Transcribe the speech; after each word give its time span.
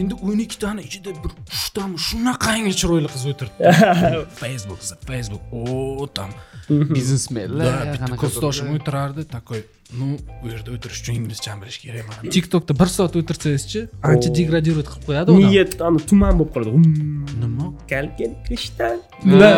endi 0.00 0.14
o'n 0.14 0.38
ikkitani 0.46 0.80
ichida 0.88 1.10
bir 1.22 1.30
uchtami 1.56 1.96
shunaqangi 2.06 2.72
chiroyli 2.80 3.08
qiz 3.14 3.24
o'tiribdi. 3.32 3.62
Facebook 4.42 4.80
facebook. 5.10 5.42
O 5.52 6.06
там 6.18 6.30
biznesmenlar 6.96 7.72
да 7.80 7.84
bitta 7.92 8.16
kursdoshim 8.22 8.68
o'tirardi 8.76 9.22
такой 9.36 9.60
ну 9.98 10.06
u 10.44 10.46
yerda 10.52 10.68
o'tirish 10.74 10.98
uchun 11.02 11.14
inglizchani 11.20 11.58
bilish 11.62 11.78
kerak 11.84 12.04
mana. 12.08 12.30
Tiktokda 12.36 12.72
bir 12.80 12.88
soat 12.96 13.14
o'tirsangizchi 13.20 13.80
ancha 14.10 14.28
degradirovat 14.38 14.86
qilib 14.92 15.04
qo'yadi 15.08 15.28
odam. 15.34 15.42
Niyat 15.48 15.72
ani 15.88 16.00
tuman 16.10 16.32
bo'lib 16.38 16.52
qoladi. 16.54 16.70
Hmm. 16.76 17.26
nima? 17.42 17.66
Kalkin 17.92 18.30
krishtal 18.46 18.96
Да. 19.40 19.50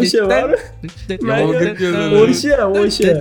o'sha 0.00 0.20
bor? 0.32 0.50
O'sha 2.22 2.56
o'sha. 2.82 3.12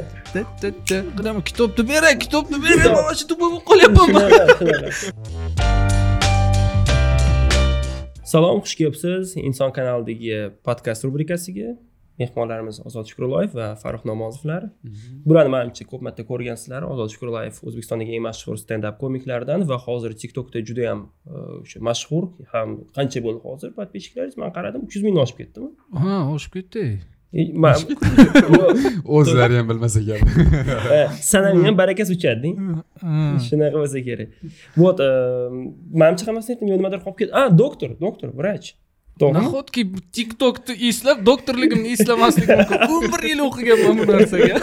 Kitobni 1.49 1.83
beray 1.91 2.15
kitobni 2.25 2.57
beray 2.65 2.87
mana 2.97 3.13
shu 3.19 3.25
tuba 3.31 3.45
bo'lib 3.51 3.63
qolyapman. 3.69 4.09
Salom 8.35 8.59
xush 8.65 8.75
kelibsiz. 8.79 9.35
Inson 9.39 9.71
kanalidagi 9.71 10.51
podkast 10.67 11.05
rubrikasiga 11.05 11.69
mehmonlarimiz 12.19 12.79
ozod 12.87 13.07
shukurulayev 13.09 13.55
va 13.59 13.67
farruh 13.79 14.03
namozovlar. 14.09 14.67
Bularni 15.27 15.51
manimcha 15.55 15.87
ko'p 15.91 16.03
marta 16.07 16.25
ko'rgansizlar. 16.31 16.83
Ozod 16.93 17.13
shukurulayev 17.13 17.61
o'zbekistondagi 17.67 18.17
eng 18.17 18.25
mashhur 18.27 18.59
stendap 18.59 18.99
komiklardan 19.03 19.63
va 19.71 19.77
hozir 19.87 20.15
tiktokda 20.21 20.63
juda 20.67 20.87
yam 20.89 21.01
o'sha 21.63 21.83
mashhur 21.89 22.29
ham 22.53 22.77
qancha 22.97 23.23
bo'ldi 23.25 23.43
hozir? 23.47 23.75
Подписчиklaringiz 23.79 24.39
man 24.43 24.55
qaradim 24.57 24.87
uch 24.87 24.99
yuz 24.99 25.07
mingni 25.07 25.23
oshib 25.25 25.43
ketdimi? 25.43 25.71
Ha 26.03 26.17
oshib 26.35 26.59
ketdi. 26.59 26.85
E, 26.91 27.14
o'zlari 29.17 29.57
ham 29.57 29.69
bilmasa 29.69 29.99
e, 30.01 31.07
sanaming 31.31 31.65
ham 31.67 31.77
barakasi 31.81 32.11
uchading 32.17 32.55
shunaqa 33.47 33.77
bo'lsa 33.81 33.99
kerak 34.07 34.29
вот 34.77 34.97
manimcha 36.01 36.25
hammasini 36.27 36.51
aytdim 36.55 36.67
yo 36.71 36.77
nimadir 36.81 36.99
qolib 37.05 37.17
ketdi 37.21 37.33
a 37.41 37.43
doktor 37.61 37.89
doktor 38.05 38.29
vrach 38.39 38.67
nahotki 39.21 39.83
tiktokni 40.11 40.75
eslab 40.89 41.25
doktorligimni 41.25 41.91
eslamaslik 41.95 42.49
mumkin 42.49 42.93
o'n 42.95 43.05
bir 43.13 43.23
yil 43.29 43.39
o'qiganman 43.47 43.95
bu 43.99 44.05
narsaga 44.11 44.55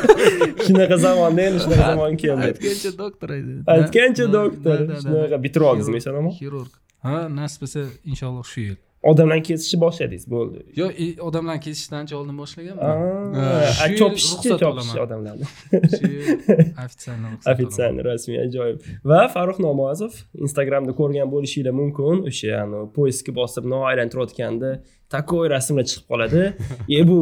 shunaqa 0.67 0.97
zamonda 1.07 1.43
endi 1.49 1.59
shunaqa 1.65 1.87
zamon 1.91 2.17
keldi 2.23 2.49
aytgancha 2.51 2.93
doktor 3.03 3.29
aytgancha 3.77 4.27
doktor 4.39 4.79
shunaqa 5.05 5.43
bitirib 5.45 5.67
oldingizmi 5.71 6.03
eson 6.03 6.19
omon 6.21 6.35
xirurg 6.41 6.73
ha 7.09 7.17
nasib 7.41 7.65
bo'lsa 7.65 7.87
inshaalloh 8.13 8.47
shu 8.53 8.61
yil 8.67 8.79
odamlarni 9.11 9.43
kesishni 9.43 9.81
boshladingiz 9.83 10.27
bo'ldi. 10.31 10.63
Yo 10.77 10.89
e, 10.91 11.07
odamlarni 11.29 11.63
kesishdan 11.67 12.03
ancha 12.03 12.17
oldin 12.21 12.39
boshlaganman 12.39 13.97
chopishchi 14.01 14.55
olaman. 14.71 14.97
odamlarni 15.05 15.47
ruxsat 17.33 17.53
ofitsialni 17.55 18.07
rasmiy 18.09 18.41
ajoyib. 18.47 18.89
Va 19.13 19.21
farruh 19.35 19.59
nomozov 19.67 20.19
instagramda 20.47 20.95
ko'rgan 21.01 21.31
bo'lishinglar 21.35 21.75
mumkin. 21.83 22.25
O'sha 22.31 22.65
poyezga 22.97 23.35
bosib 23.41 23.69
no 23.75 23.83
aylantirayotganda 23.91 24.77
такой 25.15 25.49
rasmlar 25.55 25.85
chiqib 25.91 26.07
qoladi 26.13 26.43
e 26.99 27.01
bu 27.09 27.17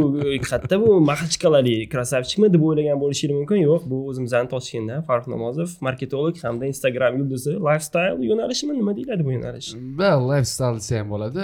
qayerda 0.46 0.76
bu 0.82 0.90
maxachkalali 1.10 1.76
krasavchikmi 1.92 2.48
deb 2.54 2.62
o'ylagan 2.68 2.96
bo'lishinglar 3.02 3.36
mumkin 3.40 3.58
yo'q 3.68 3.82
bu 3.92 3.98
o'zimizni 4.10 4.48
toshkentdan 4.54 5.00
farruh 5.08 5.26
nomozov 5.34 5.68
marketolog 5.86 6.34
hamda 6.44 6.64
instagram 6.72 7.12
yulduzi 7.20 7.52
lifestyle 7.68 8.16
yo'nalishimi 8.30 8.72
nima 8.80 8.92
deyiladi 8.98 9.22
bu 9.26 9.32
yo'nalish 9.36 9.68
va 10.00 10.10
lifestyle 10.30 10.76
desa 10.80 10.94
ham 11.00 11.08
bo'ladi 11.14 11.42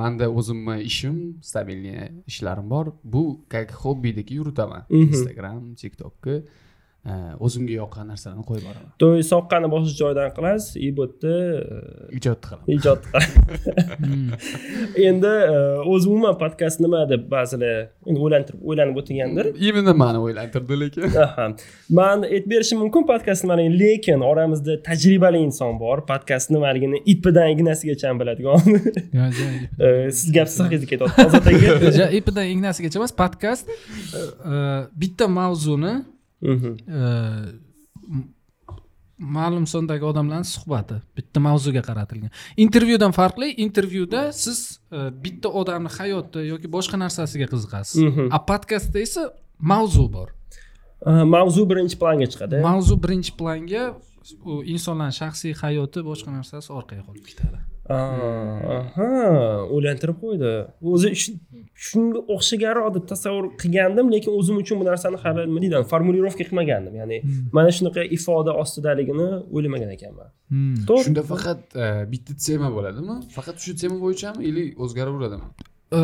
manda 0.00 0.26
o'zimni 0.38 0.76
ishim 0.90 1.16
stabilniy 1.50 2.00
ishlarim 2.30 2.66
bor 2.74 2.86
bu 3.14 3.24
как 3.52 3.68
hobbidek 3.82 4.28
yuritaman 4.38 4.82
instagram 5.04 5.62
tiktokni 5.82 6.36
o'zimga 7.40 7.72
yoqqan 7.72 8.10
narsalarni 8.12 8.42
qo'yib 8.44 8.64
boraman. 8.68 8.90
To'y 9.00 9.22
soqqani 9.24 9.68
boshqa 9.72 9.94
joydan 10.00 10.32
qilasiz 10.36 10.76
и 10.76 10.90
bu 10.96 11.06
yerda 11.06 11.32
ijod 12.18 12.38
qilaman 12.44 12.66
ijod 12.76 13.00
endi 15.08 15.32
e, 15.52 15.54
o'zi 15.92 16.10
umuman 16.10 16.36
podkast 16.42 16.82
nima 16.84 17.00
deb 17.12 17.24
ba'zilar 17.34 17.78
endi 18.08 18.20
o'ylantirib 18.26 18.60
o'ylanib 18.68 19.00
o'tirgandir. 19.00 19.48
Именно 19.68 19.94
mani 20.02 20.20
o'ylantirdi 20.26 20.80
lekin. 20.82 21.16
Aha. 21.24 21.46
man 22.00 22.28
aytib 22.28 22.50
berishim 22.54 22.78
mumkin 22.84 23.08
podkast 23.12 23.48
nimaligini 23.48 23.80
lekin 23.84 24.20
oramizda 24.32 24.78
tajribali 24.90 25.40
inson 25.46 25.80
bor 25.80 26.04
podkast 26.12 26.52
nimaligini 26.56 27.02
ipidan 27.14 27.48
ignasigacha 27.56 28.14
biladigan. 28.20 28.60
E, 29.80 30.10
siz 30.12 30.32
gap 30.32 30.48
siz 30.48 30.60
haqingizda 30.60 30.86
ketyapti 30.90 31.24
ozod 31.26 31.46
aka. 31.50 31.90
Ja, 32.02 32.06
ipidan 32.18 32.46
ignasigacha 32.54 32.98
emas 33.00 33.12
podkast 33.22 33.68
e, 33.68 34.56
bitta 35.02 35.28
mavzuni 35.28 35.94
ma'lum 39.20 39.66
sondagi 39.68 40.04
odamlarni 40.08 40.48
suhbati 40.48 40.96
bitta 41.16 41.40
mavzuga 41.44 41.82
qaratilgan. 41.84 42.30
Intervyudan 42.64 43.12
farqli 43.12 43.50
intervyuda 43.66 44.30
siz 44.32 44.80
e, 44.92 45.10
bitta 45.24 45.52
odamni 45.60 45.92
hayoti 45.98 46.46
yoki 46.48 46.70
boshqa 46.76 47.00
narsasiga 47.04 47.46
qiziqasiz. 47.52 47.96
Mhm. 48.08 48.28
a 48.36 48.38
podkastda 48.50 49.00
esa 49.06 49.28
mavzu 49.72 50.06
bor. 50.12 50.28
Mavzu 51.06 51.64
birinchi 51.68 51.96
planga 52.00 52.26
chiqadi 52.32 52.60
mavzu 52.64 52.96
birinchi 53.04 53.32
planga 53.40 53.84
u 54.44 54.60
insonlarni 54.74 55.16
shaxsiy 55.20 55.54
hayoti 55.62 56.04
boshqa 56.10 56.32
narsasi 56.38 56.72
orqaga 56.78 57.04
qolib 57.08 57.24
ketadi 57.30 57.69
aha 57.94 59.08
o'ylantirib 59.74 60.16
qo'ydi. 60.24 60.50
O'zi 60.92 61.08
shu- 61.22 61.38
shunga 61.88 62.20
o'xshaganroq 62.34 62.88
deb 62.96 63.04
tasavvur 63.12 63.46
qilgandim 63.62 64.06
lekin 64.14 64.30
o'zim 64.38 64.56
uchun 64.62 64.76
bu 64.80 64.84
narsani 64.90 65.16
hali 65.24 65.40
nima 65.48 65.60
deydi 65.64 65.76
formulirovka 65.92 66.42
qilmagandim. 66.48 66.94
Ya'ni 67.00 67.16
mana 67.56 67.70
shunaqa 67.78 68.02
ifoda 68.16 68.52
ostidaligini 68.62 69.26
o'ylamagan 69.54 69.90
ekanman. 69.96 70.28
Hmm. 70.52 70.74
to'g'ri. 70.88 71.04
Shunda 71.08 71.22
faqat 71.32 71.60
e, 71.84 71.86
bitta 72.12 72.32
tema 72.46 72.68
bo'ladimi? 72.76 73.14
Faqat 73.36 73.56
shu 73.64 73.72
tema 73.82 73.96
bo'yichami 74.04 74.40
или 74.48 74.62
o'zgaraveradimi 74.84 75.46
E, 75.98 76.00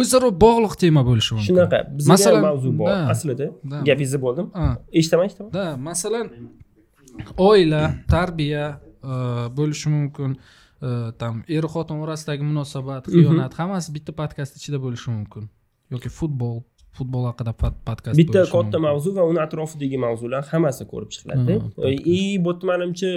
o'zaro 0.00 0.28
bog'liq 0.44 0.74
tema 0.82 1.00
bo'lishi 1.08 1.30
mumkin. 1.34 1.48
Shunaqa 1.48 1.78
bizga 1.98 2.10
Masalan, 2.14 2.42
mavzu 2.48 2.70
bor. 2.80 2.88
da. 2.90 2.96
aslida 3.14 3.46
Da. 3.72 3.76
gapingizni 3.88 4.18
bo'ldim 4.26 4.46
Ha. 4.58 4.66
eshitaman 4.98 5.24
eshitaman 5.28 5.50
da 5.58 5.64
masalan 5.88 6.26
oila 7.48 7.82
tarbiya 8.14 8.64
bo'lishi 9.58 9.88
mumkin 9.96 10.30
e, 10.82 10.88
там 11.20 11.34
er 11.56 11.64
xotin 11.74 11.96
orasidagi 12.04 12.42
munosabat 12.50 13.02
xiyonat 13.14 13.52
hammasi 13.60 13.88
bitta 13.96 14.12
podkast 14.20 14.52
ichida 14.58 14.78
bo'lishi 14.84 15.08
mumkin 15.16 15.44
yoki 15.94 16.08
futbol 16.18 16.56
futbol 16.98 17.24
haqida 17.30 17.52
pod- 17.62 17.78
podkast 17.88 18.16
bitta 18.20 18.40
katta 18.54 18.78
mavzu 18.86 19.08
va 19.16 19.22
uni 19.30 19.40
atrofidagi 19.46 19.98
mavzular 20.06 20.42
hammasi 20.52 20.82
ko'rib 20.92 21.10
chiqiladi 21.14 21.54
и 22.16 22.18
bu 22.44 22.50
yerda 22.52 22.64
manimcha 22.72 23.10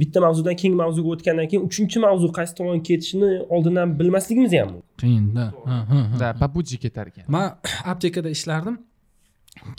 bitta 0.00 0.18
mavzudan 0.26 0.54
keyingi 0.60 0.78
mavzuga 0.84 1.08
o'tgandan 1.14 1.46
keyin 1.50 1.62
uchinchi 1.68 1.98
mavzu 2.06 2.26
qaysi 2.38 2.52
tomonga 2.58 2.82
ketishini 2.88 3.30
oldindan 3.54 3.88
bilmasligimiz 3.98 4.52
ham 4.60 4.68
mumkin 4.74 4.96
qiyinda 5.02 5.44
Ha, 5.70 5.76
ha, 5.90 6.00
ha. 6.10 6.18
да. 6.22 6.28
По 6.40 6.46
пути 6.54 6.76
ketar 6.84 7.06
ekan 7.10 7.24
man 7.34 7.46
aptekada 7.92 8.28
ishlardim 8.36 8.76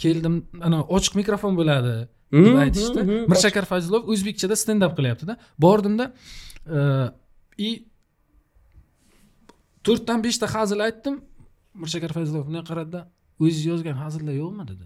keldim 0.03 0.35
ana 0.67 0.81
ochiq 0.95 1.15
mikrofon 1.21 1.57
bo'ladi 1.59 1.95
deb 2.31 2.57
aytishdi. 2.65 3.01
mirshakar 3.31 3.65
fayzulov 3.71 4.09
o'zbekchada 4.11 4.55
stendap 4.63 4.95
qilyaptida. 4.97 5.37
Bordimda 5.65 6.05
e, 6.77 6.79
и 7.67 7.69
to'rtdan 9.85 10.23
beshta 10.25 10.47
hazil 10.55 10.79
aytdim. 10.87 11.21
Mirshakar 11.83 12.11
fayzulov 12.17 12.47
bunday 12.47 12.63
qaradida 12.69 13.01
o'ziz 13.43 13.63
yozgan 13.71 13.97
hazillar 14.03 14.35
yo'qmi? 14.43 14.67
dedi. 14.71 14.85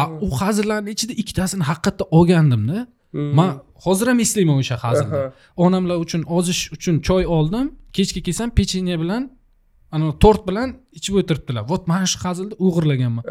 A 0.00 0.02
u 0.26 0.28
hazillarni 0.40 0.90
ichida 0.96 1.14
ikkitasini 1.22 1.64
haqiqatda 1.70 2.04
olgandimda 2.16 2.86
man 3.38 3.50
hozir 3.84 4.06
ham 4.10 4.20
eslayman 4.24 4.56
o'sha 4.62 4.76
hazilni. 4.84 5.22
Onamlar 5.64 5.96
uchun 6.04 6.22
ozish 6.38 6.62
uchun 6.76 7.00
choy 7.08 7.24
oldim. 7.36 7.66
Kechga 7.96 8.20
kelsam 8.26 8.50
pechenye 8.58 8.96
bilan 9.02 9.22
ana 9.94 10.06
tort 10.24 10.42
bilan 10.48 10.68
ichib 10.98 11.14
o'tiribdilar. 11.20 11.62
Вот 11.70 11.82
mana 11.92 12.06
shu 12.12 12.18
hazilni 12.24 12.54
o'g'irlaganman. 12.66 13.24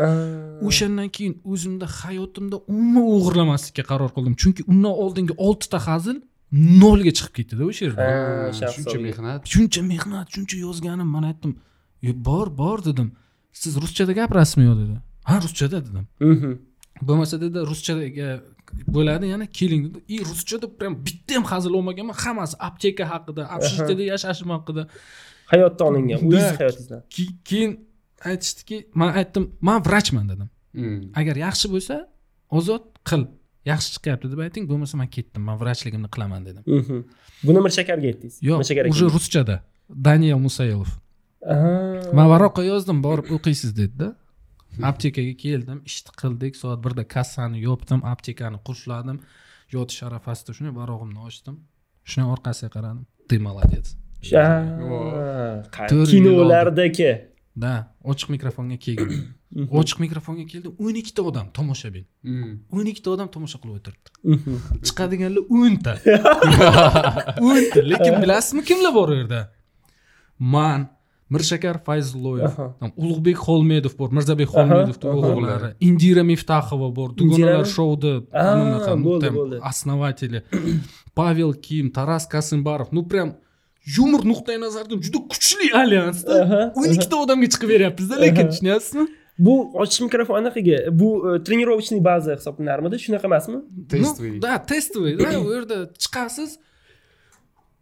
O'shandan 0.67 1.09
keyin 1.15 1.33
o'zimda 1.51 1.87
hayotimda 1.99 2.57
umuman 2.73 3.05
o'g'irlamaslikka 3.15 3.83
qaror 3.91 4.09
qildim. 4.15 4.33
Chunki 4.41 4.61
undan 4.71 4.93
oldingi 5.03 5.33
oltita 5.47 5.79
hazil 5.87 6.17
nolga 6.83 7.11
chiqib 7.17 7.33
ketdida 7.37 7.63
o'sha 7.69 7.81
yerda 7.87 8.05
shaxs 8.59 8.75
shuncha 8.77 8.97
mehnat. 9.07 9.39
Shuncha 9.53 9.81
mehnat 9.93 10.27
shuncha 10.35 10.55
yozganim. 10.65 11.07
Man 11.15 11.23
aytdim 11.31 11.51
"E, 12.07 12.09
bor 12.27 12.47
bor 12.61 12.77
dedim. 12.89 13.07
Siz 13.61 13.73
ruschada 13.83 14.13
gapirasizmi 14.19 14.63
yo 14.69 14.73
dedi. 14.81 14.95
Ha 15.29 15.35
ruschada 15.45 15.77
dedim. 15.87 16.05
Mhm. 16.31 16.51
bo'lmasa 17.07 17.35
dedi 17.43 17.57
ruschaga 17.71 18.29
bo'ladi 18.95 19.25
yana 19.33 19.45
keling 19.57 19.81
dedi. 19.87 19.99
И 20.13 20.17
ruschada 20.29 20.67
прям 20.79 20.93
bitta 21.05 21.31
ham 21.37 21.45
hazil 21.51 21.71
olmaganman. 21.77 22.15
Hammasi 22.23 22.55
apteka 22.67 23.03
haqida 23.13 23.41
общежитиеda 23.55 24.03
yashashim 24.13 24.49
haqida 24.55 24.83
hayotda 25.51 25.83
olingan 25.89 26.19
o'zingiz 26.27 26.59
hayotingizdan 26.61 27.01
keyin 27.49 27.71
aytishdiki 28.31 28.77
man 28.93 29.09
aytdim 29.19 29.45
man 29.61 29.79
vrachman 29.85 30.29
dedim. 30.29 30.49
Hmm. 30.73 31.01
agar 31.19 31.35
yaxshi 31.45 31.67
bo'lsa 31.73 31.95
ozod 32.57 32.85
qil 33.09 33.23
yaxshi 33.71 33.89
chiqyapti 33.95 34.31
deb 34.31 34.39
ayting 34.45 34.65
bo'lmasa 34.71 34.97
man 35.01 35.09
ketdim 35.15 35.43
man 35.49 35.57
vrachligimni 35.61 36.09
qilaman 36.15 36.41
dedim. 36.47 36.63
Mhm. 36.79 36.99
buni 37.47 37.59
mirshakarga 37.65 38.07
aytdingiz. 38.11 38.35
Yo'q 38.49 38.89
уже 38.93 39.05
ruschada. 39.15 39.55
Daniel 40.07 40.39
musayilov. 40.47 40.89
Ah. 41.53 42.13
man 42.17 42.27
varoqqa 42.33 42.61
yozdim 42.71 42.99
borib 43.07 43.27
o'qiysiz 43.35 43.71
dedida 43.81 44.09
aptekaga 44.89 45.33
keldim 45.45 45.79
ishni 45.89 46.11
qildik 46.21 46.53
soat 46.61 46.79
birda 46.85 47.03
kassani 47.15 47.57
yopdim 47.67 47.99
aptekani 48.13 48.59
qulfladim 48.67 49.17
yotish 49.75 50.01
arafasida 50.07 50.51
shunday 50.57 50.73
varog'imni 50.81 51.19
ochdim. 51.27 51.55
Shuni 52.11 52.25
orqasiga 52.33 52.69
qaradim. 52.75 53.05
Ты 53.29 53.35
молодец 53.39 53.85
Kinolardagi. 56.09 57.11
Да 57.55 57.73
ochiq 58.03 58.29
mikrofonga 58.33 58.77
kelgan 58.85 59.11
ochiq 59.79 59.99
mikrofonga 60.01 60.45
keldim 60.51 60.73
o'n 60.81 60.95
ikkita 61.01 61.21
odam 61.29 61.47
tomoshabin. 61.57 62.05
Hmm. 62.25 62.55
o'n 62.73 62.87
ikkita 62.91 63.09
odam 63.13 63.27
tomosha 63.35 63.59
qilib 63.61 63.75
o'tiribdi 63.79 64.09
Mhm. 64.33 64.55
chiqadiganlar 64.87 65.43
o'nta. 65.57 65.93
O'nta 67.49 67.79
lekin 67.91 68.13
bilasizmi 68.23 68.63
kimlar 68.69 68.93
bor 68.97 69.09
u 69.13 69.15
yerda? 69.21 69.41
Man 70.39 70.81
mirshakar 71.33 71.77
fayzulloyev 71.87 72.53
ulug'bek 73.03 73.37
xolmedov 73.45 73.93
bor 73.99 74.09
mirzabek 74.17 74.49
xolmedovni 74.55 74.95
o'g'illari 75.19 75.69
indira 75.87 76.23
miftahova 76.31 76.89
bor 76.97 77.09
dugonalar 77.19 77.65
bo'ldi. 79.07 79.57
основатели 79.71 80.39
pavel 81.17 81.51
kim 81.65 81.85
taras 81.97 82.25
kasimbarov 82.33 82.89
ну 82.95 83.01
прям 83.11 83.29
yumor 83.97 84.23
nuqtai 84.31 84.57
nazaridan 84.65 85.01
juda 85.05 85.19
kuchli 85.33 85.67
alyansda 85.81 86.39
o'n 86.79 86.89
ikkita 86.95 87.19
odamga 87.23 87.47
chiqib 87.53 87.69
beryapmizda 87.73 88.21
lekin 88.25 88.51
tushunyapsizmi 88.51 89.05
bu 89.45 89.55
ochiq 89.83 90.01
mikrofon 90.07 90.35
anaqaga 90.41 90.77
bu 90.99 91.09
e, 91.27 91.43
trenirovочный 91.43 92.01
baza 92.03 92.35
hisoblanarmidi? 92.35 92.99
Shunaqa 93.05 93.27
emasmi. 93.31 93.57
Ну, 94.03 94.11
да 94.45 94.59
testoviy 94.71 95.17
да 95.19 95.39
u 95.39 95.53
yerda 95.55 95.77
chiqasiz 96.03 96.59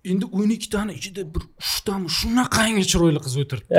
endi 0.06 0.25
o'n 0.25 0.50
ikkitani 0.50 0.94
ichida 1.00 1.21
bir 1.33 1.44
uchtami 1.62 2.09
shunaqangi 2.19 2.83
chiroyli 2.92 3.19
qiz 3.25 3.36
o'tiribdi. 3.42 3.74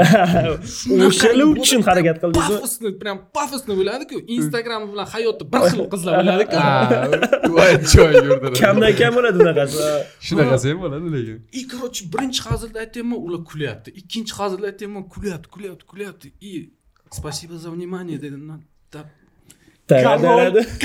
O'shalar 1.07 1.47
uchun 1.63 1.83
harakat 1.89 2.17
qildingiz 2.23 2.49
pafosni 2.51 2.91
прям 3.03 3.19
pafosni 3.37 3.75
bo'ladiku 3.81 4.17
instagram 4.37 4.83
bilan 4.93 5.07
hayotda 5.15 5.45
bir 5.53 5.61
xil 5.71 5.83
qizlar 5.93 6.15
voy 7.57 7.73
joy 7.95 8.13
yurdilar 8.27 8.59
kamdan 8.63 8.93
kam 9.01 9.13
bo'ladi 9.19 9.37
bunaqasi. 9.43 9.79
Shunaqasi 10.27 10.67
ham 10.71 10.79
bo'ladi 10.85 11.07
lekin. 11.17 11.37
И 11.59 11.63
короче 11.73 12.03
birinchi 12.13 12.41
hazilda 12.49 12.79
aytyapman 12.85 13.19
ular 13.27 13.43
kulyapti. 13.51 13.89
Ikkinchi 14.01 14.33
hazilda 14.41 14.67
aytyapman 14.73 15.05
kulyapti 15.15 15.49
kulyapti 15.55 15.85
kulyapti. 15.93 16.29
И 16.49 16.73
спасибо 17.19 17.55
за 17.59 17.71
внимание 17.71 18.19
dedim. 18.19 18.43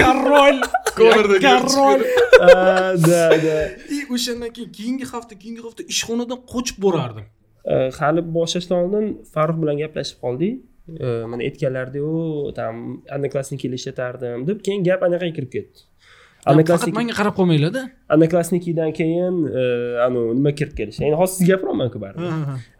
Король. 0.01 0.61
король. 1.47 2.03
Ah, 2.41 2.93
da 3.09 3.21
da 3.45 3.55
и 3.95 3.97
o'shandan 4.13 4.49
keyin 4.55 4.71
keyingi 4.77 5.05
hafta 5.13 5.33
keyingi 5.41 5.61
hafta 5.65 5.81
ishxonadan 5.93 6.39
qochib 6.53 6.77
borardim 6.85 7.25
hali 7.99 8.21
boshlashdan 8.37 8.77
oldin 8.83 9.05
farruh 9.33 9.57
bilan 9.61 9.75
gaplashib 9.83 10.17
qoldik 10.25 10.55
Eh, 10.87 11.25
mana 11.27 11.43
aytganlardiku 11.43 12.53
там 12.55 13.03
одноклассники 13.15 13.67
ishlatardim 13.67 14.47
deb 14.47 14.61
keyin 14.65 14.83
gap 14.87 15.01
anaqaga 15.03 15.33
kirib 15.37 15.51
ketdi. 15.55 15.79
Faqat 16.47 16.93
manga 16.95 17.13
qarab 17.19 17.33
qolmanglarda. 17.39 17.81
Одноклассникиdan 18.13 18.93
keyin 18.99 19.35
eh, 19.61 20.05
anu 20.05 20.21
nima 20.37 20.51
kirib 20.59 20.73
kelishi 20.79 21.03
endi 21.03 21.17
hozir 21.21 21.35
sizga 21.39 21.57
gapiryapmanku 21.57 21.99
baribir. 22.03 22.31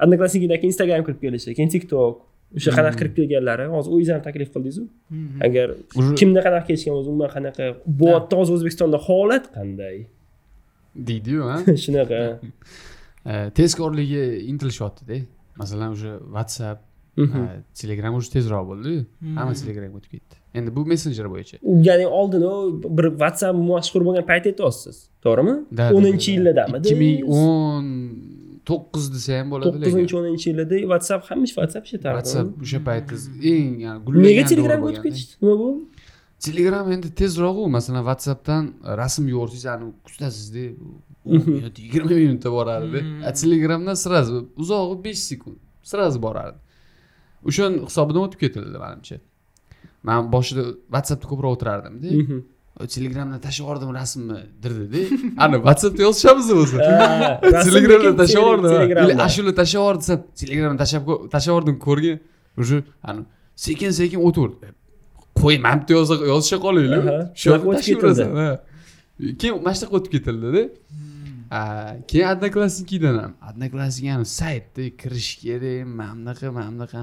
Одноклассникиdan 0.04 0.58
keyin 0.62 0.72
instagram 0.74 1.04
kirib 1.08 1.20
kelishi 1.26 1.52
keyin 1.58 1.70
tiktok 1.76 2.14
o'sha 2.58 2.72
qanaqa 2.78 2.98
kirib 3.00 3.14
kelganlari 3.20 3.66
hozir 3.76 3.90
o'zingiz 3.94 4.10
ham 4.16 4.22
taklif 4.28 4.50
qildingizu 4.54 4.84
agar 5.48 5.68
Уже- 6.00 6.16
kimda 6.20 6.40
qanaqa 6.48 6.66
kelishgan 6.70 6.94
o'zi 7.00 7.10
umuman 7.14 7.30
qanaqa 7.36 7.66
bu 8.00 8.06
yerda 8.14 8.34
hozir 8.40 8.54
o'zbekistonda 8.58 8.98
holat 9.08 9.46
qanday? 9.58 9.98
Deydiyu 11.10 11.42
ha. 11.50 11.58
Shunaqa. 11.86 12.22
Eh, 13.34 13.50
tezkorligi 13.60 14.24
intilishyaptida. 14.52 15.16
Masalan 15.62 15.92
уже 15.96 16.12
whatsapp 16.36 16.80
Mhm. 17.18 17.38
eh, 17.44 17.60
telegram 17.82 18.14
уже 18.20 18.30
tezroq 18.36 18.64
bo'ldiyu. 18.72 19.00
Hamma 19.38 19.54
telegramga 19.62 19.98
o'tib 20.00 20.12
ketdi. 20.16 20.36
Endi 20.58 20.70
bu 20.76 20.82
messenjer 20.92 21.28
bo'yicha. 21.34 21.58
Ya'ni 21.88 22.06
oldin 22.20 22.42
bir 22.98 23.06
whatsapp 23.22 23.56
mashhur 23.72 24.02
bo'lgan 24.08 24.26
payt 24.32 24.46
aytyapsiz 24.52 24.96
to'g'rimi? 25.26 25.56
O'ninchi 25.98 26.32
da, 26.32 26.34
da. 26.34 26.36
yilladamidi 26.38 26.88
ikki 26.88 26.96
ming 27.04 27.20
o'n 27.42 27.86
to'qqiz 28.70 29.06
desa 29.16 29.32
ham 29.40 29.48
bo'ladi 29.54 29.68
lekin. 29.70 29.82
to'qqizinchi 29.84 30.14
o'ninchi 30.20 30.46
yillarda 30.52 30.76
whatsapp 30.92 31.22
hamisha 31.30 31.56
whatsapp 31.62 31.84
ishlatardi 31.88 32.16
whatsapp 32.20 32.48
o'sha 32.64 32.80
payt 32.88 33.06
eng 33.54 33.74
yani 33.86 34.00
nega 34.28 34.44
telegramga 34.52 34.88
o'tib 34.92 35.04
ketishdi? 35.08 35.34
Nima 35.42 35.56
bo'ldi? 35.64 35.82
Telegram 36.48 36.86
endi 36.96 37.10
tezroqu 37.22 37.64
masalan 37.78 38.04
whatsappdan 38.10 38.64
rasm 39.02 39.24
yuborsangiz 39.34 39.66
ani 39.74 39.86
kutasizda 40.08 40.66
Mhm. 41.38 41.52
yigirma 41.86 42.16
minutda 42.24 42.50
borardi. 42.58 43.00
A 43.30 43.32
telegramdan 43.40 43.96
sразу 44.06 44.36
uzog'i 44.62 44.96
besh 45.06 45.22
sekund 45.30 45.58
sразу 45.92 46.18
borardi. 46.28 46.60
O'shani 47.50 47.78
hisobidan 47.90 48.22
o'tib 48.26 48.40
ketildi 48.44 48.78
manimcha. 48.86 49.18
Man 50.08 50.22
boshida 50.36 50.64
whatsappda 50.94 51.26
ko'proq 51.32 51.52
o'tirardimda. 51.56 52.08
Mhm. 52.22 52.38
Telegramdan 52.86 53.40
tashlab 53.42 53.68
yubordim 53.68 53.94
rasmni 53.94 54.38
dirdida 54.64 55.02
ani 55.44 55.56
whatsappda 55.56 56.02
yozishamiz 56.02 56.52
o'zi. 56.52 56.78
Telegramdan 57.68 58.18
tashlab 58.22 58.42
yubordim 58.42 58.98
или 59.04 59.22
ashula 59.28 59.56
tashlab 59.56 59.82
yubordi 59.82 60.00
desam 60.00 60.20
telegramdan 60.42 60.78
tashlab 60.84 61.04
tashlab 61.34 61.54
yubordim 61.54 61.80
ko'rgin. 61.80 62.20
Уже 62.58 62.84
ani 63.04 63.22
sekin 63.56 63.92
sekin 63.92 64.20
o'taverdi 64.28 64.68
mana 65.66 65.86
bu 65.90 65.94
yerda 65.94 66.26
yozisha 66.34 66.58
qolaylik. 66.66 67.04
Shu 67.36 67.48
o'tib 67.54 67.74
tashlab 67.74 68.02
ketildi. 68.02 68.22
yurasan, 68.22 68.58
keyin 69.40 69.64
mana 69.64 69.76
shunaqa 69.78 69.96
o'tib 69.98 70.12
ketildida. 70.16 70.64
А, 71.50 71.60
keyin 72.08 72.28
одноклассниkidan 72.34 73.16
ham 73.24 73.34
одноклассник 73.50 74.26
saytda 74.40 74.84
kirish 75.02 75.32
kerak 75.42 75.88
mana 76.00 76.14
bunaqa 76.20 76.52
mana 76.58 76.70
bunaqa 76.76 76.98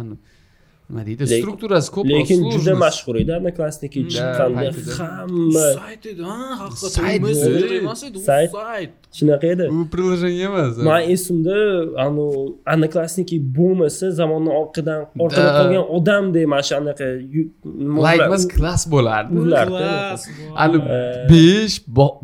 ani 0.90 0.96
nima 0.96 1.02
deydi 1.06 1.22
Lekin- 1.24 1.42
strukturasi 1.42 1.88
ko'proq 1.96 2.10
lekin 2.18 2.38
juda 2.44 2.52
сложность. 2.52 2.78
mashhur 2.84 3.14
edi 3.22 3.32
одноклассники 3.38 3.98
Da, 4.04 4.08
chiqqanda 4.14 4.60
paytida. 4.60 4.92
hamma 5.00 5.66
sayt 5.80 6.04
edi 6.12 6.22
ha 6.30 6.38
haqiqatdan 6.60 6.90
Sayt 8.28 8.92
shunaqa 9.18 9.46
edi. 9.54 9.64
U 9.76 9.84
приложение 9.94 10.46
emas 10.50 10.72
man 10.88 11.02
esimda 11.14 11.56
anu 12.04 12.24
одноклассники 12.72 13.36
bo'lmasa 13.58 14.06
zamonni 14.20 14.50
orqadan 14.60 15.00
orqada 15.24 15.48
Da. 15.48 15.52
qolgan 15.58 15.84
odamdek 15.96 16.46
mana 16.52 16.62
shu 16.68 16.74
anaqa 16.80 17.06
ular- 17.98 18.26
emas 18.28 18.44
klass 18.54 18.82
bo'lardi. 18.94 19.32
Ular- 19.42 19.68
Klass, 19.72 20.22
ani 20.62 20.78
besh 21.30 21.76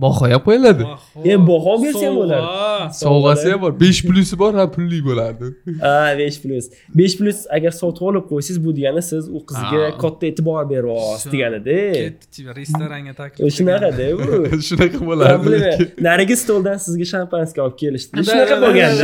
baho 0.02 0.24
ham 0.32 0.40
qo'yiladi. 0.46 0.84
E, 1.30 1.32
baho 1.50 1.72
bersa 1.84 2.04
ham 2.08 2.14
bo'ladi. 2.22 2.46
Sovg'a. 2.46 3.00
sovg'asi 3.04 3.46
ham 3.52 3.60
bor. 3.64 3.72
Besh 3.82 4.00
plyusi 4.08 4.34
bor 4.42 4.52
ham 4.60 4.68
pulli 4.76 4.98
bo'lardi. 5.08 5.46
Ha 5.84 5.94
besh 6.20 6.38
plyus 6.42 6.66
besh 6.98 7.14
plyus 7.18 7.38
agar 7.56 7.72
sotib 7.80 8.04
olib 8.10 8.24
qo'ysangiz 8.30 8.58
bu 8.64 8.70
degani 8.78 9.02
siz 9.10 9.24
u 9.36 9.38
qizga 9.48 9.80
katta 10.02 10.24
e'tibor 10.30 10.62
beryapsiz 10.72 11.30
deganida 11.32 11.76
restoranga 12.60 13.12
taklif 13.20 13.52
shunaqada 13.58 14.06
bu 14.18 14.60
shunaqa 14.68 14.98
bo'lardi. 15.10 15.46
Lekin. 15.54 15.86
narigi 16.08 16.36
stoldan 16.42 16.78
sizga 16.86 17.06
shampanskiy 17.12 17.62
olib 17.64 17.76
kelishdi. 17.82 18.24
Shunaqa 18.28 18.56
da, 18.56 18.60
bo'lganda. 18.64 19.02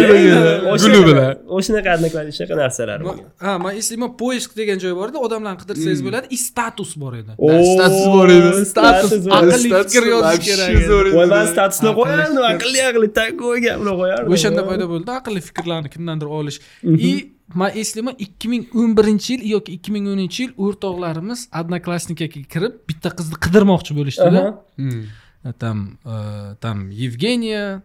Guli 0.85 1.01
bilan. 1.09 1.31
o'shanaqa 1.59 1.91
одноклассник 1.97 2.35
shunaqa 2.39 2.57
narsalar 2.63 2.99
bo'lgan. 3.07 3.29
ha 3.45 3.53
man 3.65 3.73
eslayman 3.81 4.11
poisk 4.23 4.51
degan 4.61 4.79
joy 4.85 4.95
bor 4.99 5.09
edi 5.13 5.19
odamlarni 5.27 5.59
qidirsangiz 5.63 6.03
bo'ladi 6.07 6.27
и 6.37 6.39
status 6.49 6.91
bor 7.03 7.13
edi. 7.21 7.33
Status 7.75 8.05
bor 8.17 8.29
edi. 8.39 8.51
status 8.73 9.13
Aqlli 9.39 9.71
fikr 9.83 10.05
yozish 10.15 10.43
kerak 10.49 10.71
edi. 10.81 11.15
voy 11.19 11.27
man 11.35 11.47
statusni 11.55 11.91
qo'yardim 12.01 12.45
aqlli 12.53 12.81
aqlli 12.91 13.09
такой 13.21 13.57
gapni 13.67 13.93
qo'yardim. 14.03 14.37
O'shanda 14.37 14.63
paydo 14.69 14.85
bo'ldi 14.93 15.11
aqlli 15.21 15.41
fikrlarni 15.49 15.89
kimdandir 15.95 16.29
olish. 16.41 16.59
И 17.11 17.13
man 17.55 17.71
eslayman 17.83 18.15
ikki 18.19 18.49
ming 18.53 18.63
o'n 18.81 18.97
birinchi 18.99 19.29
yil 19.35 19.43
yoki 19.55 19.77
ikki 19.77 19.93
ming 19.95 20.09
o'ninchi 20.13 20.41
yil 20.43 20.53
o'rtoqlarimiz 20.65 21.41
одноклассникка 21.61 22.27
kirib 22.53 22.75
bitta 22.89 23.13
qizni 23.19 23.37
qidirmoqchi 23.45 23.93
bo'lishdida. 23.99 24.43
Hmm. 24.81 25.05
там 25.53 25.99
ә, 26.05 26.57
там 26.61 26.91
евгения 26.91 27.83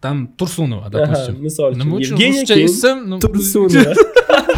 там 0.00 0.28
турсунова 0.28 0.90
допустим. 0.90 1.34
ага, 1.34 1.42
мысалы 1.42 1.74
үшін 1.74 1.98
евгения 1.98 2.40
русша 2.40 2.54
есім 2.54 3.20
турсунова. 3.20 3.94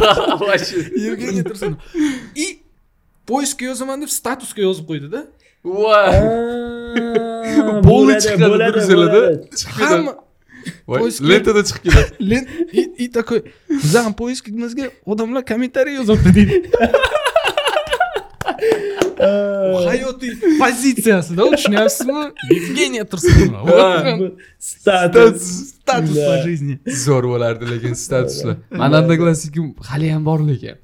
Евгения 0.97 1.43
турсунова. 1.43 1.79
И 2.35 2.63
поискке 3.27 3.67
жазамын 3.69 4.01
деп 4.01 4.11
статусқа 4.11 4.63
жазып 4.65 4.87
қойды 4.89 5.09
да? 5.09 5.27
Полный 7.85 8.21
шыққан 8.21 8.73
друзьялар 8.73 9.11
да 9.13 9.21
hamma 9.77 10.15
лентада 11.21 11.63
шығып 11.65 12.17
келеді 12.19 12.47
и 12.99 13.09
такой 13.13 13.43
біздің 13.71 14.15
поискімізге 14.19 14.91
адамдар 15.07 15.43
комментарий 15.47 15.97
жазыпты 16.01 16.31
дейді 16.35 16.71
Hayotiy 19.91 20.33
pozitsiyasida 20.63 21.43
tushunyapsizmi 21.53 22.23
evgeniya 22.57 23.05
tursunova 23.13 23.89
status 24.59 25.43
status 25.71 26.15
Да. 26.17 26.27
по 26.31 26.37
жизни. 26.49 26.75
Zo'r 27.07 27.25
bo'lardi 27.33 27.65
lekin 27.73 27.93
statuslar 28.05 28.57
mani 28.81 28.95
одноклассниким 29.01 29.67
hali 29.91 30.07
ham 30.15 30.23
bor 30.29 30.41
lekin 30.51 30.77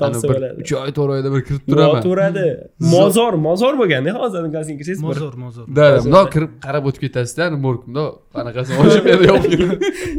topsa 0.00 0.22
bir 0.28 0.34
bo'ladi 0.34 0.54
uch 0.62 0.72
oy 0.82 0.90
to'rt 0.98 1.10
oyda 1.16 1.28
bir 1.34 1.42
kirib 1.48 1.62
turaman 1.70 2.02
turadi 2.08 2.44
mozor 2.94 3.32
mozor 3.46 3.74
bo'lganda 3.80 4.10
hozir 4.20 4.42
kirsangiz 4.54 5.00
mozor 5.08 5.34
mozor 5.44 5.64
da 5.78 5.86
bundoq 6.04 6.26
kirib 6.34 6.50
qarab 6.66 6.84
o'tib 6.88 7.00
ketasizda 7.06 7.44
morg 7.66 7.80
bundoq 7.86 8.10
anaqasini 8.40 8.76
ochib 8.84 9.04
yana 9.12 9.24
yopib 9.32 9.60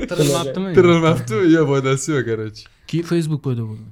tirilmabdimi 0.10 0.70
tirilmabdi 0.78 1.36
yo 1.56 1.62
foydasi 1.72 2.08
yo'q 2.16 2.24
короче. 2.30 2.64
Keyin 2.90 3.06
facebook 3.12 3.42
paydo 3.48 3.64
bo'ldi 3.70 3.88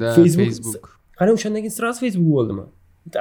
da 0.00 0.06
Facebook- 0.18 0.46
facebook. 0.50 0.84
Qani 1.18 1.30
o'shandan 1.36 1.60
keyin 1.64 1.74
сразу 1.78 1.98
facebook 2.04 2.30
bo'ldimi 2.38 2.64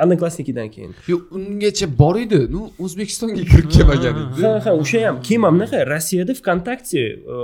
одноклассниkidan 0.03 0.69
keyin. 0.71 0.91
Yo'q 1.07 1.21
ungacha 1.37 1.87
bor 1.99 2.15
edi. 2.15 2.47
Ну 2.51 2.61
o'zbekistonga 2.83 3.43
kirib 3.51 3.69
kelmagan 3.75 4.15
edi. 4.21 4.41
Ha 4.45 4.51
ha 4.65 4.71
o'sha 4.81 4.99
ham. 5.07 5.21
Keyin 5.27 5.41
mana 5.41 5.53
bunaqa 5.55 5.77
rossiyada 5.93 6.33
vkontakte 6.39 6.99
e, 6.99 7.35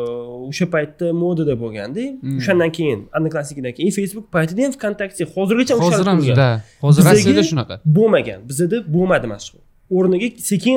o'sha 0.50 0.66
paytda 0.76 1.06
modada 1.24 1.54
bo'lganda 1.64 2.04
o'shandan 2.40 2.72
keyin 2.78 3.00
одноклассниkidan 3.18 3.74
keyin 3.78 3.92
facebook 4.00 4.26
paytida 4.36 4.60
ham 4.66 4.72
vkontakte 4.78 5.24
hozirgacha 5.36 5.74
Hozir 5.76 5.88
ushalib 5.88 6.08
ham 6.08 6.20
да 6.42 6.50
Hozir 6.86 7.02
rossiyada 7.10 7.44
shunaqa. 7.52 7.76
bo'lmagan. 7.98 8.40
Bizada 8.50 8.78
bo'lmadi 8.96 9.28
mana 9.32 9.40
shu 9.48 9.58
o'rniga 9.98 10.28
sekin 10.50 10.76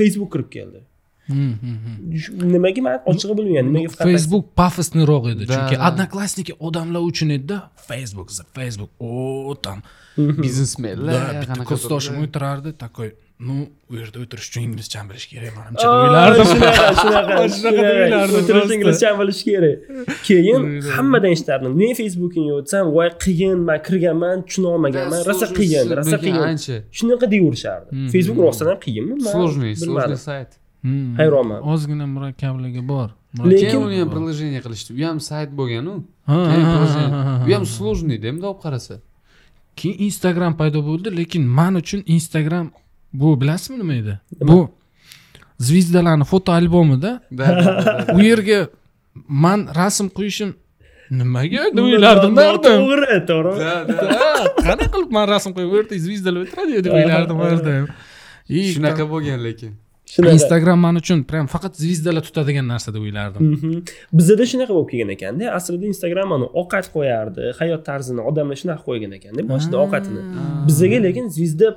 facebook 0.00 0.30
kirib 0.34 0.50
keldi 0.56 0.78
Nimaga 1.28 2.82
man 2.82 2.98
ochig'i 3.10 3.34
bilmayman 3.38 3.66
nimaga 3.72 3.88
facebook 4.08 4.44
pafosniroq 4.60 5.24
edi 5.32 5.44
chunki 5.54 5.76
одноклассники 5.88 6.52
odamlar 6.68 7.00
uchun 7.10 7.28
edida 7.36 7.58
facebook 7.88 8.28
facebook. 8.58 8.90
O 9.00 9.54
там 9.66 9.78
biznesmenlar 10.18 11.22
bitta 11.42 11.54
turlar. 11.64 12.22
o'tirardi 12.24 12.70
такой 12.84 13.08
ну 13.48 13.54
u 13.90 13.94
yerda 14.00 14.18
o'tirish 14.24 14.48
uchun 14.50 14.62
inglizchani 14.68 15.06
bilish 15.10 15.26
kerak 15.32 15.52
manimcha 15.58 15.86
deb 15.88 15.94
o'ylardim 16.04 16.46
shunaqa 16.52 16.84
shunaqa 17.00 17.32
Shunaqa 17.32 17.48
shunaqa 17.56 17.92
o'ylardim 18.02 18.36
o'tirish 18.40 18.62
rosti. 18.62 18.74
inglizcha 18.78 19.10
bilish 19.20 19.42
kerak 19.48 19.76
keyin 20.28 20.60
hammadan 20.96 21.30
eshitardim 21.36 21.72
men 21.82 21.92
facebookingga 22.00 22.54
o'tsam 22.60 22.84
voy 22.96 23.08
qiyin 23.24 23.58
man 23.68 23.78
kirganman 23.86 24.36
tushuna 24.48 24.68
olmaganman 24.74 25.20
rosa 25.30 25.46
qiyin 25.58 25.86
rosa 25.98 26.16
qiyin 26.26 26.58
shunaqa 26.98 27.26
deyaverishardi 27.34 27.88
facebook 28.14 28.38
rostdan 28.46 28.66
ham 28.72 28.78
qiyinmi 28.86 29.14
man 29.24 29.32
сложный 29.34 29.72
bilmadim 29.82 30.16
сложный 30.16 30.22
сайт. 30.30 30.50
Hayronman. 31.20 31.60
Ozgina 31.72 32.06
murakkabligi 32.06 32.82
bor. 32.88 33.08
Lekin- 33.50 33.82
uni 33.86 33.98
ham 34.00 34.10
приложение 34.14 34.60
qilishdi. 34.66 34.90
U 35.00 35.08
ham 35.08 35.18
sayt 35.20 35.50
bo'lganu 35.60 35.90
u. 35.96 36.04
Ham 37.54 37.64
сложныйda 37.76 38.28
bundoq 38.34 38.50
olib 38.52 38.62
qarasa. 38.64 38.94
Keyin 39.78 39.96
instagram 40.08 40.52
paydo 40.60 40.80
bo'ldi 40.88 41.08
lekin 41.20 41.42
man 41.58 41.74
uchun 41.82 42.00
instagram 42.16 42.66
bu 43.20 43.40
bilasizmi 43.40 43.78
nima 43.82 43.94
edi? 44.02 44.14
Bu 44.50 44.58
звездаlarni 45.66 46.24
foto 46.32 46.52
albomida 46.52 47.12
u 48.16 48.20
yerga 48.30 48.58
man 49.44 49.60
rasm 49.80 50.06
qo'yishim 50.18 50.50
nimaga 51.20 51.62
deb 51.76 51.84
o'ylardim 51.88 52.32
to'g'ri 52.66 53.16
to'g'ri. 53.30 53.52
Qanaqa 54.66 54.88
qilib 54.94 55.10
man 55.16 55.26
rasm 55.34 55.50
qo'yib 55.56 55.70
u 55.74 55.76
yerda 55.80 55.94
звездаlar 56.06 56.40
o'tiradi 56.44 56.84
deb 56.86 56.92
o'ylardim 56.98 57.36
shunaqa 58.74 59.04
bo'lgan 59.12 59.38
lekin 59.46 59.72
shunaqa 60.14 60.34
instagram 60.38 60.78
man 60.86 60.94
uchun 61.02 61.18
прям 61.30 61.46
faqat 61.54 61.72
звездаlar 61.82 62.22
tutadigan 62.28 62.66
narsa 62.72 62.88
deb 62.94 63.02
o'ylardim 63.06 63.40
Mhm. 63.54 63.72
bizada 64.18 64.44
shunaqa 64.52 64.72
bo'lib 64.76 64.90
kelgan 64.92 65.10
ekanda 65.16 65.44
aslida 65.58 65.86
instagram 65.92 66.26
mana 66.34 66.46
ovqat 66.60 66.86
qo'yardi 66.96 67.42
hayot 67.60 67.82
tarzini 67.88 68.20
odamlar 68.30 68.56
shunaqa 68.62 68.82
qo'ygan 68.88 69.12
ekanda 69.18 69.40
boshida 69.52 69.76
ovqatini. 69.84 70.20
Bizaga 70.68 70.98
lekin 71.06 71.26
звезда 71.36 71.68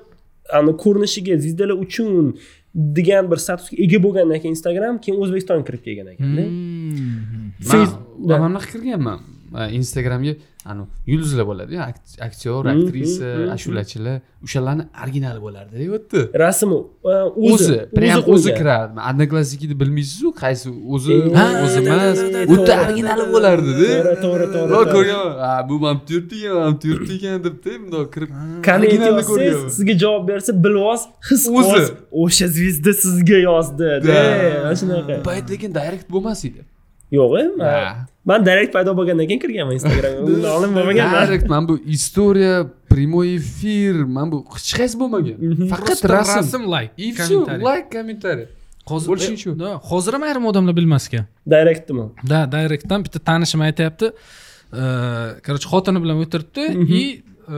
ani 0.57 0.71
ko'rinishiga 0.83 1.33
звездаlar 1.43 1.77
uchun 1.85 2.23
degan 2.97 3.23
bir 3.31 3.37
statusga 3.45 3.75
ega 3.85 3.97
bo'lgandan 4.05 4.39
keyin 4.41 4.53
instagram 4.57 4.93
keyin 5.03 5.17
o'zbekistonga 5.23 5.63
kirib 5.67 5.81
kelgan 5.87 6.07
ekanda. 6.13 6.43
Hmm. 6.49 7.47
Man 8.29 8.39
bunaqa 8.51 8.67
kirganman 8.73 9.19
instagramga 9.79 10.33
anu 10.71 10.83
yulduzlar 11.11 11.45
bo'ladiyu 11.51 11.79
akt- 11.89 12.17
aktyor 12.27 12.61
Mhm, 12.65 12.71
aktrisa 12.73 13.27
mhm. 13.37 13.51
ashulachilar 13.55 14.15
o'shalarni 14.45 14.83
originali 15.03 15.39
bo'lardi 15.45 15.73
deyapti. 15.81 16.19
Rasmi 16.43 16.75
uh, 17.09 17.51
o'zi 17.51 17.75
прям 17.97 18.19
o'zi 18.33 18.49
qo'ygan. 18.49 18.57
kirardi 18.59 18.99
одноклассникida 19.09 19.75
bilmaysizu 19.81 20.27
qaysi 20.43 20.67
o'zi 20.95 21.11
E, 21.13 21.45
o'zi 21.65 21.79
emas. 21.85 22.17
o'ta 22.53 22.73
originali 22.85 23.23
bo'lardida 23.33 23.89
to'g'ri 24.23 24.45
to'g'ri 24.55 24.85
ko'rganman 24.95 25.37
"Ha, 25.45 25.51
bu 25.69 25.75
mana 25.83 25.99
bu 26.07 26.13
yerda 26.13 27.13
ekan 27.17 27.37
debdi 27.45 27.71
bundoq 27.83 28.07
kirib 28.13 28.29
komment 28.67 28.83
originalni 28.83 29.17
yozsangiz 29.21 29.29
ko'rganman. 29.31 29.69
sizga 29.77 29.93
javob 30.03 30.23
bersa 30.31 30.51
bilvoz 30.65 31.01
his 31.29 31.43
O'zi. 31.59 31.83
o'sha 32.23 32.47
звезда 32.55 32.91
sizga 33.03 33.37
yozdi 33.49 33.87
mana 34.63 34.75
shunaqa. 34.81 35.13
Payt 35.29 35.45
lekin 35.51 35.69
direct 35.79 36.07
bo'lmas 36.13 36.41
edi 36.49 36.61
yo'q 37.19 37.31
e, 37.41 37.43
man- 37.61 37.95
man 38.29 38.39
direkt 38.49 38.71
paydo 38.75 38.91
bo'lgandan 38.99 39.25
keyin 39.29 39.41
kirganman 39.45 39.75
instagramga. 39.79 40.19
Oldin 40.57 40.71
bo'lmagan 40.77 41.07
direct 41.17 41.45
mana 41.53 41.65
bu 41.69 41.75
istoriya 41.95 42.53
прямой 42.93 43.27
эфир 43.39 43.95
mana 44.15 44.27
bu 44.33 44.37
hech 44.55 44.71
qaysi 44.79 44.95
bo'lmagan. 45.01 45.35
Faqat 45.73 45.87
Просто 45.87 46.07
rasm. 46.17 46.37
rasm 46.39 46.61
like 46.75 46.91
и 47.05 47.07
все 47.17 47.35
like 47.69 47.87
kommentariy 47.97 48.47
Hozir- 48.91 49.07
Больше 49.11 49.31
ничего. 49.35 49.53
Да, 49.63 49.69
hozir 49.91 50.13
ham 50.15 50.23
ayrim 50.27 50.43
odamlar 50.49 50.73
bilmas 50.79 51.03
ekan 51.09 51.25
direktmi? 51.53 52.03
Да 52.31 52.39
direktdan 52.55 52.99
bitta 53.05 53.19
tanishim 53.29 53.61
aytyapti. 53.67 54.07
Короче 55.45 55.67
xotini 55.73 55.99
bilan 56.03 56.17
o'tiribdi. 56.23 56.63
И 56.99 57.03
e, 57.53 57.55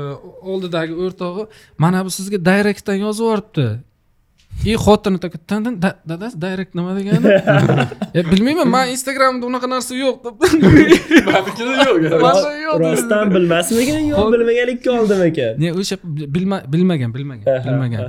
oldidagi 0.52 0.94
o'rtog'i 1.04 1.44
mana 1.84 2.00
bu 2.06 2.10
sizga 2.18 2.38
direktdan 2.50 2.98
yozib 3.06 3.24
yuboribdi 3.26 3.68
и 4.66 4.74
xotini 4.86 5.18
такой 5.24 5.40
tandan 5.50 5.76
dada 6.10 6.28
direct 6.44 6.74
nima 6.78 6.92
degani 6.98 7.26
"Ya, 8.18 8.22
bilmayman 8.32 8.68
man 8.76 8.86
instagramda 8.96 9.44
unaqa 9.50 9.68
narsa 9.74 9.94
yo'q 10.04 10.16
deb 10.26 10.36
manikida 11.32 11.72
yo'q 11.88 12.78
rostdan 12.84 13.26
bilmasmikan 13.36 14.02
yo 14.12 14.18
bilmaganlikka 14.34 14.90
oldim 15.00 15.22
ekan 15.30 15.52
ne 15.64 15.70
o'sha 15.80 15.96
bilma 16.36 16.58
bilmagan 16.74 17.10
bilmagan 17.16 17.46
bilmagan 17.68 18.02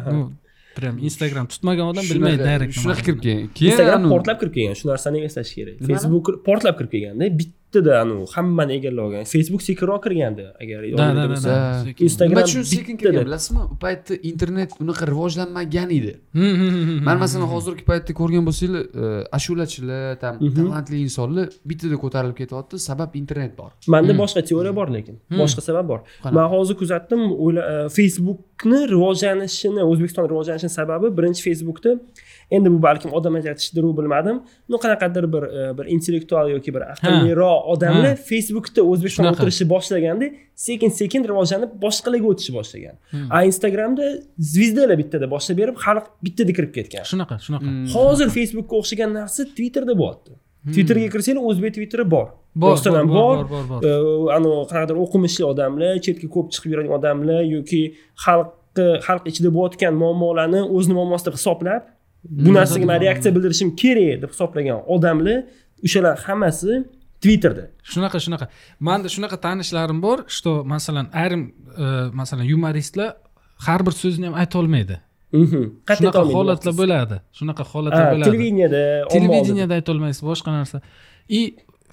прям 0.79 0.95
instagram 1.09 1.47
tutmagan 1.53 1.87
odam 1.93 2.05
bilmaydi 2.13 2.41
direct 2.49 2.73
nima 2.73 2.83
shunaqa 2.83 3.03
kirib 3.07 3.21
kelgan 3.27 3.49
keyin 3.57 3.71
instagram 3.73 4.03
portlab 4.15 4.37
kirib 4.41 4.53
kelgan 4.57 4.77
shu 4.81 4.85
narsani 4.93 5.19
eslash 5.29 5.53
kerak 5.59 5.77
facebook 5.91 6.27
portlab 6.49 6.75
kirib 6.79 6.91
kelganda 6.95 7.27
bittada 7.69 8.01
anu 8.01 8.25
hammani 8.35 8.73
egallab 8.79 9.05
olgan 9.07 9.25
facebook 9.25 9.63
sekinroq 9.63 10.03
kirganda 10.05 10.45
agar. 10.63 10.81
Instagram 12.07 12.37
nima 12.37 12.45
uchun 12.49 12.63
sekin 12.63 12.97
kirgan 13.01 13.25
bilasizmi? 13.29 13.61
U 13.73 13.77
paytda 13.85 14.15
internet 14.31 14.71
unaqa 14.81 15.07
rivojlanmagan 15.13 15.91
edi. 15.99 16.13
Hmm, 16.33 16.55
hmm, 16.61 16.71
hmm. 16.71 17.05
man 17.09 17.19
masalan 17.25 17.49
hozirgi 17.55 17.85
paytda 17.91 18.13
ko'rgan 18.21 18.45
bo'lsanglar 18.49 18.83
e, 19.03 19.05
ashulachilar 19.39 20.17
tam 20.23 20.35
Mhm. 20.41 20.55
talantli 20.59 20.97
insonlar 21.07 21.47
bittada 21.71 21.97
ko'tarilib 22.05 22.37
ketyapti. 22.41 22.77
Sabab 22.89 23.11
internet 23.23 23.53
bor. 23.61 23.71
Manda 23.95 24.13
boshqa 24.23 24.41
teoriya 24.51 24.75
bor 24.81 24.89
lekin 24.97 25.17
boshqa 25.43 25.61
sabab 25.69 25.87
bor. 25.93 26.01
Man 26.37 26.47
hozir 26.55 26.77
kuzatdim 26.83 27.21
e, 27.63 27.77
facebookni 27.99 28.81
rivojlanishini 28.95 29.83
o'zbekiston 29.91 30.25
rivojlanishini 30.33 30.73
sababi 30.81 31.07
birinchi 31.19 31.43
facebookda 31.49 31.91
endi 32.51 32.71
bu 32.75 32.79
balkim 32.83 33.13
odam 33.19 33.35
ajratishdiru 33.41 33.91
bilmadim. 33.99 34.41
No 34.69 34.77
qanaqadir 34.85 35.25
bir 35.35 35.43
e, 35.43 35.79
bir 35.79 35.87
intellektual 35.95 36.51
yoki 36.55 36.75
bir 36.75 36.83
aqlliroq 36.93 37.69
odamlar 37.75 38.17
facebookda 38.31 38.81
o'zbekistonga 38.91 39.29
Shunaqa. 39.31 39.43
o'tirishni 39.43 39.67
boshlaganda 39.75 40.27
sekin 40.67 40.91
sekin 41.01 41.29
rivojlanib 41.31 41.71
boshqalarga 41.85 42.27
o'tishni 42.33 42.55
boshlagan. 42.59 42.97
Hmm. 43.13 43.29
a 43.37 43.39
instagramda 43.51 44.05
звездаlar 44.53 44.97
bittada 45.03 45.27
boshlab 45.35 45.57
berib 45.63 45.77
xalq 45.85 46.05
bittada 46.27 46.53
kirib 46.59 46.73
ketgan. 46.79 47.05
Shunaqa 47.13 47.35
shunaqa. 47.47 47.69
Hmm. 47.71 47.87
hozir 47.97 48.29
facebookga 48.37 48.75
o'xshagan 48.81 49.11
narsa 49.21 49.41
twitterda 49.57 49.95
bo'lyapti. 50.03 50.33
Twitterga 50.75 51.09
kirsanglar 51.15 51.43
o'zbek 51.51 51.73
twitteri 51.77 52.05
bor. 52.17 52.27
Ham 52.99 53.09
bor 53.19 53.37
anavi 54.37 54.55
qanaqadir 54.71 54.97
o'qimishli 55.05 55.45
odamlar 55.53 55.93
chetga 56.07 56.29
ko'p 56.35 56.47
chiqib 56.55 56.71
yuradigan 56.73 56.95
odamlar 56.99 57.43
yoki 57.57 57.83
xalqni 58.25 58.87
xalq 59.07 59.25
ichida 59.31 59.51
bo'layotgan 59.57 59.95
muammolarni 60.03 60.61
o'zini 60.77 60.95
muammosi 60.99 61.25
deb 61.29 61.35
hisoblab 61.39 61.83
bu 62.45 62.51
narsaga 62.59 62.87
man 62.91 63.01
reaksiya 63.05 63.35
bildirishim 63.37 63.69
kerak 63.83 64.23
deb 64.23 64.31
hisoblagan 64.35 64.79
odamlar 64.95 65.39
o'shalar 65.87 66.15
hammasi 66.27 66.73
twitterda. 67.23 67.65
Shunaqa 67.93 68.19
shunaqa. 68.25 68.47
Manda 68.89 69.09
shunaqa 69.15 69.37
tanishlarim 69.47 69.99
bor 70.07 70.19
что 70.37 70.51
masalan 70.75 71.07
ayrim 71.23 71.43
e, 71.85 71.87
masalan 72.21 72.45
yumoristlar 72.53 73.11
har 73.67 73.81
bir 73.87 73.95
so'zni 74.03 74.27
ham 74.29 74.35
aytolmaydi 74.43 74.97
Mhm. 75.33 75.63
Shunaqa 75.99 76.21
holatlar 76.37 76.75
bo'ladi. 76.83 77.17
Shunaqa 77.39 77.65
holatlar 77.73 78.05
bo'ladi. 78.13 78.25
televideniyada 78.31 78.83
televideniyada 79.15 79.75
aytolmaysiz 79.79 80.23
boshqa 80.31 80.51
narsa. 80.59 80.81
И 81.39 81.41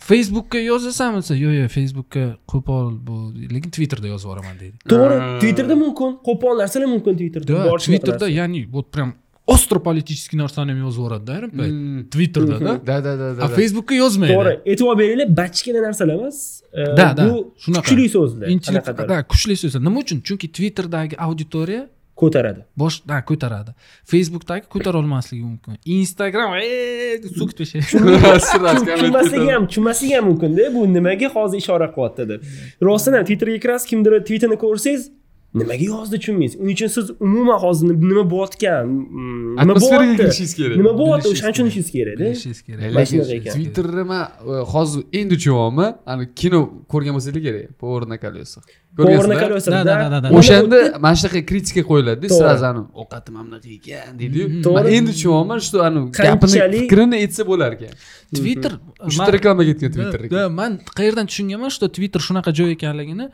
facebookka 0.09 0.59
yozasan 0.71 1.11
desa 1.19 1.33
yo'q 1.43 1.53
yo'q 1.59 1.69
facebookka 1.77 2.23
qo'pol 2.51 2.85
bu 3.07 3.15
lekin 3.55 3.69
twitterda 3.75 4.07
yozib 4.13 4.27
yuboraman 4.27 4.55
deydi. 4.61 4.75
To'g'ri 4.91 5.17
twitterda 5.41 5.75
mumkin 5.83 6.09
qo'pol 6.27 6.53
narsalar 6.61 6.87
mumkin 6.95 7.13
twitterda 7.19 7.47
да 7.67 7.77
twitterda 7.87 8.27
ya'ni 8.39 8.61
вот 8.75 8.87
прям 8.93 9.09
остро 9.53 9.79
политический 9.79 10.37
narsani 10.43 10.69
ham 10.73 10.79
yozib 10.85 10.99
yuboradi 11.01 11.31
ayrim 11.35 11.51
payt 11.59 11.71
Hmm. 11.71 12.01
twitterda 12.13 12.55
da? 12.65 12.73
Да 12.89 12.97
да 13.05 13.11
да 13.21 13.27
a 13.31 13.47
да 13.49 13.55
facebookka 13.59 13.93
yozmaydi 14.03 14.33
to'g'ri 14.37 14.53
e'tibor 14.71 14.95
beringlar 15.01 15.27
bachkana 15.41 15.79
narsalar 15.87 16.15
emas 16.19 16.37
Da, 16.99 17.07
da, 17.17 17.23
shunaqa. 17.63 17.81
kuchli 17.89 18.05
so'zlar 18.15 18.47
da, 19.11 19.17
kuchli 19.31 19.55
so'zlar 19.61 19.81
nima 19.87 19.97
uchun 20.03 20.17
chunki 20.27 20.47
twitterdagi 20.57 21.15
auditoriya 21.27 21.83
ko'taradi 22.21 22.61
bosh 22.81 22.97
da 23.09 23.17
ko'taradi 23.29 23.71
facebookdagi 24.11 24.65
ko'tara 24.73 24.97
olmasligi 25.03 25.43
mumkin 25.51 25.73
instagram 26.01 26.49
tushunmasligi 27.75 29.51
ham 29.55 29.63
tushunmasligi 29.67 30.13
ham 30.17 30.25
mumkinda 30.29 30.63
bu 30.75 30.81
nimaga 30.93 31.27
hozir 31.35 31.57
ishora 31.63 31.87
qilyapti 31.95 32.23
deb 32.31 32.39
rostdan 32.87 33.13
ham 33.17 33.23
twitterga 33.29 33.59
kirasiz 33.65 33.85
kimdir 33.91 34.11
twitterini 34.27 34.57
ko'rsangiz 34.63 35.01
nimaga 35.59 35.85
yozdi 35.93 36.15
tushunmaysiz. 36.21 36.57
Uning 36.61 36.75
uchun 36.77 36.89
siz 36.97 37.05
umuman 37.25 37.57
hozir 37.65 37.85
nima 38.09 38.23
bo'layotgan 38.33 38.85
mm, 38.87 39.55
nima 39.61 39.75
bo'lyapti 39.83 40.45
kerak. 40.59 40.77
Nima 40.81 40.93
bo'lyapti 41.01 41.27
uchun 41.35 41.47
tushunishimiz 41.51 41.89
kerakda. 41.95 42.23
Bilishingiz 42.25 42.59
kerak. 42.67 42.81
Mana 42.95 43.05
shunaqa 43.11 43.33
ekan. 43.39 43.51
twitterni 43.55 44.03
man 44.11 44.23
e, 44.51 44.53
hozir 44.73 45.01
endi 45.19 45.35
tushunyapman 45.39 45.91
ani 46.11 46.23
kino 46.41 46.59
ko'rgan 46.91 47.13
bo'lsanglar 47.17 47.41
kerak? 47.47 47.63
Повар 47.81 48.03
на 48.11 48.17
колеса 48.23 48.59
Power 48.97 49.27
na 49.31 49.35
ko'rgansizlar 49.41 49.85
Da, 49.85 49.95
da, 50.03 50.09
da, 50.13 50.19
da. 50.23 50.27
o'shanda 50.39 50.79
mana 51.05 51.15
shunaqa 51.19 51.39
kritika 51.49 51.81
qo'yiladi 51.89 52.25
To'g'ri. 52.27 52.39
сразу 52.41 52.63
ani 52.69 52.81
ovqatim 53.01 53.31
mana 53.37 53.45
bunaqa 53.47 53.69
ekan 53.77 54.11
deydiyu 54.19 54.45
To'g'ri. 54.65 54.75
man 54.75 54.85
endi 54.97 55.11
tushunyapman 55.17 55.59
что 55.67 55.77
ani 55.87 55.99
gapini 56.19 56.57
fikrini 56.83 57.15
aytsa 57.23 57.41
bo'lar 57.51 57.71
ekan. 57.77 57.91
Twitter 58.37 58.71
shu 59.13 59.17
yerda 59.19 59.31
reklama 59.37 59.63
ketgan 59.69 59.89
twitterga. 59.95 60.29
Da 60.35 60.41
man 60.59 60.71
qayerdan 60.99 61.25
tushunganman? 61.31 61.69
Что 61.77 61.85
twitter 61.97 62.21
shunaqa 62.27 62.51
joy 62.59 62.69
ekanligini 62.77 63.25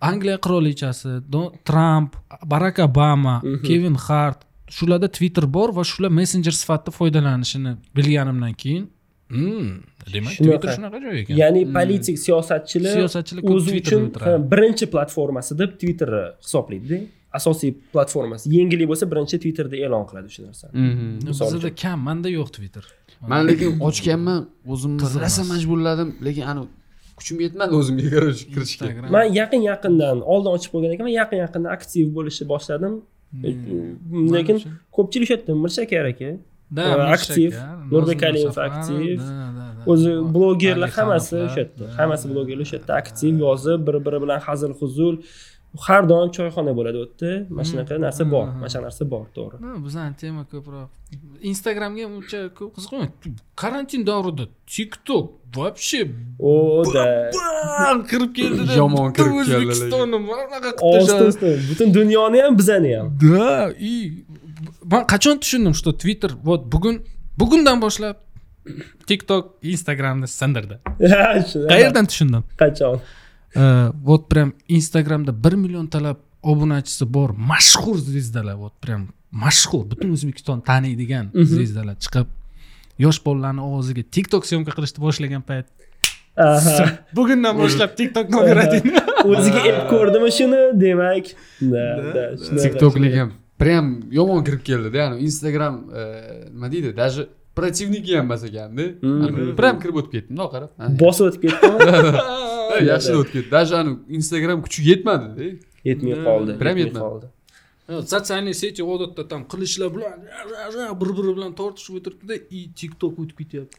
angliya 0.00 0.36
qirolichasi 0.44 1.08
tramp 1.68 2.10
barak 2.52 2.78
obama 2.78 3.34
kevin 3.66 3.94
hart 4.06 4.38
shularda 4.76 5.08
twitter 5.16 5.44
bor 5.56 5.68
va 5.76 5.82
shular 5.90 6.10
messenjer 6.20 6.54
sifatida 6.62 6.90
foydalanishini 6.98 7.72
bilganimdan 7.96 8.52
keyin 8.62 8.84
"Hmm, 9.36 9.68
demak 10.14 10.32
Shunaqa. 10.32 10.44
twitter 10.44 10.68
shunaqa 10.76 10.98
joy 11.04 11.16
ekan. 11.22 11.34
Ya'ni 11.42 11.62
politik 11.76 12.16
siyosatchilar 12.26 12.92
Siyosatchilar 12.98 13.42
o'zi 13.54 13.70
uchun 13.80 14.02
birinchi 14.52 14.86
platformasi 14.94 15.52
deb 15.60 15.70
twitterni 15.80 16.22
hisoblaydida. 16.44 16.98
Asosiy 17.38 17.70
platformasi. 17.94 18.44
Yengillik 18.56 18.88
bo'lsa 18.92 19.04
birinchi 19.12 19.36
twitterda 19.42 19.76
e'lon 19.84 20.04
qiladi 20.08 20.26
o'sha 20.30 20.42
narsani. 20.48 20.72
Mhm. 20.86 21.08
Bizada 21.28 21.70
kam 21.82 21.98
manda 22.08 22.28
yo'q 22.38 22.48
twitter. 22.56 22.84
Man 23.32 23.42
lekin 23.50 23.70
ochganman 23.88 24.40
o'zimni 24.72 25.00
rosa 25.24 25.42
majburladim 25.52 26.08
lekin 26.26 26.44
ani 26.50 26.62
kuchim 27.18 27.36
yetmadi 27.46 27.72
o'zimga 27.80 28.06
короче 28.14 28.44
kirishga. 28.54 28.86
Man 29.14 29.26
yaqin 29.40 29.60
yaqindan 29.70 30.16
oldin 30.32 30.50
ochib 30.56 30.70
qo'ygan 30.74 30.90
ekanman 30.94 31.14
yaqin 31.20 31.38
yaqindan 31.44 31.70
aktiv 31.76 32.04
bo'lishni 32.16 32.44
boshladim. 32.52 32.94
Hmm. 33.42 34.28
lekin 34.36 34.56
Mana 34.56 34.62
shu- 34.64 34.76
ko'pchilik 34.96 35.24
o'sha 35.26 35.34
yerda 35.36 35.52
mirshakar 35.64 36.06
aka 36.12 36.30
Э, 36.76 36.80
Mirshak, 36.80 37.12
aktiv. 37.16 37.50
Nurbek 37.92 38.22
Alimov 38.28 38.56
aktiv. 38.68 39.18
o'zi 39.92 40.10
blogerlar 40.34 40.90
hammasi 40.96 41.36
o'sha 41.46 41.60
yerda 41.62 41.76
da. 41.80 41.86
hammasi 41.98 42.24
blogerlar 42.32 42.64
o'sha 42.66 42.76
yerda 42.78 42.92
aktiv 43.02 43.32
yozib 43.46 43.78
bir 43.86 43.96
biri 44.06 44.18
bilan 44.24 44.40
hazil 44.48 44.72
huzul 44.80 45.14
har 45.76 46.08
doim 46.08 46.30
choyxona 46.36 46.72
bo'ladi 46.78 46.96
u 46.98 47.04
yerda 47.04 47.30
mana 47.54 47.64
shunaqa 47.70 47.98
narsa 48.06 48.24
bor 48.30 48.46
mana 48.60 48.68
shunaqa 48.72 48.86
narsa 48.88 49.04
bor 49.12 49.24
to'g'ri. 49.36 49.56
Bizani 49.86 50.14
tema 50.22 50.44
ko'proq. 50.52 50.88
Instagramga 51.50 52.06
uncha 52.16 52.40
ko'p 52.58 52.70
qiziqmayman 52.76 53.10
karantin 53.62 54.02
davrida 54.10 54.44
tiktok 54.74 55.26
вообще 55.56 56.00
o 56.38 56.82
da 56.94 57.06
bam 57.80 57.98
kirib 58.10 58.30
keldida 58.38 58.72
Yomon 58.80 59.12
kirib 59.16 59.32
keldi 59.32 59.54
o'zbekistonni 59.58 60.18
bunaqa 60.28 60.58
qilib 60.80 61.68
butun 61.70 61.88
dunyoni 61.98 62.38
ham 62.44 62.52
bizani 62.60 62.90
ham. 62.96 63.06
Да 63.22 63.70
и 63.90 63.92
man 64.92 65.02
qachon 65.12 65.36
tushundim 65.42 65.74
что 65.80 65.90
twitter 66.02 66.30
вот 66.48 66.62
bugun 66.72 66.96
bugundan 67.40 67.76
boshlab 67.84 68.16
tiktok 69.08 69.44
instagramni 69.62 70.28
sindirdi. 70.40 70.76
Qayerdan 71.72 72.04
tushundim? 72.10 72.42
Qachon 72.62 73.00
вот 73.54 74.28
прям 74.28 74.52
instagramda 74.68 75.32
bir 75.44 75.52
milliontalab 75.52 76.16
obunachisi 76.42 77.04
bor 77.06 77.30
mashhur 77.30 77.96
zvezdalar 77.98 78.56
вот 78.56 78.72
прям 78.80 79.08
mashhur 79.32 79.84
butun 79.90 80.12
o'zbekiston 80.16 80.60
taniydigan 80.60 81.30
zvezdalar 81.34 81.96
chiqib 82.04 82.26
yosh 82.98 83.20
bolalarni 83.26 83.62
ovoziga 83.68 84.02
tiktok 84.16 84.46
syomka 84.50 84.72
qilishni 84.76 85.00
boshlagan 85.06 85.42
payt 85.50 85.66
bugundan 87.18 87.56
boshlab 87.62 87.96
tiktokni 88.00 88.36
oberading 88.42 88.86
o'ziga 89.24 89.60
ep 89.70 89.78
ko'rdimi 89.92 90.30
shuni 90.38 90.60
demak 90.84 91.26
tiktoklik 92.62 93.14
ham 93.20 93.32
прям 93.62 93.86
yomon 94.18 94.44
kirib 94.46 94.62
keldida 94.70 94.96
yani 95.04 95.16
instagram 95.28 95.74
nima 96.54 96.72
deydi 96.72 96.96
даже 96.96 97.28
противники 97.58 98.14
ham 98.14 98.26
emas 98.26 98.44
ekanda 98.48 98.84
прям 99.60 99.80
kirib 99.82 99.96
o'tib 100.00 100.12
ketdi 100.16 100.28
bundoq 100.32 100.50
qarab 100.54 100.70
bosib 101.02 101.24
o'tib 101.28 101.42
ketdimi 101.44 102.47
yaxshi 102.92 103.12
o'tib 103.20 103.32
ketdi 103.34 103.50
даже 103.56 103.74
ani 103.80 103.92
instagram 104.18 104.58
kuchi 104.66 104.80
yetmadida 104.90 105.42
yetmay 105.90 106.14
qoldi 106.28 106.50
Prям 106.62 106.76
yetmay 106.84 107.02
yetmadi. 107.02 107.04
qoldi 107.08 107.26
sotsiальный 108.12 108.54
сети 108.62 108.82
odatda 108.92 109.22
там 109.30 109.40
qilichlar 109.52 109.88
bilan 109.94 110.18
bir 111.00 111.10
biri 111.18 111.32
bilan 111.36 111.52
tortishib 111.60 111.94
o'tiribdida 111.98 112.34
и 112.56 112.60
tiktok 112.80 113.14
o'tib 113.22 113.36
ketyapti 113.40 113.76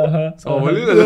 Aha. 0.00 0.24
sog' 0.42 0.60
bo'linglar 0.64 0.96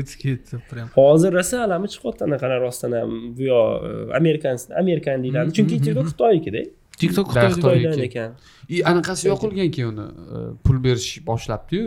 o'tib 0.00 0.18
ketdi 0.24 0.54
prям 0.70 0.86
hozir 0.98 1.30
rosa 1.38 1.56
alami 1.66 1.86
chiqyapti 1.92 2.22
anaqani 2.28 2.56
rostdan 2.66 2.92
ham 3.00 3.10
bu 3.36 3.42
yoq 3.52 3.68
e, 3.88 3.92
amerikan 4.20 4.56
amerikan 4.82 5.16
deyiladi 5.24 5.50
chunki 5.56 5.76
tiktok 5.84 6.06
xitoynikida 6.12 6.62
tiktok 7.00 7.26
Da, 7.34 7.40
xitoyda 7.40 7.54
Xitoy. 7.54 7.76
xitoydan 7.78 8.00
ekan 8.08 8.30
и 8.74 8.76
anaqasi 8.90 9.24
yoqilgan 9.32 9.70
keyin 9.76 9.88
uni 9.92 10.06
pul 10.64 10.76
berish 10.86 11.10
boshlabdiyu. 11.30 11.84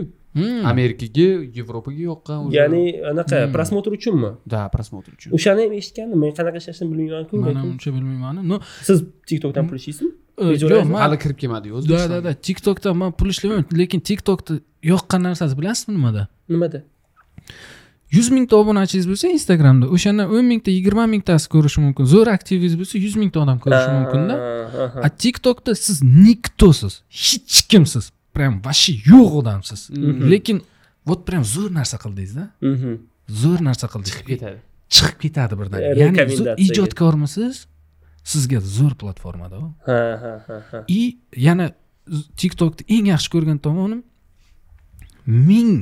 Amerikaga 0.72 1.28
yevropaga 1.58 2.02
yoqqan 2.10 2.38
ya'ni 2.58 2.82
anaqa 3.10 3.36
Hmm. 3.46 3.52
prosmotr 3.54 3.90
uchunmi? 3.98 4.30
Да 4.46 4.68
просмотр 4.74 5.10
uchun. 5.16 5.30
O'shani 5.36 5.60
ham 5.66 5.72
eshitgandim. 5.80 6.18
Men 6.24 6.30
qanaqa 6.38 6.58
ishlashini 6.62 6.88
bilmaymanku 6.92 7.34
man 7.44 7.54
ham 7.60 7.68
uncha 7.74 7.90
bilmayman. 7.96 8.34
No. 8.50 8.56
Siz 8.88 8.98
tiktokdan 9.28 9.64
pul 9.68 9.76
ishliysizmi 9.80 10.10
Videolar 10.54 10.76
yo'q 10.76 10.88
man 10.94 11.00
hali 11.04 11.18
kirib 11.22 11.38
kelmadiyu 11.42 11.72
da 11.74 11.78
da 11.78 11.78
o'zbekistonga 11.78 12.24
da 12.28 12.32
tiktokda 12.46 12.88
man 13.02 13.10
pul 13.18 13.28
ishlamayman. 13.34 13.64
Lekin 13.80 14.00
tiktokda 14.08 14.52
yoqqan 14.92 15.20
narsasi 15.26 15.54
bilasizmi 15.60 15.92
nimada? 15.98 16.22
Nimada? 16.54 16.78
Yuz 18.16 18.28
mingta 18.36 18.54
obunachingiz 18.62 19.06
bo'lsa 19.10 19.26
instagramda. 19.36 19.84
O'shandan 19.94 20.26
o'n 20.36 20.44
mingta 20.52 20.70
yigirma 20.76 21.04
mingtasi 21.14 21.46
ko'rishi 21.54 21.80
mumkin. 21.84 22.04
Zo'r 22.14 22.28
aktivingiz 22.36 22.74
bo'lsa 22.80 22.94
yuz 23.04 23.14
mingta 23.20 23.38
odam 23.44 23.58
ko'rishi 23.64 23.90
mumkinda. 23.98 24.34
A 25.06 25.08
tiktokda 25.22 25.72
siz 25.84 25.96
niktosiz. 26.26 26.94
Hech 27.22 27.60
kimsiz 27.72 28.04
prям 28.34 28.60
вообще 28.66 28.92
yo'q 29.10 29.30
odamsiz 29.40 29.80
lekin 30.32 30.62
вот 31.08 31.24
prям 31.26 31.42
zo'r 31.54 31.70
narsa 31.78 31.96
qildingizda 32.02 32.44
zo'r 33.42 33.60
narsa 33.68 33.86
qildingiz 33.92 34.14
chiqib 34.16 34.28
ketadi 34.32 34.58
chiqib 34.96 35.18
ketadi 35.24 35.54
birdan 35.60 35.80
ya'ni 36.00 36.18
ijodkormisiz 36.66 37.66
sizga 38.32 38.60
zo'r 38.76 38.94
platformada 39.02 39.56
u 39.64 39.68
ha 39.88 40.00
ha 40.22 40.56
ha 40.70 40.84
и 40.88 41.00
yana 41.46 41.66
tiktokni 42.40 42.82
eng 42.96 43.06
yaxshi 43.12 43.30
ko'rgan 43.34 43.58
tomonim 43.66 44.02
ming 45.26 45.72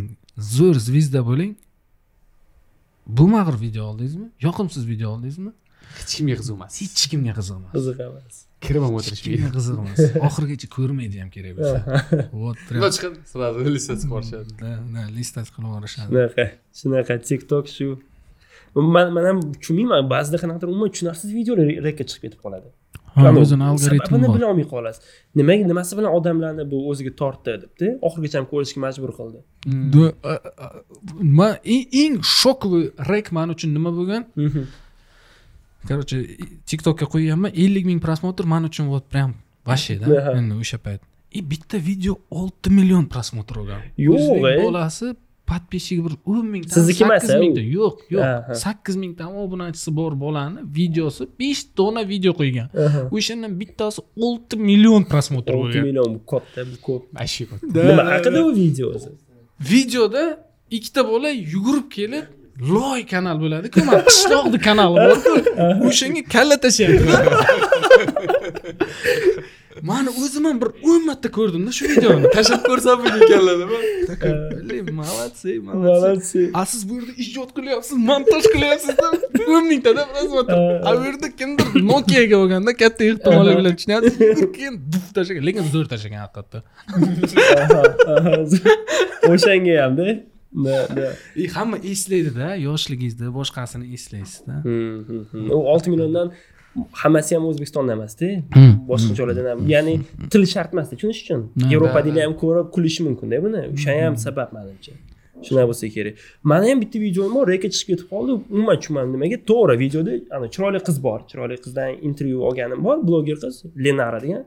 zo'r 0.55 0.77
zvezda 0.87 1.21
bo'ling 1.31 1.55
bo'lmag'ir 3.19 3.57
video 3.65 3.85
oldingizmi 3.91 4.29
yoqimsiz 4.47 4.87
video 4.93 5.09
oldingizmi 5.15 5.53
hech 5.99 6.13
kimga 6.17 6.37
qiziq 6.41 6.55
emas 6.59 6.81
hech 6.83 7.05
kimga 7.11 7.33
qiziq 7.39 7.57
emas 7.61 7.73
qiziq 7.77 8.01
emas 8.09 8.37
kirib 8.65 8.83
ham 8.87 8.93
hech 8.99 9.23
kimga 9.25 9.51
qiziq 9.57 9.77
emas 9.83 10.01
oxirigacha 10.29 10.69
ko'rmaydi 10.77 11.17
ham 11.23 11.31
kerak 11.37 11.53
bo'lsa 11.59 11.79
вот 12.43 12.57
прям 12.69 12.83
chiqadi 12.97 13.19
сразу 13.33 13.59
listasi 13.77 14.05
borishadi 14.15 14.51
да 14.63 14.71
да 14.95 15.03
listasi 15.19 15.51
qilib 15.55 15.69
yuborishadi. 15.71 16.09
Shunaqa 16.11 16.45
shunaqa 16.81 17.15
tiktok 17.29 17.65
shu. 17.77 17.89
Man 18.95 19.07
man 19.17 19.25
ham 19.31 19.39
tushunmayman 19.61 20.11
ba'zida 20.15 20.37
qanaqadir 20.43 20.69
umuman 20.73 20.91
tushunarsiz 20.95 21.29
videolar 21.39 21.67
rekka 21.87 22.05
chiqib 22.11 22.23
ketib 22.27 22.41
qoladi. 22.45 22.69
O'zini 23.43 23.65
algoritmi 23.71 24.07
sababini 24.09 24.29
bilolmay 24.37 24.67
qolasiz. 24.75 25.01
Nimaga 25.41 25.65
nimasi 25.73 25.93
bilan 25.99 26.13
odamlarni 26.19 26.65
bu 26.73 26.79
o'ziga 26.91 27.13
tortdi 27.21 27.57
debdi. 27.63 27.87
Oxirigacha 28.07 28.37
ham 28.41 28.47
ko'rishga 28.53 28.81
majbur 28.87 29.11
qildi. 29.19 29.39
А, 30.31 30.35
man 31.39 31.53
eng 31.75 31.85
eng 32.03 32.15
shokovый 32.41 32.85
rek 33.13 33.27
man 33.37 33.49
uchun 33.55 33.71
nima 33.77 33.91
bo'lgan 33.99 34.23
короче 35.89 36.17
tiktokka 36.69 37.07
qo'yganman 37.13 37.53
ellik 37.55 37.85
ming 37.91 38.01
просмотр 38.01 38.45
man 38.47 38.65
uchun 38.69 38.87
вот 38.89 39.05
прям 39.13 39.35
вообще 39.65 39.99
да 39.99 40.07
endi 40.39 40.55
o'sha 40.63 40.79
payt 40.79 41.01
и 41.31 41.41
bitta 41.43 41.79
video 41.79 42.15
olti 42.31 42.69
million 42.71 43.05
просмотр 43.07 43.59
olgan 43.59 43.81
Yo'q, 43.97 44.63
bolasi 44.63 45.15
mingta 46.43 46.75
Sizniki 46.75 47.05
emas, 47.05 47.23
sakkiz 47.23 47.35
a, 47.35 47.39
u. 47.39 47.41
mingta 47.43 47.61
yo'q 47.61 47.97
yo'q 48.15 48.55
sakkiz 48.65 48.97
mingta 48.97 49.25
obunachisi 49.43 49.91
bor 49.99 50.13
bolani 50.25 50.61
videosi 50.79 51.27
besh 51.39 51.63
dona 51.77 52.03
video 52.13 52.33
qo'ygan 52.41 52.69
o'shandan 53.17 53.53
bittasi 53.61 54.01
olti 54.27 54.57
million 54.57 55.03
просмотр 55.13 55.53
olti 55.55 55.79
bo'lgan 55.79 55.85
million 55.89 56.09
bu 56.15 56.21
katta 56.33 56.61
bu 56.71 56.77
ko'p 56.87 57.03
вообще 57.17 57.43
nima 57.89 58.03
haqida 58.13 58.39
u 58.49 58.51
video 58.63 58.87
o'zi 58.95 59.11
videoda 59.73 60.25
ikkita 60.77 61.01
bola 61.11 61.29
yugurib 61.55 61.87
kelib 61.97 62.25
loy 62.61 63.01
kanal 63.13 63.37
bo'ladiku 63.43 63.81
man 63.89 64.01
qishloqni 64.09 64.59
kanali 64.67 64.97
borku. 65.07 65.33
O'shanga 65.89 66.23
kalla 66.35 66.57
tashlayapti. 66.65 67.11
Mani 69.83 70.09
o'zim 70.23 70.45
ham 70.45 70.61
bir 70.63 70.69
o'n 70.91 71.03
marta 71.09 71.29
ko'rdimda 71.37 71.73
shu 71.77 71.85
videoni. 71.93 72.27
Tashlab 72.37 72.63
ko'rsam 72.69 72.97
bugun 73.05 73.23
kalladimi 73.33 73.79
Блин, 74.69 74.87
молодцы 74.95 75.61
молодцы 75.61 76.51
a 76.55 76.67
siz 76.67 76.89
bu 76.89 76.95
yerda 76.99 77.13
ijod 77.25 77.51
qilyapsiz 77.57 77.97
montaj 78.11 78.45
qilyapsizda. 78.55 79.07
o'n 79.55 79.65
mingtada 79.71 80.03
просмотр 80.13 80.55
a 80.89 80.91
bu 80.99 81.03
yerda 81.09 81.29
kimdir 81.41 81.67
nokiaga 81.93 82.37
olganda 82.43 82.73
katta 82.83 83.03
ehtimollik 83.11 83.55
bilan 83.61 83.73
tushunyapsiz 83.79 84.15
keyin 84.57 84.75
duf 84.93 85.07
tashlagan 85.17 85.45
lekin 85.49 85.65
zo'r 85.75 85.87
tashlagan 85.93 86.21
haqiqatda. 86.27 86.59
O'shanga 89.33 89.75
hamda 89.85 90.07
hamma 91.55 91.77
eslaydida 91.93 92.55
yoshligingizda 92.57 93.35
boshqasini 93.35 93.93
eslaysizda. 93.95 94.55
U 95.55 95.59
olti 95.73 95.91
milliondan 95.91 96.33
hammasi 97.03 97.35
ham 97.37 97.45
o'zbekistonda 97.51 97.93
emasda. 97.99 98.27
Boshqa 98.91 99.15
joylardan 99.19 99.51
ham 99.53 99.69
ya'ni 99.75 100.01
til 100.33 100.47
shart 100.55 100.75
emasda. 100.75 100.97
Tushunish 100.97 101.23
uchun. 101.25 101.41
Yevropadagilar 101.75 102.27
ham 102.27 102.35
ko'rib 102.43 102.73
kulishi 102.75 103.07
mumkinda 103.07 103.43
buni. 103.45 103.63
O'sha 103.75 103.97
ham 104.05 104.17
sabab 104.27 104.51
manimcha. 104.57 104.93
Shunaqa 105.47 105.67
bo'lsa 105.71 105.89
kerak. 105.97 106.15
Mani 106.51 106.71
ham 106.71 106.81
bitta 106.83 106.99
videom 107.07 107.31
bor 107.37 107.47
reka 107.55 107.69
chiqib 107.75 107.89
ketib 107.93 108.09
qoldi. 108.15 108.33
Umuman 108.55 108.77
tushunmadim 108.81 109.13
nimaga? 109.17 109.39
To'g'ri 109.51 109.77
videoda 109.85 110.13
ana 110.37 110.47
chiroyli 110.55 110.81
qiz 110.89 110.97
bor. 111.07 111.21
Chiroyli 111.31 111.57
qizdan 111.65 111.89
intervyu 112.09 112.43
olganim 112.49 112.81
bor. 112.87 112.97
Bloger 113.09 113.39
qiz 113.45 113.63
lenara 113.85 114.21
degan. 114.25 114.45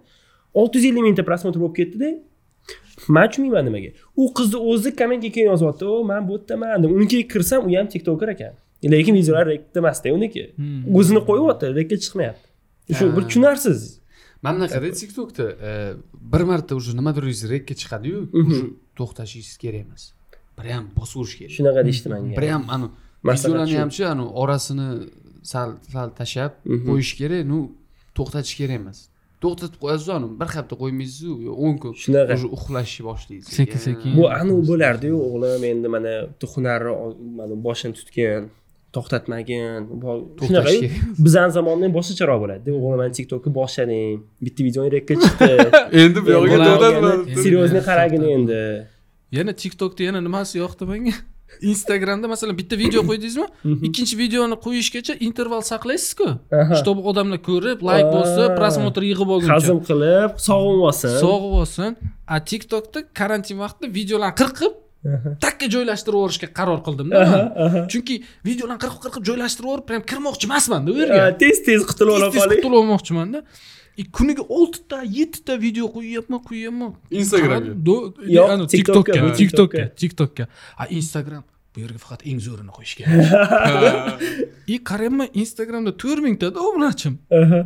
olti 0.53 0.77
yuz 0.77 0.85
ellik 0.89 1.03
mingta 1.07 1.25
prosmotr 1.25 1.59
bo'lib 1.61 1.75
ketdida 1.79 2.09
man 3.07 3.27
tushunmayman 3.29 3.65
nimaga. 3.65 3.89
U 4.15 4.33
qizni 4.37 4.59
o'zi 4.71 4.95
kommentga 4.95 5.29
keyin 5.35 5.49
yozyapti. 5.51 5.85
O 5.85 6.03
man 6.03 6.27
bu 6.27 6.37
yerdaman 6.37 6.83
deb 6.83 6.91
unikiga 6.91 7.27
kirsam 7.33 7.67
u 7.67 7.75
ham 7.77 7.87
tiktoker 7.93 8.27
ekan. 8.35 8.53
Lekin 8.83 9.15
videolar 9.15 9.47
rekda 9.47 9.79
emasda 9.79 10.13
uniki. 10.13 10.43
Hmm. 10.55 10.95
o'zini 10.97 11.21
qo'yyapti 11.29 11.75
rekka 11.79 11.97
chiqmayapti. 12.03 12.47
Shu 12.97 13.05
bir 13.15 13.23
tushunarsiz. 13.29 13.79
Mana 14.41 14.57
bunaqada 14.57 14.91
tiktokda 14.91 15.45
e, 15.69 15.71
bir 16.33 16.41
marta 16.49 16.75
уже 16.75 16.97
nimadir 16.97 17.23
rekka 17.53 17.73
chiqadiyu 17.81 18.19
уже 18.33 18.65
to'xtashingiz 18.99 19.57
kerak 19.63 19.81
emas. 19.85 20.03
Прям 20.59 20.83
bosaverish 20.97 21.35
kerak. 21.39 21.51
Shunaqa 21.57 21.81
deyishdi 21.87 22.09
manga. 22.09 22.35
Прям 22.41 22.61
Maslahat 23.23 23.67
videolarni 23.67 23.77
hamchi 23.79 24.05
anu 24.05 24.25
orasini 24.41 24.87
sal 25.43 25.69
sal 25.93 26.09
tashlab 26.19 26.51
qo'yish 26.87 27.13
kerak 27.19 27.47
ну 27.51 27.59
to'xtatish 28.17 28.55
kerak 28.59 28.81
emas 28.81 28.99
to'xtatib 29.43 29.79
qo'yasiz 29.83 30.09
anu 30.17 30.27
bir 30.39 30.49
hafta 30.55 30.75
qo'ymaysizu 30.81 31.31
yo 31.47 31.53
o'n 31.65 31.75
kun. 31.81 31.93
Shunaqa. 32.03 32.33
уже 32.37 32.47
uxlashni 32.57 33.03
boshlaysiz. 33.09 33.53
Sekin 33.59 33.79
sekin. 33.87 34.11
bu 34.17 34.23
anu 34.39 34.53
bo'lardiyu 34.69 35.17
o'g'lim 35.27 35.63
endi 35.71 35.87
mana 35.95 36.13
bitta 36.31 36.45
hunarni 36.53 36.93
mana 37.39 37.55
boshini 37.65 37.93
tutgin 37.99 38.41
to'xtatmagin. 38.95 39.81
Kerak. 40.39 40.71
bizani 41.25 41.51
zamonda 41.57 41.83
ham 41.85 41.93
boshqacharoq 41.97 42.39
bo'ladida. 42.43 42.69
O'g'lim 42.77 42.99
mana 43.01 43.11
tiktokni 43.19 43.51
boshlading 43.59 44.17
bitta 44.45 44.61
videong 44.67 44.89
rekka 44.95 45.13
chiqdi. 45.23 45.51
Endi 46.03 46.19
bu 46.25 46.29
yog'iga 46.37 46.57
to'xtatmadi. 46.67 47.37
Серьезный 47.45 47.83
qaragin 47.89 48.23
endi. 48.35 48.61
Yana 49.37 49.53
tiktokda 49.63 50.01
yana 50.09 50.19
nimasi 50.27 50.53
yoqdi 50.63 50.83
menga 50.93 51.15
instagramda 51.61 52.27
masalan 52.27 52.57
bitta 52.57 52.75
video 52.77 53.01
qo'ydingizmi? 53.09 53.47
Ikkinchi 53.87 54.17
videoni 54.17 54.55
qo'yishgacha 54.65 55.13
interval 55.27 55.61
saqlaysizku. 55.71 56.27
Чтобы 56.81 57.01
odamlar 57.11 57.39
ko'rib 57.49 57.81
layk 57.89 58.05
Ah. 58.13 58.55
prosmotr 58.59 59.01
yig'ib 59.09 59.29
olguncha 59.35 59.57
hazm 59.59 59.79
qilib 59.89 60.31
sog'inib 60.47 60.85
olsin. 60.89 61.17
Sog'ib 61.25 61.53
olsin. 61.61 61.91
A 62.27 62.39
tiktokda 62.51 62.99
karantin 63.19 63.57
vaqtida 63.63 63.87
videolarni 63.99 64.37
qirqib 64.41 64.73
takka 65.43 65.67
joylashtirib 65.75 66.15
yuborishga 66.19 66.47
qaror 66.59 66.79
qildimda. 66.87 67.19
Chunki 67.91 68.15
videolarni 68.47 68.79
qirqib 68.83 69.01
qirqib 69.05 69.23
joylashtirib 69.29 69.67
yuborib 69.69 69.85
prям 69.89 70.03
kirmoqchi 70.11 70.45
emasmanda 70.49 70.89
u 70.93 70.97
yerga. 71.01 71.23
Tez 71.43 71.57
tez 71.67 71.81
qutulib 71.89 72.13
ola 72.17 72.27
qoling 72.31 72.59
qutulib 72.61 72.79
olmoqchimanda 72.81 73.39
kuniga 74.17 74.43
oltita 74.57 74.97
yettita 75.17 75.53
video 75.61 75.85
qo'yyapman 75.95 76.39
qo'yyapman. 76.49 76.91
Instagramga? 77.11 77.71
Do- 77.85 78.13
Yo'q, 78.37 78.67
TikTokka, 78.73 79.19
tiktokka 79.39 79.83
tiktokka 80.01 80.43
a 80.81 80.83
instagram 80.99 81.43
bu 81.75 81.79
yerga 81.83 81.99
faqat 82.05 82.21
eng 82.29 82.39
zo'rini 82.45 82.71
qo'yish 82.77 82.95
kerak. 82.97 83.13
И 84.73 84.75
qarayapman 84.89 85.27
instagramda 85.41 85.91
to'rt 86.01 86.19
mingtada 86.25 86.57
obunachim 86.67 87.13
Aha. 87.41 87.59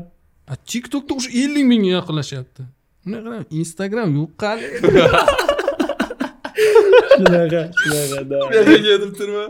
a 0.54 0.56
tiktokda 0.72 1.12
уже 1.20 1.30
ellik 1.44 1.66
mingga 1.72 1.90
yaqinlashyapti. 1.98 2.62
Bunday 3.06 3.22
qarab 3.26 3.46
instagram 3.62 4.10
yo'qqali 4.20 4.66
shunaqa 7.15 7.62
shunaqa 7.82 8.20
da 8.32 8.38
yetib 8.89 9.12
turma 9.20 9.46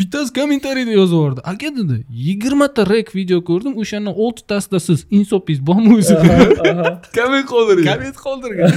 bittasi 0.00 0.32
kommentariyda 0.38 0.92
yozib 1.00 1.16
yubordi 1.16 1.40
aka 1.52 1.68
dedi 1.78 1.96
yigirmata 2.28 2.82
rek 2.94 3.08
video 3.18 3.38
ko'rdim 3.50 3.74
o'shandan 3.82 4.14
oltitasida 4.24 4.78
siz 4.86 5.06
insopingiz 5.18 5.60
bormi 5.68 5.90
o'zi 5.98 6.14
aha. 6.16 7.00
Komment 7.18 7.46
qoldiring 7.52 7.86
komment 7.90 8.16
qoldirgan 8.26 8.70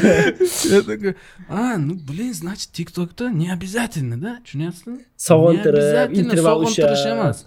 Я 0.73 0.81
такой, 0.81 1.15
а 1.49 1.77
ну 1.77 1.93
блин 2.09 2.33
значит 2.33 2.69
tiktokda 2.77 3.25
не 3.31 3.47
обязательно 3.57 4.17
да 4.17 4.31
tushunyapsizmi 4.43 4.99
Sog'intirib, 5.27 6.13
interval 6.21 6.55
sog'intirish 6.65 7.05
emas 7.13 7.37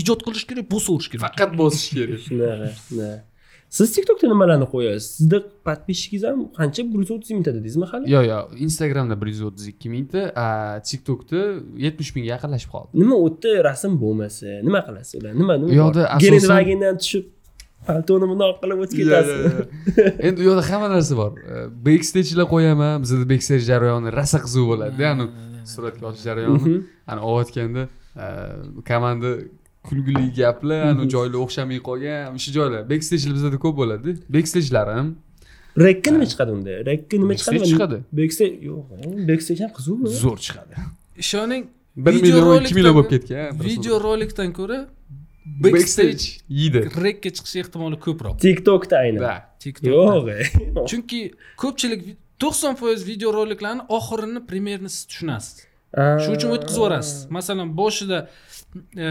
ijod 0.00 0.20
qilish 0.26 0.44
kerak 0.48 0.66
bosaverish 0.72 1.08
kerak 1.12 1.22
faqat 1.24 1.50
bosish 1.60 1.88
kerak 1.96 2.20
shunaqa 2.26 2.68
da. 2.98 3.10
Siz 3.76 3.88
tiktokda 3.96 4.26
nimalarni 4.32 4.66
qo'yasiz? 4.74 5.06
Sizni 5.18 5.38
подписчиgingiz 5.66 6.24
ham 6.28 6.40
qancha? 6.58 6.80
Bir 6.92 6.98
yuz 7.02 7.10
o'ttiz 7.16 7.30
mingta 7.36 7.50
dedingizmi 7.56 7.86
hali? 7.92 8.04
Yo'q 8.14 8.24
yo'q 8.32 8.46
instagramda 8.66 9.14
bir 9.20 9.28
yuz 9.32 9.42
o'ttiz 9.48 9.64
ikki 9.72 9.88
mingta 9.94 10.20
tiktokda 10.90 11.40
yetmish 11.86 12.10
mingga 12.16 12.28
yaqinlashib 12.34 12.70
qoldi. 12.74 12.90
Nima 13.02 13.16
u 13.24 13.28
yerda 13.30 13.50
rasm 13.68 13.92
bo'lmasa 14.02 14.46
nima 14.68 14.80
qilasiz 14.88 15.14
ular? 15.20 15.32
Nima 15.40 15.54
nima 15.60 15.72
U 15.72 15.78
yoqda 15.82 16.02
asosan- 16.16 16.24
gelenvagendan 16.26 16.96
tushib 17.02 17.24
paltoni 17.88 18.26
bundoq 18.30 18.54
qilib 18.62 18.78
o'tib 18.84 18.96
ketasiz. 19.00 19.40
Endi 20.26 20.38
u 20.42 20.44
yoqda 20.50 20.62
hamma 20.70 20.88
narsa 20.94 21.14
bor. 21.22 21.32
Bekstejlar 21.88 22.46
qo'yaman 22.54 22.94
bizada 23.04 23.24
bekstej 23.32 23.60
jarayoni 23.70 24.08
rosa 24.18 24.38
qiziq 24.44 24.64
bo'ladi 24.70 24.96
ya'ni 25.06 25.24
suratga 25.74 26.04
olish 26.10 26.22
jarayoni. 26.28 26.60
Mhm. 26.60 26.78
ani 27.10 27.20
olayotganda 27.28 27.82
e, 28.24 28.26
komanda 28.90 29.30
kulgili 29.88 30.24
gaplar 30.40 30.80
ani 30.90 31.00
Mhm. 31.02 31.08
joylar 31.14 31.38
o'xshamay 31.44 31.78
qolgan 31.88 32.34
o'sha 32.36 32.50
joylar. 32.58 32.82
Bekstejlar 32.92 33.32
bizada 33.38 33.58
ko'p 33.64 33.74
bo'ladi. 33.80 34.10
Bekstejlar 34.36 34.86
ham 34.96 35.08
rekka 35.86 36.08
nima 36.14 36.26
chiqadi 36.32 36.50
unda? 36.56 36.70
Rekka 36.90 37.16
nima 37.22 37.34
chiqadi? 37.38 37.56
Backstage 37.58 37.70
chiqadi. 37.72 37.96
bekstage 38.20 38.54
yo'q 38.68 38.82
bekstage 39.30 39.60
ham 39.64 39.70
qiziqmi 39.78 40.06
zo'r 40.22 40.38
chiqadi. 40.46 40.72
Ishoning 41.24 41.64
bir 42.06 42.12
million 42.24 42.60
ikki 42.60 42.74
million 42.78 42.94
bo'lib 42.98 43.10
ketgan 43.14 43.46
videorolikdan 43.68 44.50
ko'ra 44.58 44.78
backstage 45.64 46.24
yeydi. 46.60 46.80
rekka 47.06 47.30
chiqish 47.36 47.56
ehtimoli 47.62 47.96
ko'proq. 48.06 48.34
Tiktokda 48.46 48.96
aynan. 49.04 49.20
Да 49.26 49.34
yo'q 49.90 50.26
ey. 50.38 50.44
chunki 50.90 51.20
ko'pchilik 51.62 52.00
to'qson 52.42 52.74
foiz 52.80 53.00
videoroliklarni 53.10 53.82
oxirini 53.98 54.40
примерно 54.50 54.88
siz 54.94 55.02
tushunasiz. 55.10 55.56
Ah. 55.96 56.18
shuning 56.22 56.36
uchun 56.38 56.50
o'tkazib 56.56 56.76
yuborasiz. 56.78 57.18
Masalan 57.36 57.68
boshida 57.80 58.18
e, 59.06 59.08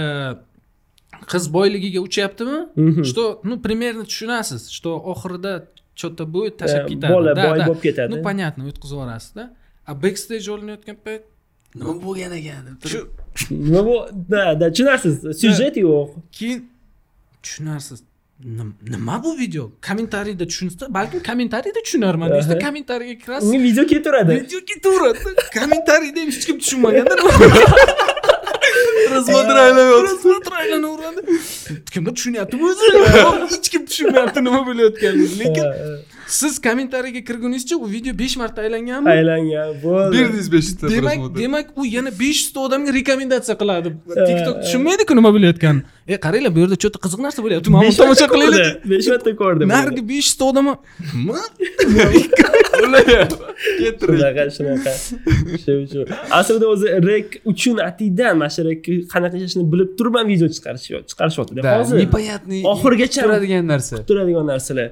qiz 1.32 1.44
boyligiga 1.54 2.00
uchyaptimi? 2.08 2.60
Mhm. 2.76 3.04
что 3.10 3.24
ну 3.44 3.54
примерно 3.66 4.04
tushunasiz 4.12 4.62
что 4.78 4.90
oxirida 5.12 5.54
что 5.96 6.10
то 6.18 6.24
будет 6.26 6.54
tashlab 6.62 6.86
Eh, 6.86 6.90
ketadi. 6.92 7.14
bola 7.14 7.32
Да, 7.36 7.44
boy 7.46 7.58
да. 7.60 7.66
bo'lib 7.68 7.82
ketadi. 7.88 8.10
ну 8.14 8.18
понятно 8.28 8.62
o'tkazib 8.70 8.96
yuborasizda 8.98 9.44
a 9.90 9.94
backstage 10.04 10.48
olinayotgan 10.54 10.98
payt 11.06 11.22
nima 11.80 11.94
bo'lgan 12.06 12.32
ekan 12.40 12.62
deb 12.68 12.78
turib 12.84 13.08
nima 13.68 13.82
bu 13.88 13.96
da 14.32 14.42
da 14.62 14.66
tushunarsiz? 14.74 15.16
Syujet 15.42 15.76
yo'q. 15.86 16.08
Keyin 16.38 16.60
tushunarsiz. 17.44 18.00
Nim- 18.58 18.76
nima 18.94 19.16
bu 19.24 19.32
video? 19.44 19.64
Kommentariyda 19.88 20.46
tushunsa 20.52 20.84
balkim 20.98 21.20
kommentariyda 21.30 21.80
tushunarman 21.86 22.28
deysiz 22.34 22.52
Aha. 22.52 22.60
kommentariyga 22.66 23.16
kirasiz. 23.24 23.50
Unga 23.50 23.60
video 23.68 23.86
ketaveradi. 23.94 24.32
Video 24.46 24.60
ketaveradi. 24.72 25.20
Kommentariyda 25.60 26.20
ham 26.22 26.28
hech 26.36 26.46
kim 26.48 26.58
tushunmaganda 26.62 27.14
Просмотр 29.14 29.56
aylanayapti. 29.66 30.04
prasмотр 30.06 30.52
aylanaveradi 30.62 31.22
kimdir 31.94 32.12
tushunyaptimi 32.18 32.64
o'zi 32.72 32.86
hech 33.52 33.68
kim 33.74 33.82
tushunmayapti 33.90 34.40
nima 34.48 34.62
bo'layotganini 34.68 35.36
lekin 35.42 35.66
siz 36.40 36.54
kommentariyga 36.68 37.22
kirguningizcha 37.30 37.76
u 37.86 37.88
video 37.96 38.14
besh 38.22 38.36
marta 38.42 38.60
aylanganmi 38.66 39.10
aylangan 39.16 39.70
bo'ldi 39.86 40.18
berdingiz 40.18 40.48
beshta 40.56 40.90
demak 40.96 41.16
просмотр. 41.16 41.42
demak 41.42 41.68
u 41.82 41.86
yana 41.96 42.12
besh 42.22 42.40
yuzta 42.44 42.60
odamga 42.68 42.92
rekomendatsiya 43.00 43.56
qiladi 43.62 43.90
tiktok 44.28 44.56
tushunmaydiku 44.64 45.14
nima 45.20 45.30
bo'layotganini 45.36 45.84
e 46.08 46.18
qaranglar 46.26 46.52
bu 46.56 46.60
yerda 46.64 46.76
что-то 46.82 47.00
qiziq 47.06 47.20
narsa 47.26 47.40
bo'lyapti. 47.46 47.70
Mana 47.74 47.84
buni 47.84 47.96
tomosha 48.00 48.28
qilaylik 48.34 48.66
besh 48.92 49.08
marta 49.14 49.32
ko'rdim 49.42 49.68
narigi 49.76 50.04
besh 50.12 50.28
yuzta 50.30 50.44
odam 50.52 50.66
nima 51.16 51.40
shunaqa 54.02 54.44
shunaqa. 54.56 54.94
Shu 55.64 55.74
shu. 55.92 56.02
Aslida 56.40 56.66
o'zi 56.74 56.88
rek 57.10 57.28
uchun 57.52 57.78
atiydan 57.90 58.34
mana 58.42 58.50
shu 58.56 58.62
rekni 58.70 58.96
qanaqa 59.14 59.36
ishlashini 59.40 59.66
bilib 59.74 59.90
turib 59.98 60.16
ham 60.20 60.28
video 60.34 60.48
chiqarish 60.56 60.86
chiqarishyaptida 61.12 61.62
hozir 61.80 61.96
непонятный 62.04 62.62
Oxirigacha- 62.74 63.24
turadigan 63.26 63.64
narsa. 63.74 63.96
turadigan 64.10 64.46
narsalar. 64.54 64.88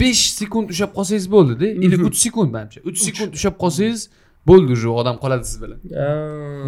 Besh 0.00 0.22
sekund 0.40 0.66
ushlab 0.74 0.90
qolsangiz 0.98 1.26
bo'ldida. 1.34 1.66
Или 1.84 1.96
uch 2.08 2.16
sekund 2.26 2.50
manimcha. 2.56 2.78
Uch 2.88 2.98
sekund 3.06 3.30
ushlab 3.38 3.56
qolsangiz 3.62 4.00
bo'ldi 4.48 4.70
уже 4.76 4.88
odam 5.00 5.16
qoladi 5.24 5.44
siz 5.50 5.58
bilan. 5.62 5.78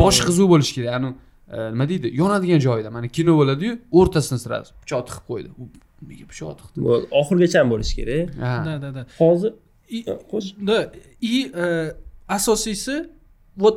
Boshi 0.03 0.23
qiziq 0.29 0.47
bo'lishi 0.53 0.73
kerak 0.77 0.93
e, 1.09 1.11
nima 1.53 1.89
deydi? 1.89 2.09
Yonadigan 2.21 2.61
joyida 2.67 2.91
mana 2.97 3.09
kino 3.17 3.33
bo'ladiyu 3.41 3.73
o'rtasini 3.99 4.39
sразу 4.45 4.71
pichoq 4.83 5.03
tiqib 5.09 5.25
qo'ydi. 5.31 5.49
U 5.61 5.65
nimaga 6.03 6.27
pichoq 6.33 6.53
tiqdi? 6.61 6.79
Oxirigacha 7.21 7.59
ham 7.61 7.69
bo'lishi 7.75 7.95
kerak. 7.99 8.31
Ha. 8.45 8.55
да 8.67 8.75
да 8.85 8.89
да 8.97 9.03
hozir 9.23 9.53
qo'sh. 10.33 10.49
да 10.69 10.79
и 11.21 11.51
э, 11.55 11.93
asosiysi 12.29 12.97
вот 13.57 13.77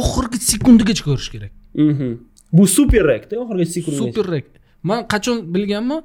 oxirgi 0.00 0.38
sekundigacha 0.50 1.04
ko'rish 1.08 1.30
kerak. 1.34 1.52
Mhm. 1.74 2.10
bu 2.52 2.64
super 2.66 3.02
rekda 3.12 3.34
oxirgi 3.42 3.66
sekund 3.76 3.96
super 4.02 4.26
rek 4.34 4.46
man 4.82 5.00
qachon 5.12 5.36
bilganman? 5.54 6.02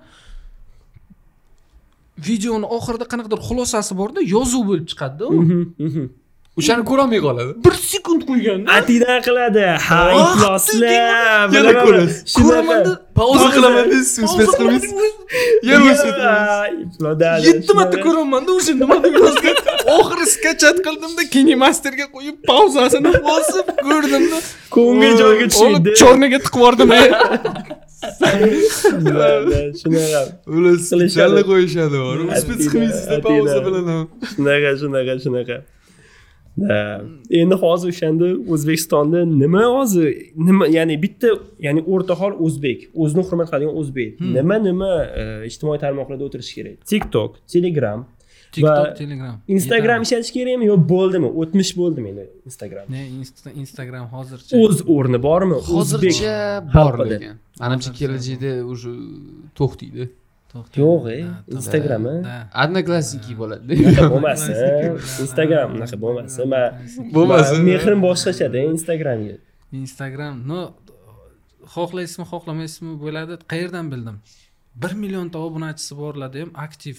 Videoni 2.27 2.67
oxirida 2.77 3.05
qanaqadir 3.12 3.39
xulosasi 3.47 3.93
borda 4.01 4.19
yozuv 4.36 4.63
bo'lib 4.69 4.88
chiqadida 4.91 5.25
u. 5.27 5.41
Mhm, 5.43 5.62
mhm. 5.88 6.05
O'shani 6.59 6.83
ko'rolmay 6.89 7.19
qoladi. 7.27 7.51
Bir 7.65 7.75
sekund 7.91 8.21
qo'yganda 8.29 8.67
atidan 8.77 9.19
qiladi. 9.27 9.65
Ha 9.87 9.99
Ah, 10.05 10.19
ifloslar 10.21 10.91
yana 11.55 11.73
ko'rasiz. 11.85 12.17
Shunaqa. 12.33 12.47
ko'ramanda 12.47 12.91
pauza 13.19 13.47
qilaman 13.55 13.85
deysiz 13.93 14.15
uspes 14.27 14.49
qilmaysiz 14.59 14.91
yana 15.69 17.31
yetti 17.47 17.71
marta 17.79 17.97
ko'ryapmanda 18.05 18.51
o'sha 18.57 18.73
nimani 18.81 19.09
yozgan 19.23 19.55
oxiri 19.97 20.25
skachat 20.35 20.77
qildimda 20.85 21.23
keyin 21.33 21.57
masterga 21.65 22.05
qo'yib 22.15 22.37
pauzasini 22.51 23.11
bosib 23.29 23.67
ko'rdimda. 23.89 24.37
Ko'ngil 24.77 25.13
joyiga 25.21 25.45
tushdi. 25.53 25.89
chornaga 26.01 26.37
tiqib 26.45 26.59
yubordim. 26.61 26.89
Shunaqa 29.81 30.21
ular 30.55 30.75
jalla 31.17 31.41
qo'yishadi. 31.49 31.97
Atila, 32.37 32.55
qilmaysizda 32.71 33.15
atila. 33.15 33.23
pauza 33.27 33.57
bilan 33.65 33.85
ham 33.93 34.05
shunaqa 34.33 34.71
shunaqa 34.81 35.13
shunaqa 35.25 35.57
endi 37.41 37.55
hozir 37.63 37.89
o'shanda 37.93 38.27
o'zbekistonda 38.53 39.23
nima 39.25 39.63
hozir? 39.77 40.07
Nima 40.49 40.67
ya'ni 40.77 40.95
bitta 41.03 41.29
ya'ni 41.65 41.81
o'rtahol 41.93 42.33
o'zbek. 42.45 42.79
O'zini 43.01 43.25
hurmat 43.27 43.51
qiladigan 43.51 43.75
o'zbek. 43.81 44.21
Nima 44.37 44.57
nima 44.69 44.91
e, 45.21 45.25
ijtimoiy 45.49 45.79
tarmoqlarda 45.85 46.23
o'tirishi 46.29 46.53
kerak? 46.59 46.77
Tiktok. 46.93 47.31
Telegram. 47.55 48.05
Tiktok 48.51 48.95
telegram. 48.97 49.35
Instagram 49.55 50.01
ishlatish 50.05 50.31
kerakmi 50.37 50.65
yo 50.71 50.77
bo'ldimi? 50.93 51.29
O'tmish 51.41 51.73
bo'ldimi 51.77 52.13
endi 52.13 52.25
instagram. 52.49 52.85
Instagram 53.63 54.07
hozircha 54.13 54.57
o'z 54.63 54.81
o'rni 54.95 55.19
bormi? 55.27 55.59
Hozircha 55.69 56.33
bor 56.73 56.97
lekin 57.11 57.37
manimcha 57.61 57.91
kelajakda 57.99 58.51
уже 58.73 58.91
to'xtaydi. 59.59 60.03
To'xta. 60.09 60.28
Yo'q 60.81 61.03
e 61.15 61.19
instagrammi 61.57 62.15
одноклассники 62.63 63.33
bo'ladi 63.41 63.73
bo'lmasin 64.12 64.53
instagram 65.25 65.67
unaqa 65.77 65.97
bo'lmasin 66.05 66.45
man 66.53 66.67
Bo'lmasin. 67.15 67.57
mehrim 67.69 67.99
boshqachada 68.07 68.59
instagramga 68.75 69.35
instagram 69.83 70.33
no 70.51 70.59
xohlaysizmi 71.75 72.25
xohlamaysizmi 72.31 72.93
bo'ladi 73.03 73.33
qayerdan 73.51 73.85
bildim 73.93 74.17
bir 74.81 74.91
millionta 75.03 75.38
obunachisi 75.47 75.91
borlarda 76.01 76.38
ham 76.43 76.51
aktiv 76.65 76.95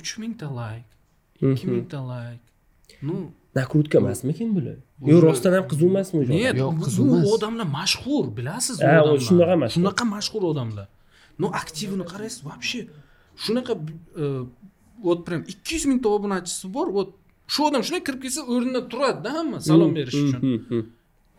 uch 0.00 0.10
mingta 0.22 0.46
layk 0.60 0.86
ikki 1.50 1.66
mingta 1.74 2.00
layk 2.12 2.40
ну 3.08 3.16
nakrutka 3.58 3.96
emasmikin 4.02 4.48
bular 4.56 4.76
yo 5.10 5.16
rostdan 5.26 5.52
ham 5.56 5.64
qiziq 5.70 5.88
emasmi 5.92 6.20
Yo'q, 6.20 6.72
bu- 6.78 6.84
qiz 6.84 6.94
bu 6.98 7.04
emas. 7.16 7.26
odamlar 7.34 7.66
mashhur 7.78 8.24
bilasiz 8.38 8.76
Ha, 8.82 8.92
u 8.92 8.92
u 8.94 9.02
odamlar 9.04 9.20
shunaqa 9.28 9.54
mashhur. 9.62 9.74
shunaqa 9.76 10.04
mashhur 10.14 10.42
odamlar 10.52 10.86
ну 11.38 11.46
aktivini 11.60 12.04
qaraysiz 12.12 12.42
вообще. 12.44 12.88
Shunaqa 13.36 13.72
e, 14.16 14.46
вот 15.02 15.24
прям 15.26 15.42
ikki 15.52 15.74
yuz 15.74 15.84
mingta 15.90 16.08
obunachisi 16.08 16.68
bor 16.72 16.88
вот 16.98 17.14
shu 17.46 17.66
odam 17.68 17.82
shunday 17.86 18.02
kirib 18.06 18.20
kelsa 18.24 18.42
o'rnida 18.52 18.80
turadida 18.92 19.30
hamma 19.38 19.58
salom 19.60 19.94
berish 19.98 20.16
uchun 20.24 20.42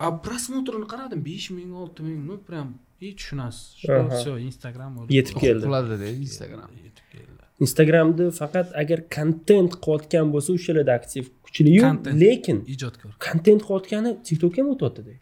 a 0.04 0.08
просмотрini 0.24 0.86
qaradim 0.92 1.20
besh 1.28 1.48
ming 1.56 1.70
olti 1.82 2.00
ming 2.08 2.20
ну 2.28 2.36
прям 2.48 2.68
и 3.00 3.08
tushunasiz 3.18 3.64
что 3.82 4.08
все 4.16 4.32
instagram 4.50 4.92
Yetib 5.18 5.36
keldi. 5.44 5.64
qiladida 5.66 6.06
instagram 6.26 6.70
yetib 6.86 7.06
keldi 7.14 7.42
instagramda 7.64 8.24
faqat 8.40 8.68
agar 8.82 8.98
kontent 9.16 9.72
qilayotgan 9.84 10.26
bo'lsa 10.34 10.50
o'shalarda 10.58 10.92
aktiv 11.00 11.24
kuchliyu 11.46 11.82
lekin 12.24 12.58
ijodkor 12.74 13.10
kontent 13.26 13.62
qilayotgani 13.68 14.10
tiktokka 14.28 14.58
ham 14.62 14.68
o'tyaptida 14.74 15.12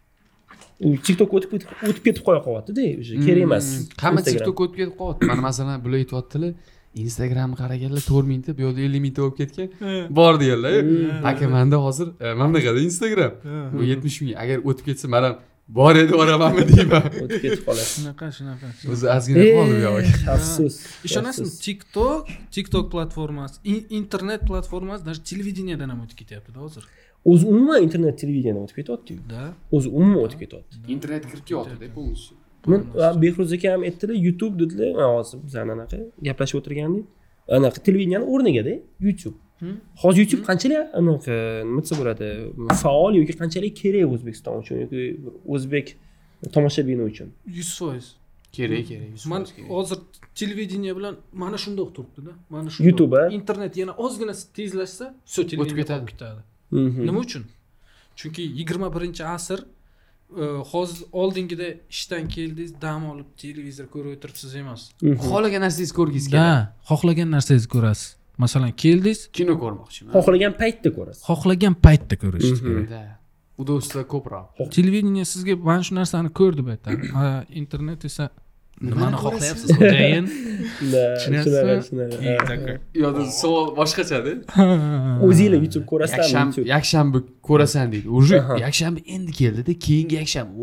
u 0.87 0.88
tiktok 1.06 1.30
o'tib 1.37 1.50
ketib- 1.54 1.74
o'tib 1.88 2.02
ketib 2.06 2.22
qo'ya 2.28 2.40
qolyaptida 2.46 2.82
o'sha 3.00 3.14
kerak 3.26 3.42
emas 3.48 3.66
hamma 4.04 4.20
tiktok 4.28 4.56
o'tib 4.64 4.76
ketib 4.80 4.94
qolyapti 5.00 5.26
mana 5.30 5.40
masalan 5.48 5.76
bular 5.84 5.98
aytyaptilar 6.02 6.52
instagramni 7.04 7.56
qaraganlar 7.62 8.02
to'rt 8.10 8.26
mingta 8.32 8.50
bu 8.58 8.62
yoqda 8.66 8.80
ellik 8.87 9.02
mingta 9.06 9.20
bo'lib 9.24 9.37
ketgan 9.40 9.68
bor 10.18 10.32
deganlar 10.42 10.72
aka 11.30 11.44
manda 11.56 11.76
hozir 11.87 12.08
mana 12.38 12.48
bunaqada 12.52 12.80
instagram. 12.88 13.32
Bu 13.76 13.82
yetmish 13.92 14.18
ming 14.22 14.34
agar 14.44 14.58
o'tib 14.68 14.84
ketsa 14.88 15.06
man 15.14 15.22
ham 15.28 15.34
bor 15.78 15.94
edi 16.02 16.12
boramanmi 16.20 16.64
deyman 16.70 17.04
o'tib 17.24 17.40
ketib 17.44 17.62
qoladi 17.68 17.88
shunaqa 17.94 18.26
shunaqa 18.38 18.66
o'zi 18.94 19.06
ozgina 19.16 19.44
qoldi 19.56 19.74
bu 19.78 19.82
yog'iga 19.88 20.12
xavfsiz 20.26 20.74
ishonasizmi 21.08 21.56
tiktok 21.66 22.22
tiktok 22.56 22.84
platformasi 22.94 23.54
in- 23.72 23.87
internet 24.00 24.40
platformasi 24.50 25.02
даже 25.08 25.20
televideniyadan 25.30 25.88
ham 25.92 26.00
o'tib 26.04 26.16
ketyaptida 26.22 26.58
hozir 26.64 26.84
o'zi 27.32 27.44
umuman 27.52 27.82
internet 27.87 28.18
televideniyadan 28.22 28.62
o'tib 28.66 28.76
ketyaptiyu 28.80 29.18
да 29.34 29.42
o'zi 29.76 29.88
umuman 29.98 30.20
o'tib 30.24 30.40
ketyapti 30.44 30.74
internet 30.96 31.22
kirib 31.30 31.44
kelyaptida 31.50 31.94
полностью 31.98 32.37
Men 32.66 32.87
behruz 33.22 33.52
aka 33.52 33.72
ham 33.72 33.82
aytdilar 33.82 34.14
youtube 34.26 34.58
dedilar 34.58 34.94
man 35.00 35.08
hozir 35.16 35.38
bizani 35.46 35.72
anaqa 35.76 35.98
gaplashib 36.28 36.56
o'tirgandik 36.60 37.04
anaqa 37.58 37.78
televideniyani 37.87 38.24
o'rnigada 38.32 38.74
youtube. 39.06 39.37
Hmm. 39.58 39.76
hozir 40.02 40.20
youtube 40.22 40.42
qanchalik 40.50 40.80
anaqa 41.00 41.34
nima 41.68 41.80
desa 41.84 41.94
bo'ladi 42.00 42.28
faol 42.82 43.12
yoki 43.20 43.34
qanchalik 43.42 43.74
kerak 43.82 44.12
o'zbekiston 44.14 44.54
uchun 44.62 44.76
yoki 44.82 45.00
o'zbek 45.54 45.87
tomoshabini 46.54 47.04
uchun 47.10 47.28
yuz 47.58 47.70
foiz 47.78 48.06
kerak 48.56 48.82
kerak 48.90 49.08
yuz 49.14 49.26
man 49.32 49.42
hozir 49.74 49.98
televideniya 50.40 50.92
bilan 50.98 51.14
mana 51.42 51.56
shundoq 51.64 51.88
turibdida 51.96 52.32
mana 52.54 52.70
shu 52.70 52.84
YouTube, 52.87 53.14
a? 53.20 53.22
internet 53.38 53.72
yana 53.82 53.92
ozgina 54.04 54.34
tezlashsa 54.56 55.06
все 55.30 55.40
televideniya 55.50 56.06
ketadi. 56.10 56.40
Nima 56.72 57.18
uchun? 57.18 57.44
Chunki 58.16 58.42
yigirma 58.42 58.88
birinchi 58.94 59.24
asr 59.24 59.61
e, 59.62 60.44
hozir 60.72 61.05
oldingida 61.12 61.68
ishdan 61.90 62.29
keldingiz 62.29 62.74
dam 62.83 63.09
olib 63.12 63.29
televizor 63.42 63.87
ko'rib 63.94 64.16
o'tiribsiz 64.16 64.55
emas. 64.62 64.90
Xohlagan 65.03 65.66
narsangizni 65.66 65.96
ko'rgingiz 65.98 66.29
keladi. 66.31 66.68
Xohlagan 66.90 67.35
narsangizni 67.37 67.70
ko'rasiz. 67.77 68.14
Masalan 68.44 68.72
keldingiz. 68.85 69.29
Kino 69.33 69.59
ko'rmoqchiman. 69.62 70.12
Xohlagan 70.16 70.57
paytda 70.62 70.94
ko'rasiz. 70.96 71.22
Xohlagan 71.29 71.74
paytda 71.87 72.18
ko'rishingiz 72.22 72.64
kerak. 72.68 73.20
Удобство 73.62 74.03
ko'proq. 74.14 74.64
Televideniya 74.77 75.27
sizga 75.31 75.55
mana 75.68 75.83
shu 75.87 75.94
narsani 75.94 76.33
ko'r 76.40 76.57
deb 76.59 76.72
aytadi 76.74 77.12
internet 77.62 78.05
esa 78.11 78.31
nimani 78.90 79.16
xohlayapsiz 79.24 79.68
xo'jayin 79.78 80.26
shunaqa, 81.22 81.74
shunaqa. 81.86 82.72
savol 83.40 83.66
boshqachada 83.78 84.32
o'zinglar 85.26 85.60
youtube 85.64 85.86
ko'rasizlarmi 85.92 86.66
yakshanba 86.74 87.18
ko'rasan 87.48 87.86
deydi 87.94 88.08
уже 88.18 88.36
yakshanba 88.66 89.00
endi 89.14 89.32
keldida 89.40 89.72
keyingi 89.86 90.14
yakshanba 90.20 90.54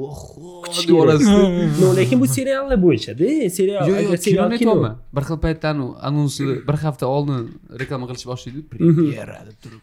yuborasizda 0.90 1.44
no 1.82 1.88
lekin 2.00 2.18
bu 2.24 2.28
seriallar 2.38 2.78
bo'yichada 2.86 3.26
serial 3.58 3.82
yo'q 3.92 4.18
serial 4.26 4.50
kino 4.62 4.74
aytyapman 4.74 4.94
bir 5.16 5.24
xil 5.30 5.38
paytda 5.46 5.68
anonsni 6.10 6.54
bir 6.68 6.78
hafta 6.86 7.06
oldin 7.16 7.40
reklama 7.82 8.06
qilish 8.10 8.26
boshlaydi 8.32 8.60
premyera 8.72 9.38
deb 9.48 9.58
turib 9.64 9.82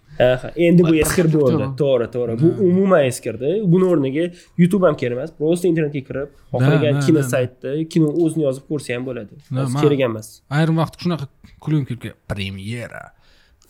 endi 0.66 0.82
bu 0.82 0.92
Bir 0.92 1.00
eskir 1.04 1.24
hafta 1.24 1.40
bo'ldi 1.40 1.68
to'g'ri. 1.82 2.06
To'g'ri 2.14 2.34
bu 2.42 2.48
umuman 2.68 3.04
eskirdi. 3.10 3.50
Buni 3.72 3.84
o'rniga 3.92 4.24
youtube 4.58 4.86
ham 4.86 4.96
kerak 4.96 5.18
emas 5.18 5.34
просто 5.40 5.68
internetga 5.70 6.02
kirib 6.08 6.28
xohlagan 6.52 7.00
kino 7.06 7.22
saytida 7.32 7.88
kino 7.92 8.08
o'zini 8.24 8.42
yozib 8.48 8.64
ko'rsa 8.70 8.96
ham 8.96 9.04
bo'ladi. 9.08 9.34
Kerak 9.82 10.00
emas. 10.10 10.28
Ayrim 10.60 10.76
vaqt 10.82 11.02
shunaqa 11.04 11.30
kulgim 11.64 11.84
kelib 11.88 12.02
keladi 12.04 12.18
premyera 12.32 13.04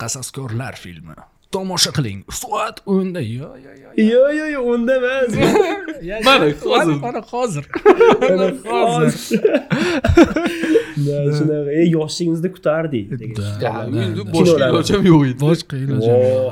qasoskorlar 0.02 0.74
filmi 0.84 1.14
tomosha 1.52 1.90
qiling. 1.96 2.20
Soat 2.30 2.82
o'nda. 2.86 3.20
Yo 3.20 3.48
yo 3.64 3.72
yo 3.80 3.90
yo'q 4.10 4.30
yo'q 4.38 4.50
yo'q 4.54 4.66
unda 4.74 4.94
emas. 5.00 5.30
Mana 6.28 6.46
hozir. 6.62 6.96
mana 7.06 7.20
hozir. 7.30 7.64
Mana 8.20 8.48
hozir. 8.70 9.40
shunaqa. 11.38 11.70
E 11.80 11.82
yoshligimizda 11.96 12.48
kutardik 12.56 13.06
endi 13.14 13.26
boshqa 14.36 14.66
ham 14.92 15.04
yo'q 15.12 15.22
edi. 15.28 15.38
Boshqa 15.46 15.74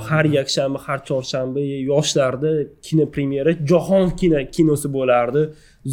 har 0.09 0.25
yakshanba 0.39 0.79
har 0.87 0.99
chorshanba 1.09 1.61
yoshlarda 1.93 2.53
kino 2.87 3.05
premyera 3.15 3.53
jahon 3.71 4.07
kino 4.21 4.39
kinosi 4.57 4.89
bo'lardi 4.97 5.43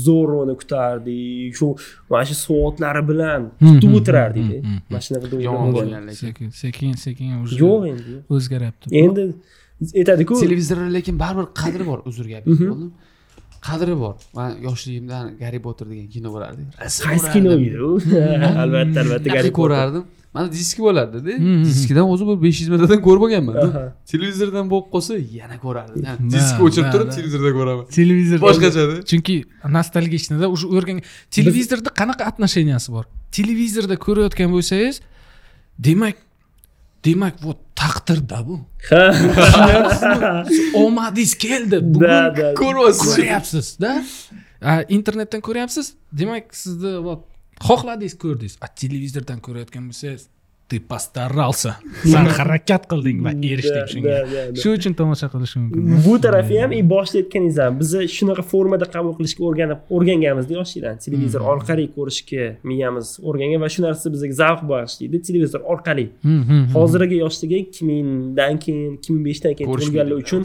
zo'rg'ini 0.06 0.54
kutardik 0.62 1.52
shu 1.60 1.68
mana 2.12 2.24
shu 2.30 2.36
soatlari 2.48 3.02
bilan 3.10 3.42
kutib 3.68 3.90
Mhm, 3.90 3.98
o'tirardik 4.00 4.46
mhm, 4.50 4.60
mhm. 4.68 4.80
mana 4.92 5.02
shunaqa 5.06 5.42
Yomon 5.48 5.70
bo'lgan. 5.78 6.04
lekin. 6.10 6.28
Sekin 6.28 6.50
sekin 6.62 6.94
sekin 7.06 7.30
уже 7.44 7.56
yo'q 7.64 7.82
endi. 7.92 8.14
o'zgaryapti 8.36 8.86
endi 9.04 9.24
aytadiku 10.00 10.34
televizorlar 10.44 10.90
lekin 10.98 11.16
baribir 11.24 11.46
qadri 11.62 11.84
bor 11.90 12.00
uzr 12.10 12.26
gap 12.34 12.44
Mhm. 12.54 12.88
qadri 13.68 13.96
bor. 14.04 14.16
Man 14.38 14.50
yoshligimda 14.68 15.18
garri 15.42 15.60
potter 15.66 15.86
degan 15.92 16.08
kino 16.16 16.30
bo'lardi. 16.36 16.62
Qaysi 17.06 17.28
kino 17.36 17.50
edi 17.58 17.70
u? 17.90 17.92
Albatta 18.64 19.00
albatta 19.06 19.30
Garri 19.36 19.52
ko'rardim 19.60 20.04
mana 20.34 20.48
diski 20.52 20.82
bo'lardida. 20.88 21.34
Diskidan 21.70 22.06
o'zi 22.14 22.24
bir 22.30 22.38
besh 22.46 22.60
yuz 22.62 22.70
martadan 22.74 23.00
ko'rib 23.08 23.22
bo'lganman 23.24 23.56
televizordan 24.12 24.66
bo'lib 24.72 24.88
qolsa 24.94 25.14
yana 25.40 25.58
ko'rardim 25.66 26.02
Da, 26.06 26.14
disk 26.36 26.56
o'chirib 26.66 26.90
turib 26.94 27.08
da. 27.10 27.16
televizorda 27.18 27.52
ko'raman. 27.60 27.86
Televizor 28.00 28.40
boshqachada. 28.48 28.96
chunki 29.12 29.36
nostalgichныйda 29.78 30.48
уже 30.56 30.66
o'rgan 30.76 30.98
televizorda 31.38 31.90
qanaqa 32.00 32.24
отношенияsi 32.32 32.90
bor? 32.96 33.06
Televizorda 33.38 33.96
ko'rayotgan 34.06 34.50
bo'lsangiz 34.56 34.96
demak 35.88 36.16
demak 37.06 37.36
вот 37.46 37.60
taqdirda 37.82 38.40
bu. 38.48 38.56
Ha. 38.90 39.04
omadingiz 40.84 41.34
keldi 41.46 41.78
bugun 41.94 42.26
da 42.38 42.54
ko'ryapsiz. 42.62 43.06
ko'ryapsizda. 43.16 43.92
Internetdan 44.98 45.42
ko'ryapsiz. 45.48 45.86
Demak 46.20 46.46
sizni 46.62 46.92
вот 47.08 47.22
xohladingiz 47.70 48.16
ko'rdingiz 48.24 48.56
a 48.66 48.68
televizordan 48.82 49.40
ko'rayotgan 49.48 49.90
bo'lsangiz 49.90 50.24
ты 50.74 50.80
постарался 50.80 51.78
san 52.04 52.26
harakat 52.38 52.88
qilding 52.92 53.20
va 53.26 53.32
erishding 53.52 53.88
shunga. 53.94 54.16
shu 54.62 54.70
uchun 54.78 54.94
tomosha 55.00 55.28
qilish 55.34 55.56
mumkin. 55.60 56.00
Bu 56.06 56.14
tarafi 56.26 56.56
ham 56.62 56.72
и 56.80 56.82
boshida 56.94 57.20
aytganingiz 57.24 57.58
ham 57.64 57.80
bizni 57.82 58.08
shunaqa 58.18 58.44
formada 58.54 58.86
qabul 58.96 59.14
qilishga 59.20 59.44
o'rganib 59.50 59.80
o'rganganmizda 59.96 60.54
yoshlikdan 60.60 60.96
televizor 61.06 61.42
orqali 61.54 61.86
ko'rishga 61.98 62.48
miyamiz 62.72 63.08
o'rgangan 63.30 63.60
va 63.66 63.70
shu 63.76 63.86
narsa 63.88 64.14
bizga 64.16 64.32
zavq 64.42 64.64
bag'ishlaydi 64.72 65.22
televizor 65.28 65.62
orqali. 65.74 66.08
Hmm, 66.26 66.32
hmm, 66.32 66.48
hmm. 66.50 66.74
hozirgi 66.78 67.22
yoshlarga 67.24 67.58
ikki 67.66 67.82
mingdan 67.92 68.56
keyin 68.64 68.82
ikki 68.98 69.10
ming 69.14 69.24
beshdan 69.30 69.54
keyin 69.58 69.70
tug'ilganlar 69.76 70.18
uchun 70.24 70.42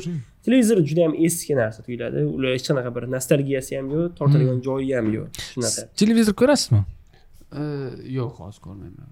televizor 0.47 0.79
juda 0.91 1.01
yam 1.07 1.15
eski 1.27 1.55
narsa 1.63 1.81
tuyuladi. 1.87 2.19
Ular 2.37 2.51
hech 2.57 2.69
qanaqa 2.69 2.95
bir 2.97 3.11
nostalgiyasi 3.17 3.73
ham 3.79 3.91
yo'q 3.97 4.15
tortadigan 4.19 4.63
joyi 4.69 4.93
ham 4.99 5.13
yo'q 5.17 5.27
shunaqa. 5.55 5.81
Televizor 6.03 6.41
ko'rasizmi 6.43 6.85
yo'q 8.19 8.33
hozir 8.41 8.61
ko'rmayman 8.67 9.09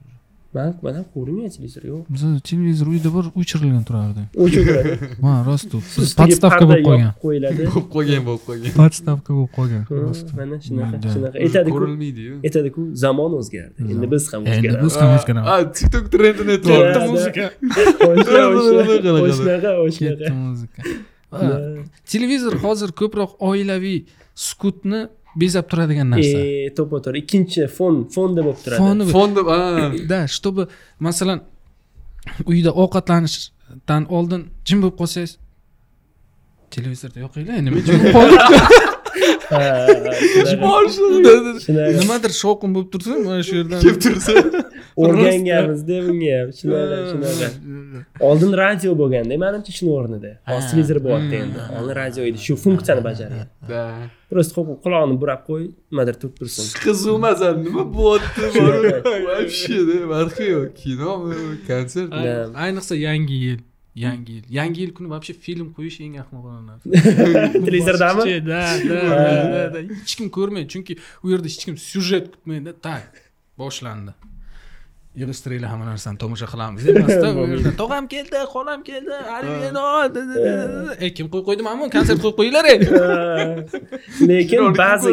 man 0.57 0.69
man 0.83 0.95
ham 0.99 1.07
ko'rmayman 1.15 1.51
televizor 1.57 1.83
yo'q 1.93 2.03
bizni 2.15 2.41
televizor 2.51 2.87
uyda 2.95 3.09
bir 3.17 3.25
o'chirilgan 3.41 3.85
turardi 3.89 4.23
o'chiradi 4.45 4.91
ha 5.25 5.33
rost 5.49 5.71
u 5.75 5.77
ustiga 5.79 6.17
podstavka 6.21 6.55
parda 6.59 6.67
bo'lib 6.73 6.87
qolgan 6.89 7.13
qo'yiladi 7.25 7.61
bo'lib 7.75 7.89
qolgan 7.95 8.23
bo'lib 8.29 8.43
qolgan 8.49 8.73
podstavka 8.81 9.31
bo'lib 9.39 9.53
qolgan 9.59 9.83
mana 10.41 10.57
shunaqa 10.67 10.97
shunaqa 11.15 11.37
aytadiku 11.47 11.75
ko'rilmaydiyu 11.77 12.35
aytadiku 12.47 12.83
zamon 13.05 13.33
o'zgardi. 13.41 13.79
Endi 13.93 14.07
biz 14.15 14.25
ham 14.33 14.41
endi 14.47 14.51
o'zgaramiz 14.57 14.85
biz 14.87 14.95
ham 15.03 15.11
o'zgaramiz 15.19 15.49
tiktok 15.79 16.05
trendini 16.15 16.53
aytyapti 16.57 17.01
muzika. 17.17 17.45
muzika 20.49 20.81
Ha, 21.31 21.61
televizor 22.13 22.55
hozir 22.65 22.93
ko'proq 23.01 23.31
oilaviy 23.49 23.99
sukutni 24.35 25.01
bezab 25.43 25.67
turadigan 25.71 26.09
narsa. 26.15 26.39
E 26.67 26.71
to'ppa 26.79 26.97
to'g'ri 27.05 27.23
ikkinchi 27.25 27.69
fon 27.79 27.95
fonda 28.15 28.41
bo'lib 28.47 28.61
turadi 28.65 28.81
foni 28.83 29.05
fonda 29.15 29.41
a 29.57 29.59
да 30.13 30.21
чтобы 30.37 30.63
masalan 31.07 31.39
uyda 32.51 32.71
ovqatlanishdan 32.83 34.03
oldin 34.17 34.43
jim 34.69 34.79
bo'lib 34.83 34.97
qolsangiz 35.01 35.33
televizorda 36.75 37.19
yoqinglar 37.25 37.57
nima 37.67 37.81
jim 37.87 37.99
bo'lib 38.17 38.43
nimadir 42.01 42.33
shovqin 42.43 42.71
bo'lib 42.75 42.91
tursa 42.95 43.11
mana 43.27 43.43
shu 43.49 43.55
yerdan. 43.61 43.79
Kelib 43.85 43.99
tursa 44.07 44.33
o'rganganmizda 45.03 45.97
bunga 46.09 46.33
ham 46.41 46.49
shunaqa 46.59 46.97
shunaqa 47.11 47.49
oldin 48.29 48.53
radio 48.63 48.91
bo'lganda 49.01 49.35
manimcha 49.45 49.73
shuni 49.79 49.91
o'rnida. 49.99 50.31
Hozir 50.51 50.69
televizor 50.71 50.99
bo'lyapti 51.07 51.37
endi. 51.45 51.59
Oldin 51.79 51.95
radio 52.03 52.23
edi 52.31 52.39
shu 52.47 52.55
funksiyani 52.65 53.03
bajargan. 53.09 53.49
Просто 54.31 54.53
quloqni 54.85 55.15
burab 55.23 55.41
qo'y 55.49 55.65
nimadir 55.91 56.15
turib 56.21 56.35
tursin. 56.41 56.65
Qiziq 56.85 57.15
emas 57.21 57.41
a 57.47 57.51
nima 57.67 57.83
bo'lyapti 57.99 58.41
вообще 59.29 59.77
farqi 60.13 60.45
yo'q 60.55 60.69
kinomi 60.83 61.37
konsert. 61.71 62.11
Ayniqsa 62.65 62.95
yangi 63.07 63.37
yil 63.47 63.61
yangi 64.05 64.33
yil. 64.37 64.45
Yangi 64.59 64.81
yil 64.83 64.93
kuni 64.97 65.09
вообще 65.11 65.33
film 65.45 65.69
qo'yish 65.77 65.99
eng 66.05 66.17
ahmoqona 66.23 66.61
narsa 66.69 66.87
televizordami? 67.67 68.23
да 68.51 68.63
да 68.91 69.01
да 69.53 69.63
да 69.75 69.79
hech 70.01 70.15
kim 70.19 70.29
ko'rmaydi 70.37 70.69
chunki 70.73 70.93
u 71.25 71.27
yerda 71.33 71.49
hech 71.53 71.65
kim 71.69 71.77
syujet 71.91 72.25
kutmaydi 72.35 72.73
tak 72.87 73.09
boshlandi 73.61 74.13
yig'ishtiringlar 75.21 75.69
hamma 75.73 75.87
narsani 75.91 76.19
tomosha 76.23 76.47
qilamiz 76.53 76.83
yerda 76.89 77.71
tog'am 77.83 78.05
keldi 78.15 78.39
xolam 78.55 78.81
keldi 78.89 79.15
ey 81.05 81.11
kim 81.17 81.27
qo'yib 81.33 81.47
qo'ydi 81.49 81.63
mana 81.69 81.77
bu 81.83 81.89
konsert 81.97 82.21
qo'yib 82.25 82.37
qo'yinglar 82.41 82.65
lekin 84.31 84.61
ba'zi 84.83 85.09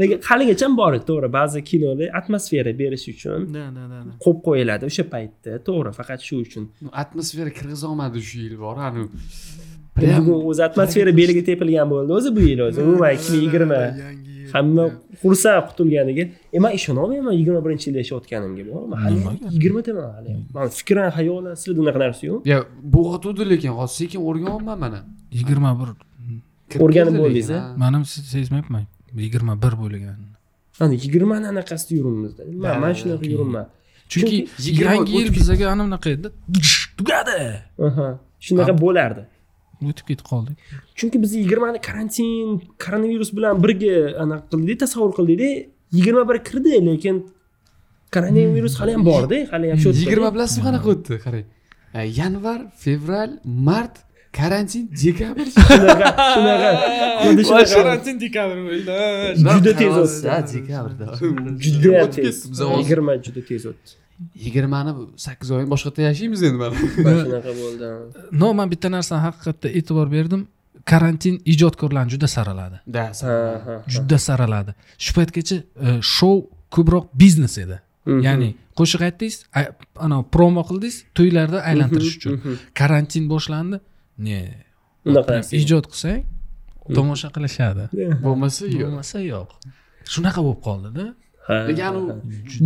lekin 0.00 0.18
haligacha 0.30 0.70
bor 0.80 0.92
edi 0.98 1.04
to'g'ri 1.10 1.28
ba'zi 1.38 1.58
kinolar 1.70 2.08
atmosfera 2.20 2.72
berish 2.80 3.06
uchun 3.14 3.40
qo'yib 4.24 4.40
qo'yiladi 4.48 4.90
o'sha 4.90 5.04
paytda 5.14 5.60
to'g'ri 5.68 5.90
faqat 6.00 6.20
shu 6.28 6.40
uchun 6.46 6.64
atmosfera 7.04 7.50
kirgizolmadi 7.58 8.18
shu 8.30 8.38
yil 8.46 8.56
bor 8.64 8.76
bugun 10.00 10.40
o'zi 10.50 10.62
atmosfera 10.68 11.12
belgi 11.20 11.42
tepilgan 11.50 11.88
bo'ldi 11.94 12.10
o'zi 12.18 12.30
bu 12.36 12.40
yil 12.50 12.60
o'zi 12.68 12.78
umuman 12.86 13.10
ikki 13.16 13.28
ming 13.32 13.42
yigirma 13.46 13.80
hamma 14.54 14.84
xursand 15.22 15.62
qutulganiga 15.68 16.24
e 16.56 16.58
man 16.64 16.72
ishonolmayman 16.78 17.34
yigirma 17.40 17.60
birinchi 17.64 17.84
yilda 17.88 18.00
yashayotganimga 18.04 18.62
man 18.92 18.98
hali 19.04 19.16
Nimaga? 19.20 19.46
yigirmadaman 19.54 20.08
hali. 20.16 20.30
Man 20.56 20.66
fikran 20.78 21.10
hayolan 21.18 21.54
sizlarda 21.60 21.80
unaqa 21.84 21.98
narsa 22.04 22.22
yo'q. 22.30 22.40
Ya 22.52 22.58
bo'g'otuvdi 22.94 23.42
lekin 23.52 23.72
hozir 23.78 23.96
sekin 24.00 24.20
o'rganyapman 24.28 24.76
mana. 24.84 25.00
Yigirma 25.38 25.70
bir. 25.80 25.88
O'rganib 26.84 27.14
bo'ldingiz, 27.22 27.50
man 27.82 27.92
ham 27.96 28.02
se- 28.12 28.26
sezmayapman. 28.34 28.84
Yigirma 29.24 29.54
bir 29.64 29.74
bo'lgan. 29.82 30.16
Ana 30.82 30.92
yigirmani 31.04 31.46
anaqasida 31.52 31.92
yuribmizda 32.00 32.42
man 32.64 32.74
man 32.82 32.92
shunaqa 33.00 33.26
yuribman 33.34 33.66
chunki 34.12 34.36
yangi 34.84 35.12
yil 35.18 35.28
bizaga 35.38 35.64
ana 35.72 35.82
bunaqa 35.86 36.08
edi 36.16 36.28
tugadi. 36.98 37.38
Aha. 37.86 38.06
Shunaqa 38.46 38.72
bo'lardi 38.84 39.22
o'tib 39.86 40.06
ketib 40.10 40.26
qoldik 40.32 40.56
chunki 40.98 41.22
biz 41.22 41.34
yigirmani 41.34 41.78
karantin 41.88 42.62
koronavirus 42.84 43.30
bilan 43.36 43.62
birga 43.64 43.96
anaqa 44.24 44.44
qildikda 44.52 44.78
tasavvur 44.84 45.12
qildikda 45.18 45.48
yigirma 45.96 46.22
bir 46.30 46.38
kirdi 46.48 46.86
lekin 46.88 47.16
koronavirus 48.14 48.74
hali 48.80 48.92
ham 48.96 49.04
borda 49.12 49.38
hali 49.52 49.70
ham 49.70 49.78
shu 49.84 49.88
yigirma 50.02 50.28
bilasizmi 50.34 50.64
qanaqa 50.68 50.88
o'tdi? 50.94 51.14
Qarang. 51.26 51.46
E, 51.98 52.00
yanvar 52.20 52.60
fevral 52.84 53.30
mart 53.68 53.96
karantin 54.38 54.84
dekabr. 55.02 55.46
Shunaqa 55.72 56.08
shunaqa. 56.34 56.70
Xuddi 57.24 57.42
shunaqa. 57.50 57.94
Dekabr 58.24 58.56
Juda 59.54 59.72
tez 59.80 59.94
o'tdi. 60.02 60.26
Dekabrda 60.54 61.06
juda 61.64 62.10
tez. 62.16 62.36
Yigirma 62.78 63.14
juda 63.24 63.42
tez 63.50 63.64
o'tdi 63.72 63.90
yigirmani 64.44 64.92
sakkiz 65.16 65.50
oy 65.56 65.64
boshqa 65.72 66.02
yashaymiz 66.08 66.42
endi 66.42 66.58
mana. 66.62 66.74
Mana 67.06 67.24
shunaqa 67.24 67.52
bo'ldi. 67.62 67.90
No 68.42 68.52
man 68.58 68.70
bitta 68.72 68.88
narsani 68.96 69.22
haqiqatda 69.26 69.68
e'tibor 69.78 70.08
berdim. 70.16 70.46
Karantin 70.90 71.36
ijodkorlarni 71.52 72.10
juda 72.14 72.28
saraladi. 72.36 72.80
Ha 72.94 73.82
juda 73.94 74.18
saraladi. 74.28 74.74
Shu 75.04 75.12
paytgacha 75.18 75.56
e, 75.58 75.98
shou 76.16 76.36
ko'proq 76.74 77.04
biznes 77.22 77.58
edi. 77.64 77.78
Mhm. 78.08 78.20
ya'ni 78.26 78.48
qo'shiq 78.78 79.02
aytdingiz 79.08 79.36
anavi 80.06 80.24
promo 80.34 80.62
qildingiz 80.68 80.96
to'ylarda 81.18 81.58
aylantirish 81.70 82.16
uchun. 82.18 82.34
Mhm. 82.38 82.54
karantin 82.80 83.24
boshlandi. 83.32 83.80
Ne 84.26 84.38
unaqa 85.10 85.40
ijod 85.62 85.84
qilsang 85.92 86.22
tomosha 86.96 87.28
qilishadi. 87.36 87.84
Bo'lmasa 88.24 88.62
yo'q. 88.66 88.80
Bo'lmasa 88.84 89.18
yo'q. 89.32 89.50
Shunaqa 90.14 90.40
bo'lib 90.46 90.62
qoldida 90.68 91.04
lekin 91.68 91.94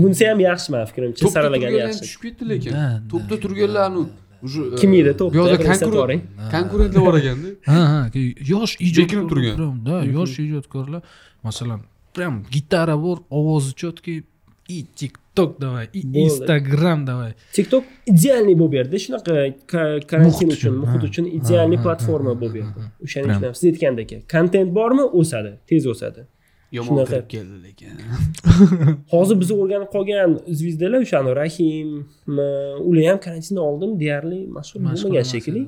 bunisi 0.03 0.25
ham 0.31 0.39
yaxshi 0.49 0.69
man 0.73 0.85
fikrimcha 0.91 1.21
to'pda 1.25 1.33
saralagan 1.37 1.69
turganlar 1.71 1.89
yaxshi. 1.89 2.03
tushib 2.05 2.21
ketdi 2.25 2.45
lekin. 2.53 2.73
Da, 2.79 3.03
to'pda 3.13 3.35
da, 3.37 3.41
turganlar 3.45 3.83
anu 3.91 4.03
уже 4.47 4.63
kim 4.81 4.93
edi? 5.01 5.13
To'pda 5.21 5.33
bu 5.35 5.39
yoqda 5.41 5.57
bir 5.59 5.65
eslatib 5.65 5.87
konkurent 5.87 5.95
yuboring. 5.97 6.23
konkurentlar 6.55 7.03
bor 7.07 7.15
ekanda 7.21 7.49
ha 7.71 7.81
ha 7.93 8.01
yosh 8.53 8.73
Bekinib 8.99 9.27
turgan. 9.31 9.55
ijodkorlar 9.55 9.87
да 9.87 9.95
yosh 10.17 10.35
ijodkorlar 10.47 11.03
masalan 11.47 11.81
прям 12.17 12.35
gitara 12.55 12.97
bor 13.05 13.17
ovozi 13.39 13.73
четкий 13.81 14.19
и 14.69 14.79
tiktok 14.99 15.51
давай 15.61 15.85
и 15.93 16.01
instagram 16.25 16.99
давай 17.11 17.31
tiktok 17.57 17.85
idealniy 18.13 18.57
bo'lib 18.61 18.73
berdi. 18.77 18.97
Shunaqa 19.05 19.33
ka- 19.73 20.01
karantin 20.11 20.49
uchun. 20.57 20.75
muhit 20.83 21.03
uchun 21.09 21.25
idealniy 21.39 21.79
ha, 21.79 21.83
platforma 21.85 22.33
bo'lib 22.41 22.55
berdi. 22.55 22.81
ha. 22.85 22.93
o'shaning 23.05 23.31
ham 23.45 23.55
siz 23.59 23.65
aytgandek. 23.73 24.11
Kontent 24.35 24.69
bormi? 24.79 25.03
O'sadi. 25.21 25.51
Tez 25.69 25.83
o'sadi 25.93 26.21
yomon 26.79 27.05
kirib 27.11 27.29
keldi 27.35 27.57
lekin. 27.67 27.89
Hozir 29.15 29.37
biz 29.43 29.51
o'rganib 29.61 29.91
qolgan 29.97 30.31
zvizdalar 30.59 31.01
o'shani 31.07 31.33
rahim 31.43 31.89
m, 32.37 32.39
ular 32.89 33.05
ham 33.11 33.19
karantindan 33.27 33.65
oldin 33.71 33.91
deyarli 34.03 34.41
mashhur 34.57 34.79
bo'lmagan 34.85 35.27
shekilli. 35.33 35.63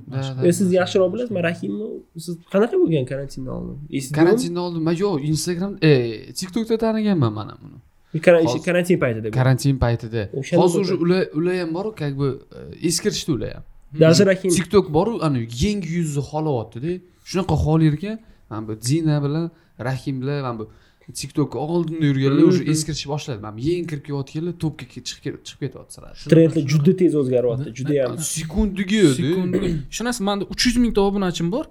Siz 0.58 0.68
yaxshiroq 0.80 1.08
bilasizmi? 1.14 1.40
Rahimni 1.48 1.86
siz 2.26 2.34
qanaqa 2.52 2.76
bo'lgan 2.82 3.04
karantindan 3.12 3.52
oldin? 3.58 3.76
Karantindan 4.18 4.62
oldin 4.66 4.82
man 4.88 4.96
yo'q 5.04 5.14
instagram 5.32 5.72
e 5.90 5.92
tiktokda 6.38 6.76
taniganman 6.84 7.32
mana 7.40 7.54
buni. 7.62 7.78
Bormi? 8.14 8.20
Karan- 8.26 8.44
Hozir- 8.46 8.64
karantin 8.68 8.98
paytida 9.04 9.28
karantin 9.38 9.76
paytida. 9.84 10.22
Hozir 10.60 10.78
уже 10.84 10.94
ular 11.04 11.22
ular 11.38 11.54
ham 11.62 11.70
boru 11.76 11.90
как 12.02 12.12
бы 12.20 12.28
e, 12.58 12.86
eskirishdi 12.88 13.30
ular 13.38 13.52
ham. 13.56 13.62
Даже 14.00 14.22
rahim. 14.26 14.50
Tiktok 14.56 14.86
boru 14.96 15.12
ani 15.26 15.38
yangi 15.64 15.88
yuzni 15.98 16.22
xohlayaptida 16.30 16.92
shunaqa 17.30 17.54
xohlar 17.64 17.92
ekan 17.98 18.16
mana 18.50 18.62
bu 18.68 18.72
dina 18.88 19.16
bilan 19.24 19.44
rahim 19.88 20.14
bilan 20.22 20.36
mana 20.46 20.58
bu 20.60 20.64
tiktokka 21.12 21.58
oldinda 21.58 22.06
yurganlar 22.06 22.44
уже 22.50 22.64
eskirishni 22.72 23.08
boshladi. 23.12 23.40
Mana 23.46 23.58
yangi 23.60 23.86
kirib 23.90 24.04
kelayotganlar 24.06 24.54
topga 24.64 24.84
chiqib 25.08 25.20
ket- 25.24 25.44
chiqib 25.48 25.60
ketyapti 25.64 25.92
sirasi. 25.96 26.28
Trendlar 26.32 26.64
juda 26.72 26.92
tez 27.00 27.12
o'zgaryapti 27.20 27.68
judayam 27.78 28.18
sekundiga 28.18 29.02
sekund 29.18 29.54
shu 29.94 30.02
narsa 30.06 30.20
manda 30.28 30.44
uch 30.52 30.62
yuz 30.66 30.76
mingta 30.84 31.00
obunachim 31.08 31.48
bor. 31.54 31.64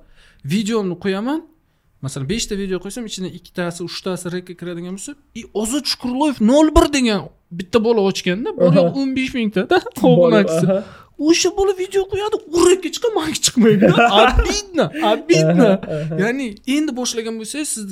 Videomni 0.54 0.96
qo'yaman. 1.04 1.40
Masalan 2.06 2.28
beshta 2.34 2.54
video 2.64 2.78
qo'ysam 2.84 3.04
ichidan 3.10 3.30
ikkitasi 3.38 3.80
uchtasi 3.88 4.28
rekka 4.36 4.54
kiradigan 4.60 4.94
bo'lsa 4.98 5.12
и 5.40 5.42
ozod 5.62 5.86
shukurloyev 5.92 6.38
nol 6.52 6.68
bir 6.78 6.88
degan 6.96 7.22
bitta 7.60 7.80
bola 7.88 8.02
ochganda 8.10 8.50
bor 8.58 8.72
yo'q 8.80 8.98
o'n 9.02 9.10
besh 9.18 9.32
mingtada 9.40 9.78
obunachisi. 10.12 10.68
o'sha 11.28 11.50
bola 11.58 11.74
video 11.84 12.04
qo'yadi 12.12 12.36
u 12.56 12.60
rekka 12.70 12.90
chiqadi 12.96 13.14
manga 13.18 13.38
chiqmaydi 13.46 13.86
обидно 14.24 14.86
обидно 15.14 15.70
ya'ni 16.24 16.48
endi 16.76 16.92
boshlagan 17.00 17.36
bo'lsangiz 17.40 17.70
siz 17.76 17.86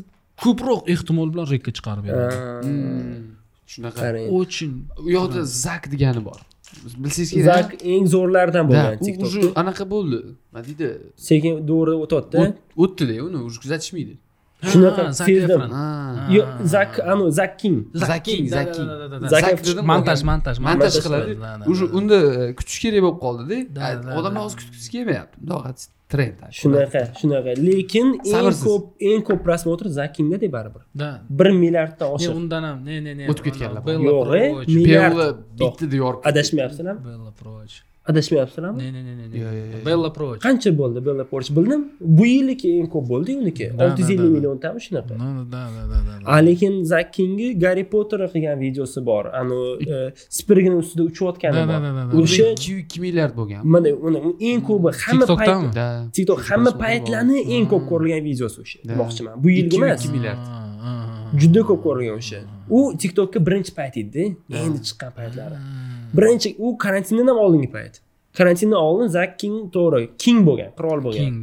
ko'proq 0.43 0.81
ehtimol 0.93 1.27
bilan 1.33 1.45
rekka 1.53 1.71
chiqarib 1.77 2.03
beradi 2.07 2.35
Hmm. 2.65 3.23
shunaqa. 3.71 4.01
очень 4.39 4.73
u 5.05 5.09
yoqda 5.17 5.41
zak 5.65 5.83
degani 5.93 6.21
bor. 6.27 6.39
Bilsangiz 7.03 7.29
kerak 7.35 7.45
zak 7.55 7.69
eng 7.93 8.05
zo'rlaridan 8.15 8.65
bo'lgan 8.69 8.93
u 9.01 9.23
уже 9.25 9.39
anaqa 9.61 9.83
bo'ldi. 9.93 10.19
Nima 10.53 10.61
deydi 10.67 10.87
sekin 11.29 11.53
to'g'ri 11.69 11.93
o'tyapti 12.03 12.35
o't- 12.43 12.57
o'tdida 12.83 13.13
uni 13.27 13.37
уже 13.47 13.57
kuzatishmaydi. 13.63 14.13
Shunaqa 14.71 15.03
sezdim. 15.13 15.61
Efron. 15.61 15.69
Ha. 15.77 15.85
Yo, 16.35 16.43
zak 16.73 16.91
anu 17.11 17.23
zak 17.39 17.53
king. 17.61 17.77
Zak 19.33 19.45
montaj 19.91 20.19
montaj 20.31 20.55
montaj 20.67 20.93
qiladi. 21.05 21.31
Уже 21.71 21.85
da. 21.87 21.93
unda 21.97 22.17
kutish 22.57 22.79
kerak 22.83 23.01
bo'lib 23.05 23.19
qoldida 23.25 23.57
Da, 23.77 23.81
da, 24.03 24.09
odamlar 24.19 24.41
da. 24.41 24.45
hozir 24.45 24.57
kutgisi 24.61 24.89
kelmayapti 24.93 25.35
trend 26.13 26.41
shunaqa 26.59 27.03
shunaqa. 27.19 27.55
Lekin 27.67 28.07
eng 28.37 28.49
ko'p 28.65 29.07
eng 29.11 29.21
ko'p 29.27 29.43
prosmotr 29.47 29.91
zak 29.97 30.15
kingda 30.15 30.37
baribir. 30.57 30.83
Da. 31.01 31.09
bir 31.29 31.49
milliarddan 31.61 32.15
oshiq. 32.15 32.35
Undan 32.41 32.63
ham 32.69 32.85
ne 32.85 33.03
ne 33.03 33.17
ne. 33.17 33.29
O'tib 33.31 33.45
ketganlar 33.49 33.81
Yo'q, 34.09 34.67
milliard. 34.75 35.39
Bittada 35.61 35.95
yorib 36.03 36.27
adashmayapsizlarmi 36.31 37.01
Bella 37.07 37.31
Proch. 37.41 37.75
Adashmayapsizlarmi 38.09 38.79
Ne 38.83 38.93
ne 38.93 39.01
ne 39.05 39.13
ne, 39.31 39.37
Yo, 39.37 39.45
yo, 39.45 39.63
ne 39.71 39.77
yo. 39.79 39.85
Bella 39.85 40.09
Proch. 40.13 40.39
qancha 40.45 40.71
bo'ldi 40.77 40.99
bella 41.05 41.23
porch? 41.31 41.49
Bildim. 41.57 41.81
Bu 42.17 42.25
yilniki 42.25 42.67
eng 42.79 42.89
ko'p 42.93 43.05
bo'ldi 43.13 43.31
uniki. 43.41 43.65
Olti 43.83 44.01
yuz 44.01 44.09
ellik 44.15 44.31
milliontami 44.37 44.79
shunaqa? 44.85 45.13
Da 45.19 45.25
da 45.53 45.61
da 45.75 45.83
da 45.93 45.99
da. 46.25 46.31
a 46.33 46.35
lekin 46.47 46.73
zak 46.91 47.13
kingni 47.17 47.47
garri 47.63 47.83
potter 47.93 48.19
qilgan 48.33 48.57
videosi 48.65 48.99
bor. 49.09 49.25
Anavi 49.25 49.89
e, 49.93 50.13
spirgini 50.37 50.75
ustida 50.81 51.03
uchayotgani 51.09 51.55
Da, 51.55 51.67
da, 51.67 52.11
bor. 52.13 52.23
o'sha 52.23 52.45
ikki 52.55 52.71
ikki 52.83 52.97
milliard 53.05 53.33
bo'lgan. 53.39 53.61
Mana 53.73 53.89
uni 54.07 54.19
eng 54.49 54.61
ko'pi 54.67 54.89
hamma 55.03 55.25
payt 55.25 55.39
TikTokdami? 55.39 55.69
да 55.79 55.85
tiktok 56.15 56.39
hamma 56.49 56.71
paytlarni 56.83 57.37
eng 57.55 57.65
ko'p 57.71 57.83
ko'rilgan 57.91 58.21
videosi 58.29 58.57
o'sha. 58.63 58.77
Demoqchiman. 58.89 59.33
Bu 59.43 59.47
yilgi 59.57 59.75
Ikki- 59.75 59.85
emas. 59.85 59.99
ikki 60.05 60.13
milliard. 60.15 60.39
Juda 61.41 61.61
ko'p 61.69 61.79
ko'rilgan 61.85 62.15
o'sha 62.21 62.39
u 62.77 62.79
tiktokka 63.01 63.39
birinchi 63.47 63.73
payt 63.79 63.97
edida 64.01 64.23
endi 64.63 64.79
chiqqan 64.87 65.11
paytlari. 65.19 65.59
Birinchi 66.17 66.55
u 66.65 66.77
karantindan 66.83 67.27
ham 67.31 67.43
oldingi 67.45 67.69
payt. 67.75 67.99
Karantindan 68.37 68.79
oldin 68.79 69.09
zak 69.17 69.31
king 69.41 69.55
to'g'ri 69.75 70.05
king 70.23 70.39
bo'lgan 70.47 70.71
qirol 70.77 71.01
bo'lgan. 71.05 71.39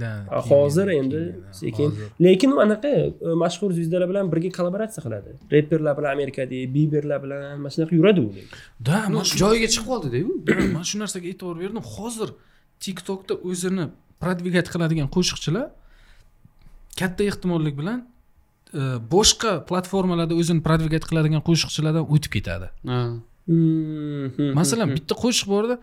Hozir 0.51 0.89
endi 0.99 1.23
sekin. 1.61 1.93
lekin 2.27 2.55
u 2.57 2.61
anaqa 2.65 2.93
e, 2.99 3.35
mashhur 3.43 3.71
zvizdalar 3.79 4.09
bilan 4.13 4.31
birga 4.33 4.51
kollaboratsiya 4.59 5.03
qiladi. 5.07 5.37
Reperlar 5.55 5.95
bilan 5.99 6.11
amerikadagi 6.17 6.63
biberlar 6.77 7.19
bilan 7.25 7.41
mana 7.63 7.71
shunaqa 7.75 7.95
yuradi 8.01 8.21
u. 8.27 8.29
Mana 9.15 9.25
shu 9.31 9.41
joyiga 9.45 9.69
chiqib 9.75 9.89
qoldida 9.93 10.19
u. 10.29 10.31
Man 10.77 10.85
shu 10.91 10.97
narsaga 11.03 11.27
e'tibor 11.33 11.57
berdim. 11.63 11.83
Hozir 11.97 12.29
tiktokda 12.85 13.35
o'zini 13.51 13.85
продвигать 14.23 14.69
qiladigan 14.75 15.09
qo'shiqchilar 15.17 15.67
katta 17.01 17.23
ehtimollik 17.31 17.75
bilan 17.81 17.99
boshqa 19.15 19.53
platformalarda 19.71 20.35
o'zini 20.41 20.61
продвигать 20.69 21.05
qiladigan 21.11 21.43
qo'shiqchilardan 21.49 22.05
o'tib 22.15 22.31
ketadi 22.37 22.67
masalan 24.61 24.89
bitta 24.97 25.15
qo'shiq 25.23 25.47
borda 25.55 25.77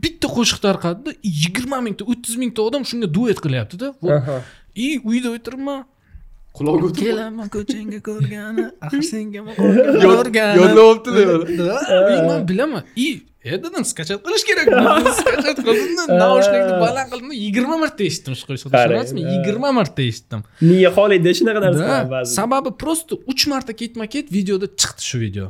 bitta 0.04 0.28
qo'shiq 0.38 0.60
tarqadida 0.66 1.12
yigirma 1.42 1.78
mingta 1.86 2.04
o'ttiz 2.12 2.36
mingta 2.42 2.60
odam 2.68 2.84
shunga 2.90 3.08
duet 3.18 3.38
qilyaptida 3.46 3.88
и 4.86 4.88
uyda 5.12 5.30
o'tiribman 5.38 5.80
qulog'iga 6.58 6.86
o'tib 6.90 7.04
kelaman 7.08 7.48
ko'changga 7.56 8.00
ko'rgani 8.10 8.66
axir 8.86 9.04
senga 9.12 9.40
Yod- 9.48 10.04
ko'rgani 10.06 10.56
yodlayaptilar 10.62 11.40
Да, 11.60 11.76
man 12.30 12.40
bilaman 12.52 12.84
и 13.06 13.08
dedim 13.64 13.84
skachat 13.92 14.20
qilish 14.26 14.44
kerak 14.50 14.68
skachat 15.20 15.58
qildim 15.68 15.92
naushnikni 16.24 16.74
baland 16.84 17.08
qildim 17.14 17.32
yigirma 17.46 17.76
marta 17.84 18.02
eshitdim 18.10 18.34
shu 18.40 18.46
qo'shiqni 18.50 18.72
Qarang, 18.76 18.90
tushunasizmi 18.92 19.22
ha. 19.26 19.32
yigirma 19.34 19.70
marta 19.80 20.02
eshitdim. 20.12 20.42
Miya 20.70 20.90
xoliyda 20.98 21.32
shunaqa 21.40 21.60
narsa 21.66 22.24
sababi 22.38 22.70
просто 22.84 23.14
uch 23.32 23.44
marta 23.54 23.72
ketma 23.82 24.06
ket 24.14 24.28
videoda 24.38 24.68
chiqdi 24.82 25.02
shu 25.10 25.18
video. 25.26 25.46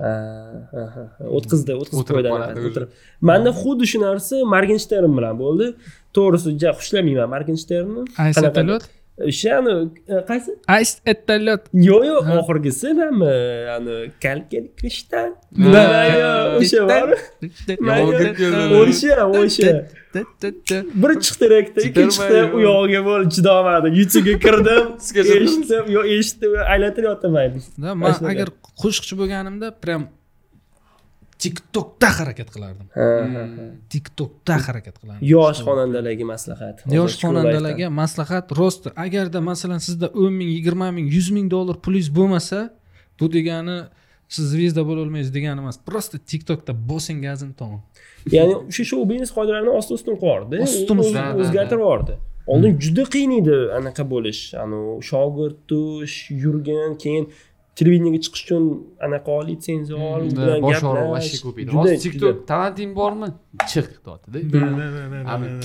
O'tkazdi 1.37 1.71
o'tkazib 1.81 2.07
qo'ydi 2.15 2.29
o'tirib. 2.69 2.89
manda 3.29 3.51
xuddi 3.61 3.85
shu 3.91 3.97
narsa 4.07 4.35
margenштern 4.55 5.11
bilan 5.17 5.35
bo'ldi. 5.43 5.67
To'g'risi 6.15 6.49
ja 6.61 6.69
xushlamayman 6.79 7.27
margenšternni 7.35 8.01
ice 8.31 8.47
o'shani 9.29 9.73
e, 10.13 10.15
qaysi? 10.29 10.51
Ice 10.81 10.93
etolot 11.13 11.63
yo'q 11.89 12.03
yo'q 12.11 12.27
oxirgisi 12.39 12.87
manmi 12.99 13.31
ani 13.75 13.95
kalkel 14.23 14.65
krishtan 14.79 15.29
Ha. 15.73 15.85
o'sha 16.59 16.81
bor. 16.89 17.07
o'sha 18.81 19.15
o'sha. 19.41 19.71
bir 21.01 21.11
chiqdi 21.23 21.41
direktda 21.45 21.79
ikkinchi 21.87 22.17
chiqdi 22.17 22.39
u 22.55 22.59
yog'iga 22.67 23.01
bo'ldi 23.09 23.29
chidolmadim 23.35 23.93
youtube'ga 23.99 24.35
kirdim 24.45 24.85
eshitdim 25.43 25.85
yo'q 25.95 26.05
eshitdim 26.17 26.51
aylantiryapman. 26.73 27.51
Да, 27.83 27.89
man 28.01 28.13
agar 28.33 28.47
qo'shiqchi 28.83 29.13
bo'lganimda 29.21 29.67
прям 29.83 30.01
tiktokda 31.43 32.09
harakat 32.19 32.49
qilardim. 32.55 32.87
Tiktokda 33.93 34.57
harakat 34.67 34.95
qilardim. 35.01 35.23
Yosh 35.33 35.61
xonandalarga 35.67 36.25
maslahat. 36.33 36.83
Yosh 36.97 37.15
xonandalarga 37.21 37.89
maslahat 38.01 38.51
rost 38.59 38.89
agarda 39.05 39.41
masalan 39.51 39.81
sizda 39.87 40.07
o'n 40.23 40.33
ming 40.39 40.49
yigirma 40.57 40.91
ming 40.97 41.07
yuz 41.15 41.29
ming 41.37 41.47
dollar 41.55 41.77
pulingiz 41.85 42.09
bo'lmasa 42.19 42.59
bu 43.19 43.31
degani 43.37 43.77
siz 44.35 44.45
zvezda 44.53 44.81
bo'lolmaysiz 44.89 45.31
degani 45.37 45.59
emas. 45.63 45.77
Просто 45.89 46.15
tiktokda 46.31 46.73
bosing 46.89 47.19
gazini 47.27 47.53
tong 47.61 47.81
ya'ni 48.35 48.55
o'sha 48.69 48.83
shou 48.91 49.03
biznes 49.09 49.31
qoidalarini 49.37 49.71
ostin 49.79 49.95
ustun 49.99 50.15
Ostin 50.65 50.97
ustun. 51.03 51.15
Da. 51.15 51.35
o'zgartirib 51.41 51.83
yubordi. 51.85 52.17
Oldin 52.53 52.79
juda 52.83 53.03
qiyin 53.13 53.31
edi 53.41 53.57
anaqa 53.79 54.03
bo'lish. 54.13 54.41
Anavi 54.63 54.93
shogird 55.09 55.71
yurgin 56.43 56.95
keyin 57.03 57.25
televideniyega 57.77 58.19
chiqish 58.25 58.43
uchun 58.45 58.63
anaqa 59.05 59.29
ol 59.37 59.45
litsenziya 59.51 59.97
ol 60.13 60.21
u 60.27 60.29
bilan 60.37 60.61
bosh 60.67 60.83
og'rig'i 60.89 60.97
gaplash. 60.97 61.13
вообще 61.15 61.37
ko'paydi. 61.45 61.69
Hozir 61.77 61.97
tiktok 62.05 62.35
talenting 62.51 62.91
bormi? 62.99 63.27
Chiq 63.71 63.87
deyaptida. 64.05 64.37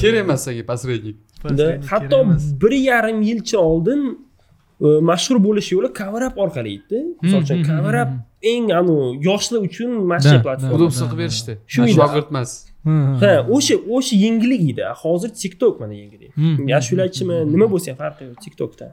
Kerak 0.00 0.20
emas 0.24 0.40
senga 0.46 0.64
посредник 0.72 1.16
hatto 1.90 2.18
bir 2.62 2.72
yarim 2.72 3.22
yilcha 3.22 3.58
oldin 3.58 4.18
e, 4.80 4.86
mashhur 4.86 5.44
bo'lish 5.44 5.72
yo'li 5.72 5.88
up 6.26 6.38
orqali 6.38 6.70
edi 6.78 6.98
misol 7.22 7.40
uchun 7.42 7.56
Hmm, 7.56 7.78
hmm, 7.78 7.92
hmm, 7.92 8.18
eng 8.42 8.70
anavi 8.80 9.24
yoshlar 9.28 9.60
uchun 9.68 9.90
mashhur 10.12 10.42
platforma. 10.42 10.74
udobство 10.76 11.06
qilib 11.06 11.18
berishdi. 11.18 11.52
Shu 11.66 11.80
shogird 11.98 12.28
emas 12.30 12.50
ha 13.22 13.32
o'sha 13.56 13.74
o'sha 13.94 14.14
yengillik 14.24 14.62
edi. 14.72 14.82
Hozir 15.02 15.30
tiktok 15.42 15.80
mana 15.80 15.94
yengillik. 16.02 16.30
Hmm. 16.34 16.66
ashulachimi 16.80 17.36
nima 17.54 17.66
bo'lsa 17.72 17.86
ham 17.90 17.98
farqi 18.02 18.22
yo'q 18.28 18.38
tiktokda 18.44 18.86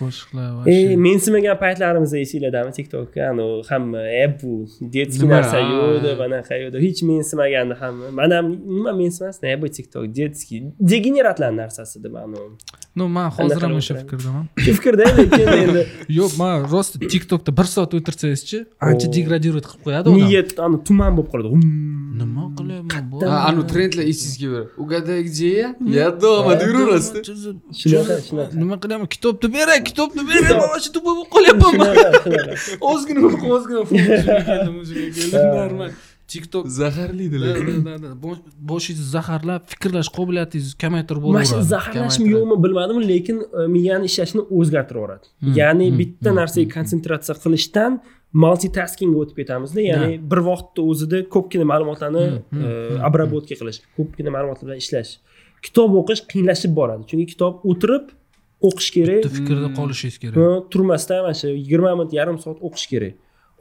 qo'shiqlar 0.00 0.48
e 0.50 0.54
вообще 0.56 0.96
mensimagan 1.06 1.56
paytlarimizda 1.64 2.18
esinglardami 2.24 2.70
tiktokka 2.78 3.20
anavi 3.32 3.62
hamma 3.70 4.02
e 4.24 4.26
bu 4.38 4.50
детский 4.94 5.28
narsa 5.34 5.56
Ha. 5.58 5.68
yo'q 5.72 5.96
deb 6.06 6.18
anaqa 6.26 6.54
yo'q 6.62 6.70
deb 6.74 6.82
hech 6.86 7.00
mensimagandi 7.10 7.74
hamma. 7.82 8.06
Man 8.18 8.30
ham 8.36 8.46
nima 8.76 8.92
mensimasdim 9.02 9.48
e 9.54 9.56
bu 9.62 9.66
tiktok 9.76 10.04
детский 10.18 10.60
degeneratlarni 10.92 11.56
narsasi 11.62 11.96
deb 12.04 12.14
anavi 12.24 12.48
ну 12.98 13.04
man 13.16 13.28
hozir 13.36 13.60
ham 13.64 13.72
o'sha 13.80 13.94
fikrdaman 14.02 14.44
shu 14.64 14.70
fikrda 14.78 15.04
lekin 15.18 15.48
endi 15.62 15.82
yo'q 16.18 16.32
man 16.40 16.54
rost 16.72 16.92
tiktokda 17.12 17.50
bir 17.58 17.66
soat 17.74 17.90
o'tirsangizchi 17.98 18.58
ancha 18.88 19.06
degradirovat 19.16 19.64
qilib 19.70 19.82
qo'yadi 19.86 20.06
odam. 20.08 20.18
Miya 20.28 20.42
tuman 20.88 21.10
bo'lib 21.16 21.28
qoladi. 21.32 21.48
Nima 22.20 22.44
Ha, 23.30 23.36
anu 23.48 23.62
trendlar 23.72 24.04
esingizga 24.12 24.46
keladi 24.46 24.68
угадай 24.82 25.20
где 25.28 25.48
я? 25.64 25.68
Я 26.04 26.10
дома 26.10 26.52
Shunaqa, 27.80 28.14
shunaqa. 28.28 28.52
nima 28.62 28.76
qilyapman 28.82 29.08
kitobni 29.14 29.48
beray 29.56 29.80
kitobni 29.88 30.22
beray 30.30 30.52
man 30.58 30.68
mana 30.72 30.80
shu 30.84 30.90
tuppa 30.96 31.10
bo'lib 31.16 31.28
qolyapman 31.34 31.72
ozgina 32.90 33.20
ozgina 33.56 33.80
keldim 33.90 34.76
o'ziga 34.82 35.06
keldim 35.16 35.44
normal 35.60 35.90
tiktok 36.32 36.64
zaharlidilar 36.80 37.56
Bosh- 38.24 38.44
boshingizni 38.70 39.08
zaharlab 39.16 39.62
fikrlash 39.72 40.10
qobiliyatingizni 40.18 40.76
kamaytirib 40.84 41.22
mana 41.36 41.44
shu 41.50 41.58
zaharlashmi 41.74 42.26
yo'qmi 42.34 42.56
bilmadim 42.64 42.98
lekin 43.12 43.36
miyani 43.74 44.04
ishlashini 44.10 44.42
o'zgartirib 44.58 44.98
yuboradi 45.00 45.26
ya'ni 45.60 45.86
bitta 46.00 46.30
narsaga 46.40 46.68
konsentratsiya 46.76 47.34
qilishdan 47.44 47.92
multitaskingga 48.34 49.22
o'tib 49.22 49.36
ketamizda 49.40 49.80
ya'ni 49.80 50.18
bir 50.30 50.40
vaqtda 50.50 50.84
o'zida 50.90 51.22
ko'pgina 51.34 51.64
ma'lumotlarni 51.72 52.24
Hmm, 52.26 52.42
hmm, 52.50 52.64
e, 52.64 52.72
hmm, 52.90 53.04
обработка 53.08 53.54
qilish 53.60 53.80
ko'pgina 53.96 54.30
ma'lumotlar 54.34 54.68
bilan 54.68 54.82
ishlash. 54.84 55.16
Kitob 55.66 55.94
o'qish 56.02 56.22
qiyinlashib 56.32 56.72
boradi. 56.78 57.06
Chunki 57.10 57.26
kitob 57.32 57.64
o'tirib 57.70 58.10
o'qish 58.68 58.90
kerak. 58.96 59.22
Bitta 59.22 59.32
fikrda 59.38 59.70
qolishingiz 59.78 60.18
kerak. 60.24 60.68
Turmasdan 60.72 61.24
mana 61.24 61.38
shu 61.40 61.54
yigirma 61.54 61.94
minut 61.98 62.12
yarim 62.18 62.38
soat 62.44 62.58
o'qish 62.68 62.86
kerak. 62.92 63.14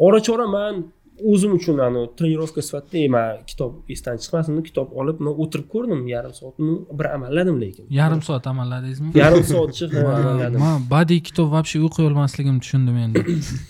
Ora 0.06 0.20
chora 0.28 0.48
man 0.58 0.84
o'zim 1.32 1.52
uchun 1.58 1.78
ani 1.86 2.02
trenirovka 2.18 2.62
sifatida 2.68 2.98
"Ey, 3.04 3.08
man 3.16 3.38
kitob 3.50 3.72
esdan 3.94 4.18
chiqmasin 4.24 4.62
kitob 4.70 4.88
olib 5.02 5.18
man 5.26 5.34
o'tirib 5.44 5.68
ko'rdim 5.74 6.02
yarim 6.14 6.34
soat. 6.40 6.56
Bir 7.00 7.06
amalladim 7.16 7.58
lekin. 7.64 7.86
Yarim 8.00 8.22
soat 8.28 8.48
amalladingizmi 8.52 9.12
yarim 9.22 9.44
soatcha 9.54 9.86
ha, 9.94 10.00
amalladim. 10.18 10.60
man 10.66 10.78
badiiy 10.94 11.22
kitob 11.30 11.48
вообще 11.56 11.78
o'qiy 11.88 12.06
olmasligimni 12.10 12.60
tushundim 12.66 12.98
endi. 13.06 13.20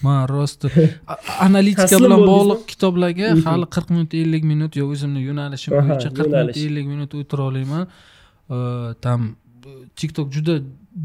Man 0.05 0.19
rosti 0.35 0.67
analitika 1.47 1.97
bilan 2.05 2.21
bog'liq 2.31 2.61
kitoblarga 2.71 3.27
Mhm. 3.35 3.43
hali 3.49 3.65
qirq 3.75 3.87
minut 3.95 4.11
ellik 4.21 4.43
minut 4.51 4.71
yo 4.81 4.85
o'zimni 4.93 5.21
yo'nalishim 5.29 5.71
bo'yicha 5.79 6.09
qirq 6.17 6.31
minut 6.37 6.57
ellik 6.65 6.85
minut 6.93 7.11
o'tira 7.21 7.43
olaman 7.51 7.85
Э, 8.55 8.93
там 9.05 9.21
tiktok 9.99 10.27
juda 10.35 10.53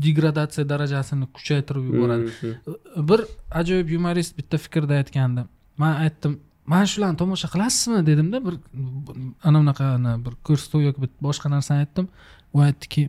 degradatsiya 0.07 0.65
darajasini 0.73 1.27
kuchaytirib 1.37 1.85
yuboradi. 1.91 2.27
Mhm. 2.43 3.07
bir 3.09 3.21
ajoyib 3.61 3.89
yumorist 3.97 4.33
bitta 4.39 4.57
fikrda 4.65 4.95
aytgandi 5.01 5.43
man 5.83 5.95
aytdim 6.05 6.39
mana 6.71 6.87
shularni 6.93 7.17
tomosha 7.23 7.49
qilasizmi? 7.55 8.01
Dedimda 8.07 8.39
bir 8.47 8.55
ana 9.47 9.59
bunaqani 9.63 10.13
bir 10.25 10.35
ko'rsatuv 10.49 10.81
yoki 10.89 11.09
boshqa 11.27 11.51
narsani 11.55 11.85
aytdim. 11.85 12.07
U 12.55 12.63
aytdiki 12.67 13.03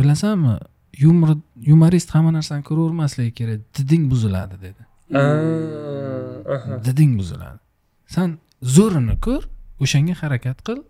bilasanmi 0.00 0.54
yumor 1.04 1.36
yumorist 1.70 2.10
hamma 2.14 2.32
narsani 2.38 2.62
ko'ravermasligi 2.68 3.32
kerak. 3.40 3.60
Diding 3.78 4.10
buziladi 4.12 4.56
dedi. 4.66 4.82
Aha. 6.54 6.84
diding 6.86 7.12
buziladi. 7.20 7.60
San 8.06 8.38
zo'rini 8.76 9.16
ko'r 9.26 9.42
o'shanga 9.84 10.14
harakat 10.22 10.58
qil 10.66 10.82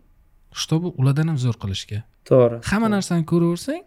чтобы 0.63 0.89
ulardan 1.01 1.33
ham 1.33 1.39
zo'r 1.45 1.57
qilishga. 1.63 2.01
To'g'ri 2.31 2.61
hamma 2.71 2.89
narsani 2.97 3.27
ko'raversang 3.33 3.83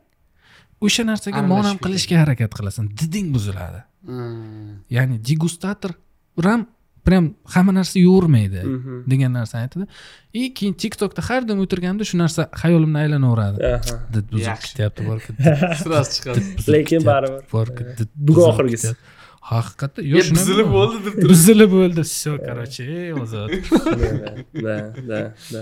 o'sha 0.86 1.04
narsaga 1.12 1.42
monam 1.54 1.78
qilishga 1.86 2.16
harakat 2.24 2.52
qilasan. 2.58 2.92
Diding 3.00 3.28
buziladi. 3.36 3.82
Ya'ni 4.98 5.16
degustator 5.30 5.92
ham 6.50 6.68
прям 7.08 7.24
hamma 7.54 7.72
narsa 7.80 7.96
Mhm. 8.76 8.96
degan 9.12 9.32
narsani 9.40 9.62
aytdi. 9.66 9.86
И 10.40 10.42
keyin 10.58 10.74
tiktokda 10.84 11.22
har 11.30 11.42
doim 11.48 11.60
o'tirganda 11.66 12.04
shu 12.10 12.16
narsa 12.24 12.42
xayolimdan 12.62 13.00
aylanaveradi 13.06 13.58
did 14.14 14.26
buzib 14.34 14.48
Yaxshi. 14.52 14.68
ketyapti 14.76 15.02
sразу 15.82 16.10
chiqadi. 16.16 16.40
Lekin 16.74 17.02
baribir. 17.10 17.42
borki 17.56 17.84
did 18.00 18.10
Bugun 18.28 18.46
oxirgisi. 18.52 18.92
haqiqatda 19.52 20.00
Ya 20.14 20.22
buzilib 20.36 20.70
bo'ldi. 20.78 20.98
deb 21.06 21.14
turib 21.22 21.30
buzilib 21.32 21.72
bo'ldi. 21.78 22.02
Все 22.14 22.32
короче 22.48 22.84
ey 23.02 23.12
ozod. 23.22 23.50
Da 24.66 24.76
da 25.10 25.20
da. 25.54 25.62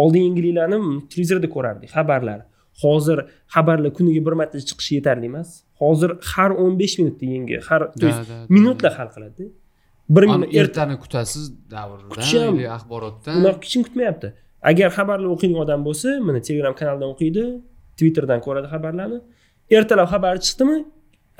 Oldin 0.00 0.22
yangiliklarni 0.28 0.78
televizorda 1.12 1.48
ko'rardik 1.56 1.90
xabarlar. 1.96 2.40
Hozir 2.82 3.18
xabarlar 3.54 3.90
kuniga 3.98 4.20
bir 4.26 4.34
marta 4.40 4.56
chiqishi 4.70 4.92
yetarli 4.98 5.26
emas. 5.32 5.48
Hozir 5.82 6.10
har 6.32 6.50
o'n 6.62 6.72
besh 6.82 6.94
minutda 7.00 7.24
yangi 7.34 7.56
har 7.68 7.80
Da, 8.00 8.06
есть 8.08 8.30
minutlar 8.56 8.92
hal 8.98 9.08
qiladi 9.14 9.44
bir 10.14 10.22
ertani 10.60 10.94
kutasiz 11.02 11.44
davrdan 11.74 12.08
Kutisham. 12.12 12.54
axborotdan. 12.76 13.34
Unaqa 13.40 13.58
hech 13.62 13.70
kim 13.72 13.82
kutmayapti. 13.86 14.28
Agar 14.70 14.88
xabarlar 14.98 15.28
o'qiydigan 15.34 15.62
odam 15.66 15.80
bo'lsa 15.88 16.08
mana 16.26 16.38
telegram 16.48 16.74
kanaldan 16.80 17.08
o'qiydi 17.14 17.42
twitterdan 17.98 18.40
ko'radi 18.46 18.66
xabarlarni. 18.74 19.18
Ertalab 19.76 20.08
xabar 20.12 20.34
chiqdimi? 20.46 20.78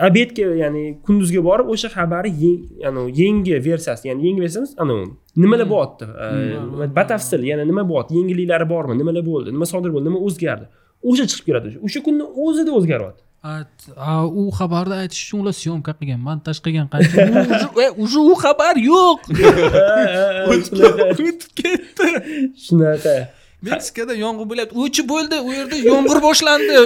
Obedga 0.08 0.44
ya'ni 0.64 0.82
kunduzgi 1.06 1.40
borib 1.48 1.66
o'sha 1.74 1.88
xabarni 1.96 2.30
yangi 3.22 3.52
versiyasi 3.68 4.02
ya'ni 4.10 4.20
yangi 4.28 4.40
versiyasi 4.44 4.72
anavi 4.82 5.04
nimalar 5.42 5.66
bo'lyapti 5.74 6.04
Hmm. 6.10 6.94
batafsil 6.98 7.40
yana 7.50 7.64
nima 7.70 7.82
bo'lyapti 7.90 8.12
yengilliklari 8.18 8.66
bormi? 8.74 8.92
Nimalar 9.00 9.24
bo'ldi? 9.30 9.48
Nima 9.56 9.66
sodir 9.72 9.90
bo'ldi? 9.94 10.06
Nima 10.10 10.20
o'zgardi? 10.28 10.66
O'sha 11.08 11.24
chiqib 11.30 11.44
keladi. 11.48 11.68
O'sha- 11.86 12.02
kunni 12.06 12.24
o'zida 12.44 12.70
o'zgaryapti 12.78 13.22
u 13.42 14.50
xabarni 14.52 14.94
aytish 15.02 15.22
uchun 15.24 15.40
ular 15.42 15.54
syomka 15.56 15.92
qilgan 15.98 16.20
montaj 16.20 16.60
qilgan 16.64 16.88
qancha 16.92 17.16
уже 17.72 17.90
уже 18.04 18.18
u 18.20 18.34
xabar 18.36 18.76
yo'q. 18.76 19.20
O'tib 20.52 21.40
ketdi. 21.56 22.10
Shunaqa 22.64 23.39
meksikada 23.68 24.14
yomg'ir 24.24 24.46
bo'lyapti. 24.50 24.74
O'chi 24.84 25.02
bo'ldi 25.12 25.36
u 25.48 25.50
yerda 25.58 25.76
yomg'ir 25.90 26.18
boshlandi. 26.28 26.76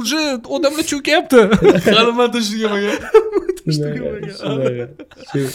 Уже 0.00 0.20
odamlar 0.56 0.84
cho'kyapti. 0.92 1.40
Hali 1.96 2.12
Shu- 5.30 5.52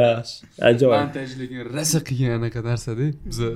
yaxshi 0.00 0.36
ajoyib. 0.68 0.94
Montaj 1.02 1.30
lekin 1.40 1.58
rosa 1.76 1.98
qiyin 2.08 2.30
anaqa 2.38 2.60
narsada 2.70 3.06
biza 3.30 3.48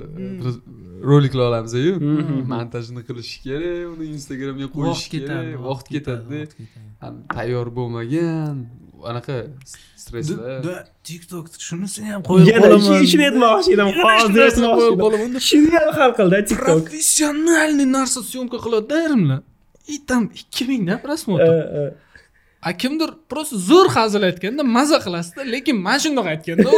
roliklar 1.09 1.45
olamiz-yu 1.51 1.93
Mhm. 1.99 2.35
montajni 2.53 3.01
qilish 3.07 3.33
kerak 3.45 3.79
uni 3.93 4.05
instagramga 4.17 4.67
qo'yish 4.77 5.05
kerak 5.13 5.47
vaqt 5.67 5.87
ketadida 5.93 6.41
tayyor 7.35 7.67
bo'lmagan 7.77 8.55
anaqa 9.11 9.35
stresslar 10.03 10.83
tiktok 11.07 11.45
shunisini 11.67 12.07
ham 12.13 12.21
qo'yib 12.29 12.47
yana 12.53 12.65
qolaman. 12.65 12.85
shu- 12.99 13.09
shuni 13.11 13.25
aytmoqchi 13.29 13.69
edim 13.75 13.89
hozir 14.07 14.41
edim. 14.49 14.63
qolaman 15.03 15.31
shuni 15.49 15.71
ham 15.79 15.89
hal 15.99 16.11
qildi 16.19 16.39
tiktok. 16.51 16.77
Professionalniy 16.83 17.87
narsa 17.97 18.19
syomka 18.31 18.57
qiladi 18.65 18.93
ayrimlar 19.01 19.39
и 19.93 19.95
там 20.09 20.23
ikki 20.41 20.63
mingdan 20.69 20.97
просмотр 21.05 21.93
a 22.69 22.71
kimdir 22.81 23.09
просто 23.31 23.55
zo'r 23.69 23.87
hazil 23.95 24.23
aytganda 24.29 24.63
maza 24.77 24.97
qilasizda 25.05 25.41
lekin 25.53 25.75
mana 25.87 25.99
shundoq 26.03 26.27
aytganda 26.33 26.69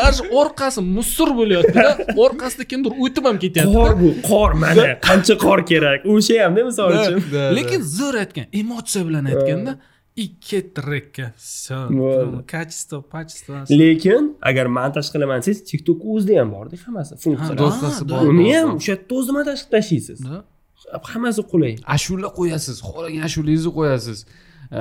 даже 0.00 0.20
orqasi 0.40 0.80
musor 0.96 1.30
bo'lyaptida 1.40 1.90
orqasida 2.24 2.64
kimdir 2.72 2.92
o'tib 3.04 3.24
ham 3.28 3.36
ketyapti 3.44 3.74
qor 3.78 3.92
bu 4.00 4.08
qor 4.30 4.50
mana 4.62 4.82
qancha 5.08 5.34
qor 5.46 5.60
kerak? 5.70 6.00
O'sha 6.14 6.34
hamda 6.44 6.60
misol 6.68 6.90
uchun? 6.98 7.18
lekin 7.58 7.80
zo'r 7.98 8.14
aytgan 8.22 8.46
emotsiya 8.60 9.02
bilan 9.08 9.24
aytganda 9.32 9.72
и 10.16 10.24
ketdi 10.48 10.80
rekka 10.92 11.26
все 11.36 11.76
Bo'ldi. 11.88 12.44
качество 12.46 13.00
пачество. 13.00 13.64
Lekin 13.70 14.22
agar 14.50 14.66
montaj 14.78 15.06
qilaman 15.12 15.38
desangiz 15.40 15.60
tiktok 15.70 15.98
o'zida 16.12 16.34
ham 16.40 16.48
borda 16.56 16.76
hammasi 16.86 17.12
funksiyalar 17.24 17.58
do'stasi 17.62 18.02
bor. 18.10 18.22
uni 18.30 18.48
ham 18.56 18.68
o'sha 18.78 18.92
yerda 18.92 19.04
qilib 19.08 19.46
tashlaysiz 19.76 20.18
hammasi 21.12 21.42
qulay 21.52 21.74
ashula 21.96 22.28
qo'yasiz 22.38 22.76
xohlagan 22.88 23.22
ashulangizni 23.28 23.72
qo'yasiz 23.78 24.18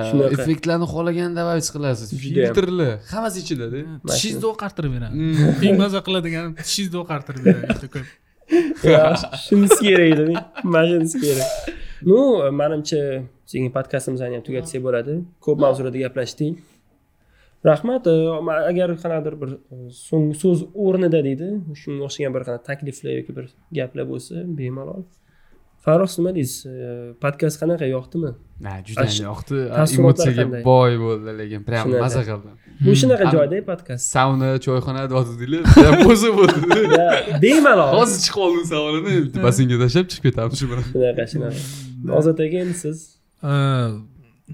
Shunaqa. 0.10 0.34
effektlarni 0.36 0.88
xohlagan 0.94 1.30
добавить 1.40 1.70
qilasiz 1.76 2.08
filtrlar 2.24 2.94
hammasi 3.14 3.38
ichidada 3.44 3.80
tishingizni 4.10 4.48
oqartirib 4.54 4.92
beradi 4.96 5.14
eng 5.68 5.76
maza 5.84 6.00
qiladigan 6.08 6.46
tishingizni 6.66 6.98
oqartirib 7.04 7.42
beradi 7.46 7.66
juda 7.76 7.88
ko'p 7.96 8.08
yaxshi 8.96 9.28
shunisi 9.46 9.80
kerak 9.88 10.08
edi 10.16 10.36
mana 10.74 10.86
shunisi 10.92 11.18
kerak 11.26 11.50
ну 12.10 12.18
manimcha 12.62 13.02
sekin 13.52 13.72
podkastimizni 13.78 14.36
ham 14.36 14.44
tugatsak 14.48 14.82
bo'ladi. 14.88 15.14
Ko'p 15.46 15.58
mavzularda 15.64 16.00
gaplashdik. 16.06 16.54
Rahmat. 17.70 18.04
Ma- 18.48 18.66
agar 18.72 18.90
qanaqadir 19.04 19.36
bir 19.42 19.50
so'nggi 20.08 20.36
so'z 20.44 20.60
o'rnida 20.86 21.20
deydi 21.28 21.48
shunga 21.82 22.02
o'xshagan 22.08 22.32
bir 22.36 22.42
qanaqa 22.48 22.64
takliflar 22.70 23.14
yoki 23.20 23.32
bir 23.38 23.46
gaplar 23.78 24.06
bo'lsa 24.12 24.36
bemalol 24.60 25.04
farroh 25.86 26.12
nima 26.20 26.32
deysiz? 26.38 26.66
E, 26.66 26.90
podkast 27.24 27.62
qanaqa 27.62 27.88
yoqdimi? 27.96 28.32
Na 28.66 28.74
juda 28.88 29.06
yoqdi. 29.28 29.58
Taassurotlar 29.76 30.28
emotsiyaga 30.32 30.64
boy 30.70 30.98
bo'ldi 31.04 31.38
lekin 31.40 31.62
prям 31.68 31.86
Shunaqa. 31.86 32.04
maza 32.06 32.22
qildim. 32.30 32.54
Bu 32.86 32.92
shunaqa 33.02 33.26
Am- 33.30 33.36
joyda 33.36 33.62
podkast 33.72 34.04
sauna 34.16 34.50
choyxona 34.66 35.04
deyotgandinglar 35.12 35.64
prям 35.78 36.12
o'zi 36.12 36.30
bo'ldi. 36.40 36.60
Bemalol. 37.46 37.90
Hozir 37.98 38.20
chiqib 38.26 38.44
oldim 38.48 38.66
savolini 38.74 39.16
bitta 39.26 39.48
basseynga 39.48 39.78
tashlab 39.84 40.08
chiqib 40.12 40.24
ketamiz 40.30 40.56
shu 40.62 40.70
bilan? 40.72 40.86
Shunaqa 40.94 41.24
shunaqa. 41.34 41.60
Ozod 42.20 42.46
aka 42.46 42.58
endi 42.66 42.78
siz 42.84 42.98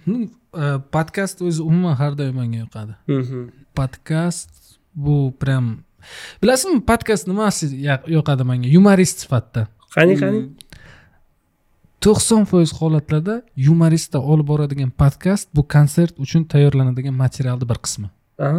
ну, 0.06 0.30
э, 0.54 0.80
podkast 0.92 1.42
o'zi 1.42 1.62
umuman 1.62 1.96
har 2.02 2.14
doim 2.20 2.36
menga 2.40 2.60
yoqadi 2.66 2.94
podkast 3.76 4.52
bu 4.96 5.34
прям 5.42 5.66
bilasizmi 6.42 6.82
podkast 6.92 7.28
nimasi 7.28 7.66
yoqadi 8.18 8.44
menga 8.52 8.68
yumorist 8.76 9.26
sifatida. 9.26 9.68
Qani 9.96 10.16
qani 10.22 10.40
to'qson 12.06 12.46
foiz 12.50 12.74
holatlarda 12.80 13.36
yumoristlar 13.68 14.22
olib 14.32 14.48
boradigan 14.52 14.92
podkast 15.02 15.50
bu 15.56 15.68
konsert 15.76 16.14
uchun 16.24 16.44
tayyorlanadigan 16.54 17.16
materialni 17.24 17.70
bir 17.72 17.80
qismi. 17.86 18.08
Ah, 18.40 18.54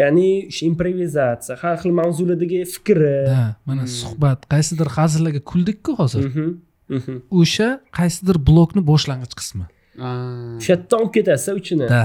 ya'ni 0.00 0.28
o'sha 0.50 0.66
improvizatsiya 0.70 1.56
har 1.62 1.76
xil 1.82 1.92
mavzulardagi 2.00 2.58
fikri. 2.74 3.14
Da 3.32 3.44
mana 3.68 3.86
suhbat 4.00 4.40
qaysidir 4.52 4.88
hazillarga 4.96 5.40
kuldikku 5.50 5.96
hozir. 6.00 6.26
Mhm, 6.28 6.50
mhm. 6.96 7.16
o'sha 7.40 7.68
qaysidir 7.98 8.36
blokni 8.48 8.82
boshlang'ich 8.90 9.34
qismi. 9.40 9.64
O'sha 9.96 10.72
yerdan 10.72 10.98
olib 11.00 11.12
ketasiz 11.16 11.54
uchini? 11.62 11.88
Da 11.94 12.04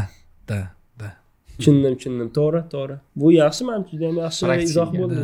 da 0.50 0.62
da. 1.02 1.10
Tushundim 1.58 1.94
tushundim 2.00 2.30
to'g'ri 2.38 2.62
to'g'ri. 2.74 2.96
Bu 3.20 3.28
yaxshi 3.42 3.64
man 3.70 3.80
juda 3.92 4.06
ham 4.10 4.18
yaxshi 4.26 4.44
izoh 4.70 4.90
bo'ldi 5.00 5.22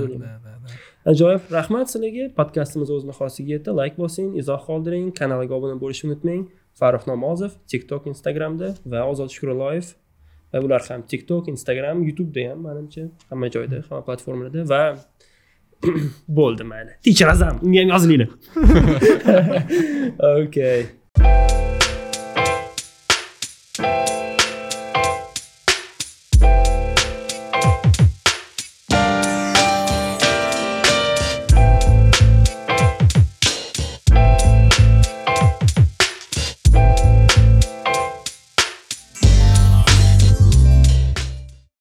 ajoyib 1.12 1.52
rahmat 1.52 1.92
sizlarga. 1.92 2.26
Podkastimiz 2.40 2.90
o'z 2.96 3.04
nihoyasiga 3.10 3.56
yetdi. 3.56 3.76
Layk 3.80 3.96
bosing 4.02 4.30
izoh 4.42 4.62
qoldiring 4.70 5.14
kanalga 5.20 5.54
obuna 5.58 5.76
bo'lishni 5.84 6.06
unutmang. 6.10 6.44
Farruh 6.80 7.06
namozov 7.10 7.56
tiktok 7.72 8.10
instagramda 8.12 8.74
va 8.92 9.06
ozod 9.12 9.30
shukuralloyev 9.36 9.94
va 10.54 10.64
ular 10.66 10.82
ham 10.90 11.02
tiktok 11.12 11.44
instagram 11.54 12.04
youtubeda 12.08 12.52
ham 12.52 12.60
manimcha 12.68 13.08
hamma 13.32 13.48
joyda 13.56 13.78
hamma 13.88 14.04
platformalarda 14.10 14.62
va 14.74 14.84
bo'ldi 16.40 16.64
mayli. 16.74 16.94
Teacher 17.06 17.30
azam 17.36 17.56
unga 17.66 17.80
ham 17.82 17.90
yozilinglar. 17.96 18.30
Okay 20.38 20.80